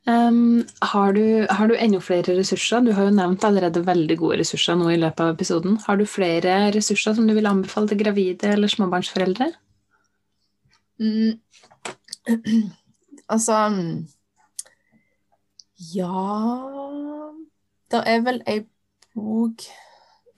Um, 0.07 0.65
har, 0.81 1.13
du, 1.13 1.47
har 1.49 1.69
du 1.69 1.77
enda 1.77 2.01
flere 2.05 2.35
ressurser? 2.37 2.83
Du 2.85 2.93
har 2.93 3.07
jo 3.09 3.15
nevnt 3.17 3.45
allerede 3.45 3.81
veldig 3.87 4.17
gode 4.21 4.37
ressurser 4.43 4.77
nå 4.77 4.91
i 4.93 4.99
løpet 5.01 5.23
av 5.25 5.33
episoden. 5.33 5.79
Har 5.87 5.97
du 5.97 6.05
flere 6.09 6.59
ressurser 6.77 7.17
som 7.17 7.29
du 7.29 7.33
vil 7.37 7.49
anbefale 7.49 7.89
til 7.89 8.03
gravide 8.03 8.53
eller 8.53 8.69
småbarnsforeldre? 8.69 9.49
Mm. 11.01 11.41
altså 13.35 13.57
Ja 15.95 16.21
Det 17.91 18.03
er 18.07 18.23
vel 18.23 18.39
ei 18.47 18.61
bok 19.17 19.65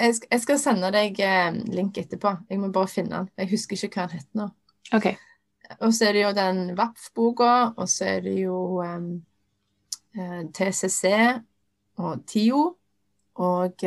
jeg 0.00 0.16
jeg 0.30 0.40
skal 0.42 0.58
sende 0.60 0.90
deg 0.92 1.18
eh, 1.24 1.54
link 1.72 1.96
etterpå. 1.98 2.34
Jeg 2.50 2.60
må 2.60 2.68
bare 2.72 2.90
finne 2.92 3.22
den. 3.22 3.30
Jeg 3.40 3.50
husker 3.54 3.78
ikke 3.80 4.02
hva 4.02 4.10
den 4.10 4.20
heter 4.20 4.40
nå. 4.42 4.48
Okay. 4.92 5.16
Og 5.80 5.94
så 5.94 6.08
er 6.08 6.12
det 6.12 6.22
jo 6.22 6.32
den 6.36 6.58
VAPF-boka, 6.76 7.52
og 7.76 7.88
så 7.88 8.04
er 8.10 8.20
det 8.26 8.34
jo 8.42 8.58
eh, 8.84 9.06
TCC 10.56 11.12
og 12.00 12.24
TIO. 12.28 12.64
Og 13.36 13.84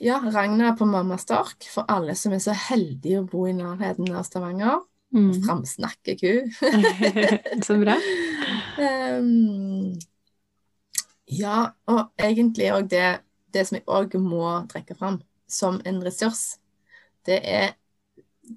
ja, 0.00 0.20
Ragna 0.32 0.72
på 0.76 0.84
Mamma 0.84 1.18
Stork, 1.18 1.64
for 1.70 1.88
alle 1.88 2.14
som 2.16 2.34
er 2.36 2.42
så 2.44 2.54
heldige 2.56 3.20
å 3.20 3.28
bo 3.28 3.46
i 3.48 3.54
nærheten 3.56 4.08
av 4.14 4.26
Stavanger. 4.28 4.82
Mm. 5.14 5.30
Framsnakker 5.44 6.18
ku. 6.20 6.32
så 7.66 7.78
bra. 7.80 7.96
Um, 8.76 9.94
ja, 11.30 11.70
og 11.88 12.02
egentlig 12.20 12.70
òg 12.74 12.90
det, 12.92 13.06
det 13.54 13.66
som 13.68 13.78
jeg 13.78 13.86
òg 13.88 14.18
må 14.20 14.44
trekke 14.70 14.96
fram 14.98 15.20
som 15.50 15.80
en 15.86 16.02
ressurs, 16.04 16.58
det 17.26 17.40
er 17.42 17.74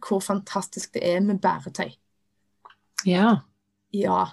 hvor 0.05 0.21
fantastisk 0.21 0.93
det 0.97 1.05
er 1.15 1.21
med 1.25 1.39
bæretøy. 1.41 1.93
Ja. 3.07 3.39
Ja, 3.95 4.25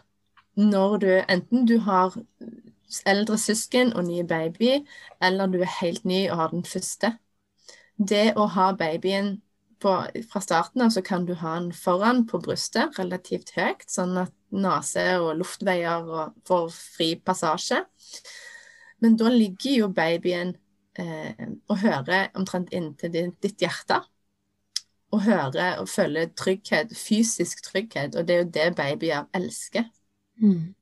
når 0.57 0.97
du 1.03 1.11
enten 1.29 1.67
du 1.69 1.79
har 1.85 2.17
eldre 3.07 3.39
søsken 3.39 3.93
og 3.97 4.07
ny 4.07 4.23
baby, 4.29 4.87
eller 5.23 5.51
du 5.51 5.61
er 5.61 5.73
helt 5.81 6.05
ny 6.05 6.27
og 6.31 6.37
har 6.41 6.55
den 6.55 6.65
første. 6.65 7.17
Det 7.97 8.33
å 8.37 8.47
ha 8.53 8.71
babyen 8.77 9.37
på, 9.81 9.93
fra 10.31 10.43
starten 10.45 10.85
av, 10.85 10.93
så 10.95 11.03
kan 11.05 11.27
du 11.27 11.35
ha 11.41 11.57
den 11.59 11.73
foran 11.77 12.25
på 12.29 12.41
brystet, 12.45 12.97
relativt 12.99 13.53
høyt, 13.57 13.87
sånn 13.91 14.17
at 14.21 14.33
nese 14.57 15.05
og 15.21 15.37
luftveier 15.41 16.07
og 16.07 16.37
får 16.49 16.69
fri 16.73 17.11
passasje. 17.21 17.83
Men 19.05 19.17
da 19.21 19.33
ligger 19.33 19.81
jo 19.83 19.89
babyen 19.93 20.55
eh, 20.99 21.49
og 21.69 21.81
hører 21.83 22.31
omtrent 22.39 22.73
inntil 22.73 23.13
ditt, 23.13 23.61
hjerte 23.61 24.01
og 25.15 25.23
hører 25.23 25.79
og 25.81 25.89
føler 25.89 26.33
trygghet, 26.37 26.93
fysisk 26.97 27.63
trygghet, 27.65 28.17
og 28.17 28.27
det 28.27 28.35
er 28.35 28.43
jo 28.43 28.51
det 28.57 28.71
babyer 28.77 29.29
elsker. 29.37 29.87
Mm. 30.43 30.75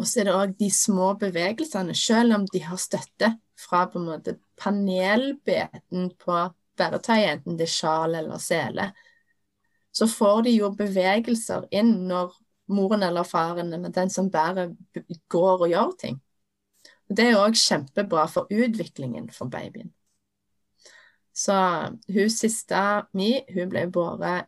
Og 0.00 0.06
så 0.08 0.22
er 0.22 0.28
det 0.28 0.36
òg 0.36 0.54
de 0.56 0.70
små 0.72 1.12
bevegelsene, 1.20 1.94
selv 1.96 2.38
om 2.38 2.46
de 2.48 2.62
har 2.64 2.80
støtte 2.80 3.34
fra 3.60 3.84
på 3.90 4.00
en 4.00 4.08
måte 4.08 4.38
panelbeten 4.60 6.08
på 6.20 6.38
bæretøyet, 6.80 7.34
enten 7.34 7.58
det 7.58 7.66
er 7.68 7.74
sjal 7.74 8.16
eller 8.16 8.40
sele, 8.40 8.90
så 9.92 10.06
får 10.08 10.46
de 10.46 10.54
jo 10.54 10.70
bevegelser 10.78 11.66
inn 11.74 11.92
når 12.08 12.32
moren 12.70 13.02
eller 13.02 13.26
faren 13.26 13.72
eller 13.74 13.92
den 13.92 14.10
som 14.10 14.30
bærer, 14.32 14.72
går 15.28 15.64
og 15.66 15.72
gjør 15.72 15.96
ting. 16.00 16.20
Og 17.10 17.16
Det 17.16 17.26
er 17.26 17.40
òg 17.40 17.58
kjempebra 17.58 18.28
for 18.30 18.46
utviklingen 18.50 19.28
for 19.34 19.50
babyen. 19.50 19.90
Så 21.34 21.54
hun 22.08 22.30
siste 22.30 22.80
mi, 23.12 23.32
hun 23.54 23.70
ble 23.70 23.86
båret 23.90 24.46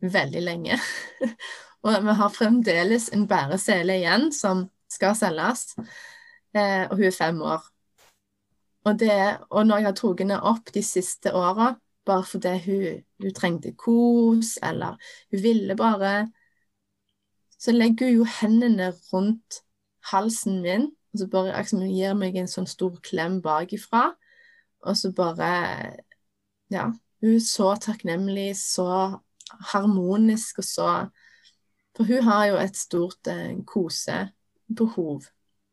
veldig 0.00 0.42
lenge. 0.42 0.78
og 1.86 2.02
vi 2.02 2.14
har 2.18 2.34
fremdeles 2.34 3.08
en 3.14 3.26
bæresele 3.30 4.00
igjen 4.00 4.30
som 4.34 4.66
skal 4.90 5.16
selges, 5.18 5.76
eh, 6.56 6.84
og 6.88 6.96
hun 6.98 7.08
er 7.08 7.14
fem 7.14 7.40
år. 7.42 7.64
Og, 8.86 8.98
det, 8.98 9.10
og 9.50 9.66
når 9.66 9.80
jeg 9.80 9.88
har 9.88 9.96
tatt 9.98 10.22
henne 10.22 10.38
opp 10.46 10.70
de 10.74 10.82
siste 10.86 11.32
åra, 11.34 11.72
bare 12.06 12.26
fordi 12.26 12.52
hun, 12.66 13.00
hun 13.22 13.34
trengte 13.34 13.72
kos, 13.78 14.56
eller 14.62 14.98
hun 15.32 15.42
ville 15.42 15.76
bare 15.76 16.28
Så 17.58 17.72
legger 17.72 18.06
hun 18.06 18.16
jo 18.16 18.24
hendene 18.28 18.90
rundt 19.12 19.62
halsen 20.12 20.60
min, 20.62 20.90
og 21.12 21.18
så 21.18 21.26
bare 21.32 21.54
liksom, 21.56 21.86
gir 21.88 22.12
meg 22.14 22.36
en 22.36 22.50
sånn 22.50 22.68
stor 22.68 22.98
klem 23.00 23.40
bakifra. 23.42 24.10
Og 24.84 24.96
så 24.96 25.12
bare 25.12 25.96
Ja. 26.70 26.90
Hun 27.22 27.36
er 27.36 27.40
så 27.40 27.70
takknemlig, 27.80 28.56
så 28.60 29.18
harmonisk 29.72 30.58
og 30.58 30.64
så 30.64 30.88
For 31.96 32.04
hun 32.04 32.28
har 32.28 32.46
jo 32.50 32.58
et 32.60 32.76
stort 32.76 33.30
eh, 33.32 33.56
kosebehov. 33.64 35.26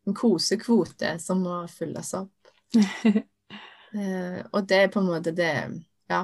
En 0.08 0.16
kosekvote 0.16 1.18
som 1.20 1.44
må 1.44 1.64
fylles 1.72 2.14
opp. 2.22 2.54
Eh, 3.94 4.40
og 4.50 4.64
det 4.66 4.78
er 4.82 4.88
på 4.90 5.04
en 5.04 5.06
måte 5.06 5.30
det 5.38 5.52
Ja. 6.10 6.24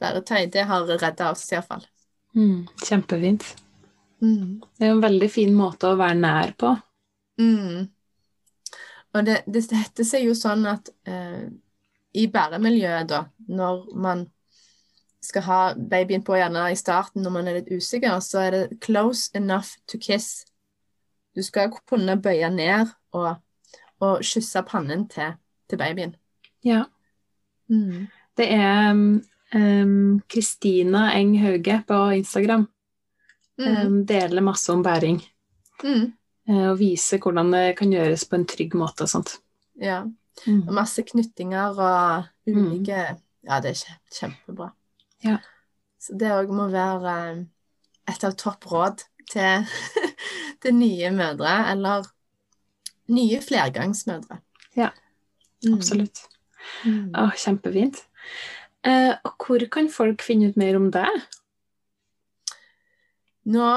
Væretøy, 0.00 0.46
det 0.48 0.62
har 0.64 0.86
redda 0.88 1.26
oss 1.28 1.42
iallfall. 1.52 1.84
Mm. 2.32 2.62
Kjempefint. 2.80 3.44
Mm. 4.22 4.62
Det 4.78 4.86
er 4.86 4.94
jo 4.94 4.96
en 4.96 5.04
veldig 5.04 5.28
fin 5.28 5.52
måte 5.52 5.90
å 5.90 5.98
være 6.00 6.16
nær 6.16 6.54
på. 6.56 6.70
Mm. 7.36 7.84
Og 9.12 9.28
det, 9.28 9.42
det 9.44 9.66
heter 9.76 10.08
seg 10.08 10.24
jo 10.24 10.32
sånn 10.38 10.64
at 10.72 10.88
eh, 11.04 11.50
i 12.16 12.26
bæremiljøet, 12.32 13.12
da, 13.12 13.26
når 13.52 13.84
man 13.92 14.24
skal 15.22 15.42
ha 15.46 15.58
babyen 15.74 16.22
på 16.26 16.34
gjerne 16.36 16.64
i 16.72 16.76
starten 16.78 17.22
når 17.22 17.30
man 17.30 17.48
er 17.48 17.60
litt 17.60 17.70
usikker, 17.70 18.18
så 18.20 18.38
er 18.46 18.50
det 18.50 18.80
'close 18.80 19.30
enough 19.34 19.76
to 19.86 19.98
kiss'. 19.98 20.44
Du 21.36 21.42
skal 21.42 21.70
kunne 21.88 22.16
bøye 22.22 22.50
ned 22.50 22.86
og, 23.12 23.36
og 24.00 24.20
kysse 24.22 24.62
pannen 24.62 25.08
til, 25.08 25.32
til 25.70 25.78
babyen. 25.78 26.16
Ja. 26.64 26.84
Mm. 27.68 28.08
Det 28.36 28.52
er 28.52 28.90
um, 28.92 30.20
Kristina 30.28 31.12
Eng 31.18 31.38
Hauge 31.40 31.82
på 31.88 32.10
Instagram. 32.10 32.68
Mm. 33.58 33.86
Um, 33.86 34.06
deler 34.06 34.40
masse 34.42 34.72
om 34.72 34.82
bæring. 34.82 35.22
Mm. 35.84 36.12
eh, 36.48 36.70
Og 36.70 36.78
viser 36.78 37.18
hvordan 37.18 37.52
det 37.52 37.76
kan 37.76 37.90
gjøres 37.92 38.24
på 38.28 38.36
en 38.36 38.46
trygg 38.46 38.74
måte 38.74 39.02
og 39.02 39.08
sånt. 39.08 39.38
Ja. 39.80 40.02
Mm. 40.46 40.68
Og 40.68 40.74
masse 40.74 41.02
knyttinger 41.02 41.78
og 41.78 42.24
ulike 42.46 43.16
Ja, 43.44 43.60
det 43.60 43.70
er 43.70 43.74
kje- 43.74 44.00
kjempebra. 44.20 44.70
Ja. 45.24 45.38
Så 46.02 46.16
det 46.18 46.32
òg 46.34 46.50
må 46.54 46.66
være 46.72 47.16
eh, 47.32 47.44
et 48.10 48.24
av 48.26 48.34
topp 48.38 48.66
råd 48.72 49.04
til, 49.30 49.68
til 50.62 50.76
nye 50.76 51.12
mødre, 51.14 51.54
eller 51.72 52.08
nye 53.12 53.38
flergangsmødre. 53.44 54.40
Ja, 54.78 54.90
Mm. 55.62 55.76
Absolutt. 55.78 56.24
Mm. 56.82 57.12
Å, 57.14 57.28
kjempefint. 57.38 58.00
Eh, 58.82 59.12
og 59.22 59.46
hvor 59.46 59.62
kan 59.70 59.88
folk 59.92 60.24
finne 60.26 60.50
ut 60.50 60.58
mer 60.58 60.78
om 60.78 60.88
deg? 60.94 61.20
Nå 63.52 63.68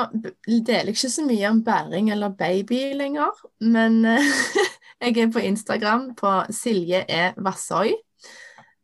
deler 0.45 0.91
jeg 0.91 0.95
ikke 0.95 1.09
så 1.09 1.25
mye 1.25 1.49
om 1.49 1.61
bæring 1.65 2.11
eller 2.13 2.33
baby 2.37 2.81
lenger, 2.97 3.33
men 3.65 4.03
jeg 5.01 5.17
er 5.23 5.31
på 5.33 5.41
Instagram 5.41 6.11
på 6.17 6.33
Silje 6.53 7.01
E. 7.09 7.23
Vassøy. 7.41 7.95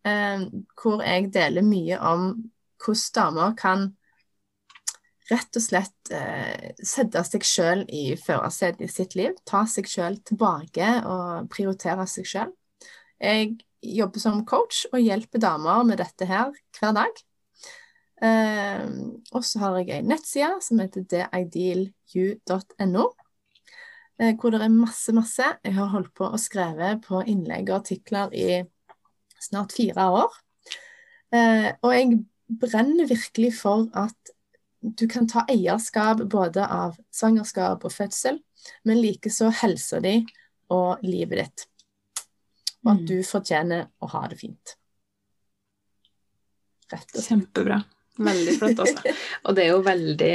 Eh, 0.08 0.46
hvor 0.82 1.04
jeg 1.06 1.32
deler 1.34 1.66
mye 1.66 2.00
om 2.00 2.30
hvordan 2.82 3.16
damer 3.16 3.58
kan 3.58 3.90
rett 5.32 5.56
og 5.56 5.64
slett 5.64 6.12
eh, 6.14 6.72
sette 6.84 7.24
seg 7.28 7.46
sjøl 7.48 7.84
i 7.88 8.16
førersetet 8.20 8.86
i 8.86 8.92
sitt 8.92 9.16
liv. 9.20 9.36
Ta 9.48 9.64
seg 9.70 9.88
sjøl 9.90 10.20
tilbake 10.28 10.88
og 11.08 11.50
prioritere 11.54 12.08
seg 12.10 12.28
sjøl. 12.28 12.52
Jeg 13.22 13.56
jobber 13.82 14.20
som 14.22 14.46
coach 14.50 14.86
og 14.92 15.00
hjelper 15.02 15.40
damer 15.42 15.84
med 15.88 16.02
dette 16.02 16.26
her 16.30 16.52
hver 16.78 16.94
dag. 16.98 17.22
Eh, 18.22 18.86
og 19.34 19.46
så 19.46 19.64
har 19.64 19.80
jeg 19.80 19.90
ei 19.96 20.02
nettside 20.06 20.60
som 20.62 20.82
heter 20.82 21.08
theidealyou.no, 21.10 23.06
eh, 24.22 24.34
hvor 24.36 24.54
det 24.54 24.62
er 24.62 24.74
masse, 24.74 25.14
masse. 25.18 25.48
Jeg 25.64 25.74
har 25.78 25.94
holdt 25.96 26.14
på 26.18 26.26
å 26.30 26.42
skrive 26.42 27.00
på 27.06 27.24
innlegg 27.24 27.72
og 27.72 27.80
artikler 27.82 28.28
i 28.38 28.62
snart 29.42 29.74
fire 29.76 30.08
år. 30.22 30.38
Eh, 31.34 31.72
og 31.82 31.94
jeg 31.96 32.20
brenner 32.62 33.08
virkelig 33.10 33.54
for 33.62 33.88
at 33.98 34.34
du 34.82 35.06
kan 35.08 35.28
ta 35.30 35.46
eierskap 35.52 36.24
både 36.32 36.66
av 36.66 36.98
svangerskap 37.14 37.84
og 37.86 37.94
fødsel, 37.94 38.40
men 38.86 39.02
likeså 39.02 39.52
helsa 39.62 40.00
di 40.04 40.20
og 40.74 41.04
livet 41.06 41.44
ditt. 41.44 41.66
Og 42.84 42.94
at 42.96 43.02
Mm. 43.02 43.06
du 43.08 43.18
fortjener 43.24 43.88
å 44.02 44.10
ha 44.10 44.28
det 44.28 44.40
fint. 44.40 44.76
Rett 46.92 47.08
og 47.16 47.22
slett. 47.22 47.28
Kjempebra. 47.30 47.82
Veldig 48.22 48.54
flott, 48.60 48.80
altså. 48.84 49.14
Og 49.48 49.56
det 49.56 49.64
er 49.64 49.70
jo 49.72 49.82
veldig 49.86 50.32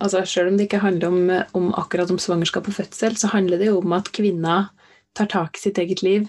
altså 0.00 0.22
Selv 0.26 0.48
om 0.48 0.56
det 0.56 0.64
ikke 0.66 0.80
handler 0.80 1.08
om, 1.12 1.18
om 1.54 1.66
akkurat 1.76 2.10
om 2.10 2.18
svangerskap 2.18 2.70
og 2.70 2.74
fødsel, 2.78 3.18
så 3.20 3.28
handler 3.34 3.60
det 3.60 3.68
jo 3.68 3.78
om 3.82 3.92
at 3.92 4.08
kvinner 4.16 4.70
tar 5.14 5.28
tak 5.28 5.58
i 5.58 5.60
sitt 5.66 5.78
eget 5.78 6.02
liv. 6.02 6.28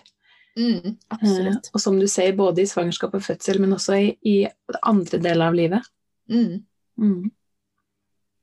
Mm, 0.60 0.95
absolutt. 1.14 1.70
Eh, 1.70 1.74
og 1.74 1.82
som 1.82 1.99
du 1.99 2.07
sier, 2.12 2.34
både 2.36 2.64
i 2.64 2.68
svangerskap 2.68 3.14
og 3.16 3.24
fødsel, 3.24 3.62
men 3.64 3.76
også 3.78 3.95
i, 3.95 4.10
i 4.28 4.36
andre 4.84 5.22
deler 5.24 5.47
av 5.51 5.57
livet. 5.57 5.93
Mm, 6.32 6.66
Mm. 6.99 7.30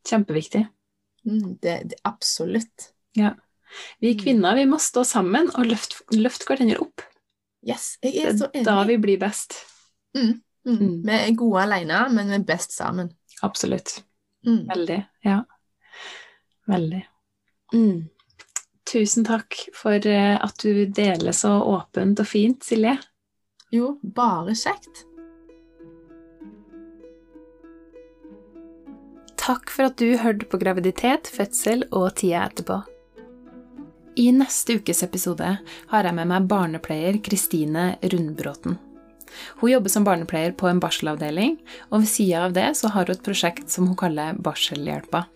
Kjempeviktig. 0.09 0.63
mm, 1.27 1.59
det, 1.61 1.75
det, 1.91 1.97
absolutt. 2.09 2.93
Vi 4.01 4.15
kvinner 4.17 4.55
vi 4.57 4.65
må 4.71 4.79
stå 4.81 5.03
sammen 5.05 5.51
og 5.59 5.67
løfte, 5.69 5.99
løft 6.17 6.47
hverandre 6.49 6.79
opp. 6.81 7.05
Yes, 7.67 7.99
jeg 8.01 8.23
er 8.23 8.37
så 8.39 8.49
er 8.55 8.65
da 8.65 8.79
vi 8.89 8.97
blir 9.03 9.19
best. 9.21 9.59
Mm, 10.17 10.41
mm. 10.65 10.79
Mm. 10.79 10.95
Vi 11.05 11.19
er 11.19 11.37
gode 11.37 11.67
alene, 11.67 12.01
men 12.15 12.31
vi 12.33 12.39
er 12.39 12.47
best 12.49 12.73
sammen. 12.73 13.11
Absolutt. 13.45 13.99
Mm. 14.47 14.63
Veldig. 14.71 15.01
Ja. 15.27 15.41
Veldig. 16.71 17.03
Mm. 17.75 18.07
Tusen 18.87 19.27
takk 19.27 19.59
for 19.75 20.07
eh, 20.07 20.37
at 20.39 20.63
du 20.63 20.87
deler 20.87 21.35
så 21.35 21.57
åpent 21.59 22.21
og 22.23 22.29
fint, 22.31 22.63
Silje. 22.63 22.95
Jo, 23.75 23.97
bare 24.01 24.55
kjekt. 24.55 25.03
Takk 29.47 29.71
for 29.71 29.89
at 29.91 29.99
du 29.99 30.17
hørte 30.19 30.47
på 30.51 30.59
graviditet, 30.59 31.29
fødsel 31.31 31.85
og 31.91 32.13
tida 32.19 32.47
etterpå. 32.47 32.81
I 34.17 34.31
neste 34.33 34.79
ukes 34.79 35.03
episode 35.05 35.51
har 35.91 36.07
jeg 36.09 36.17
med 36.17 36.31
meg 36.31 36.47
barnepleier 36.51 37.19
Kristine 37.23 37.97
Rundbråten. 38.01 38.79
Hun 39.61 39.71
jobber 39.71 39.93
som 39.93 40.07
barnepleier 40.07 40.55
på 40.57 40.71
en 40.71 40.81
barselavdeling, 40.81 41.59
og 41.91 42.05
ved 42.05 42.11
sida 42.11 42.47
av 42.47 42.55
det 42.57 42.71
så 42.79 42.95
har 42.95 43.11
hun 43.11 43.19
et 43.19 43.27
prosjekt 43.27 43.71
som 43.71 43.91
hun 43.91 43.99
kaller 43.99 44.39
Barselhjelpa. 44.41 45.27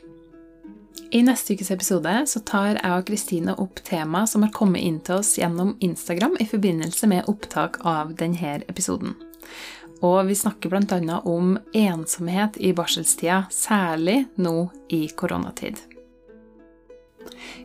I 1.10 1.22
neste 1.22 1.54
ukes 1.54 1.70
episode 1.70 2.10
så 2.30 2.40
tar 2.46 2.76
jeg 2.76 2.90
og 2.94 3.08
Kristine 3.08 3.56
opp 3.58 3.80
tema 3.82 4.22
som 4.30 4.44
har 4.44 4.52
kommet 4.54 4.84
inn 4.86 5.00
til 5.02 5.18
oss 5.18 5.32
gjennom 5.40 5.72
Instagram 5.82 6.36
i 6.38 6.46
forbindelse 6.46 7.08
med 7.10 7.26
opptak 7.30 7.80
av 7.82 8.12
denne 8.20 8.60
episoden. 8.70 9.16
Og 10.06 10.20
vi 10.28 10.36
snakker 10.38 10.70
bl.a. 10.70 11.16
om 11.26 11.56
ensomhet 11.74 12.60
i 12.62 12.70
barselstida, 12.78 13.42
særlig 13.50 14.22
nå 14.38 14.70
i 14.94 15.08
koronatid. 15.10 15.82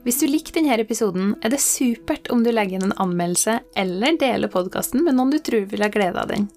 Hvis 0.01 0.19
du 0.23 0.25
likte 0.25 0.57
denne 0.57 0.79
episoden, 0.81 1.35
er 1.45 1.53
det 1.53 1.61
supert 1.61 2.31
om 2.33 2.41
du 2.41 2.49
legger 2.49 2.79
inn 2.79 2.89
en 2.89 2.97
anmeldelse 3.05 3.59
eller 3.77 4.17
deler 4.25 4.49
podkasten 4.49 5.05
med 5.05 5.19
noen 5.19 5.35
du 5.35 5.37
tror 5.37 5.69
vil 5.69 5.85
ha 5.85 5.93
glede 5.93 6.17
av 6.17 6.33
den. 6.33 6.49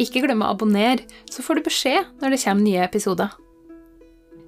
Ikke 0.00 0.24
glem 0.24 0.40
å 0.40 0.48
abonnere, 0.54 1.04
så 1.28 1.44
får 1.44 1.60
du 1.60 1.68
beskjed 1.68 2.20
når 2.24 2.32
det 2.32 2.42
kommer 2.46 2.64
nye 2.64 2.88
episoder. 2.88 3.36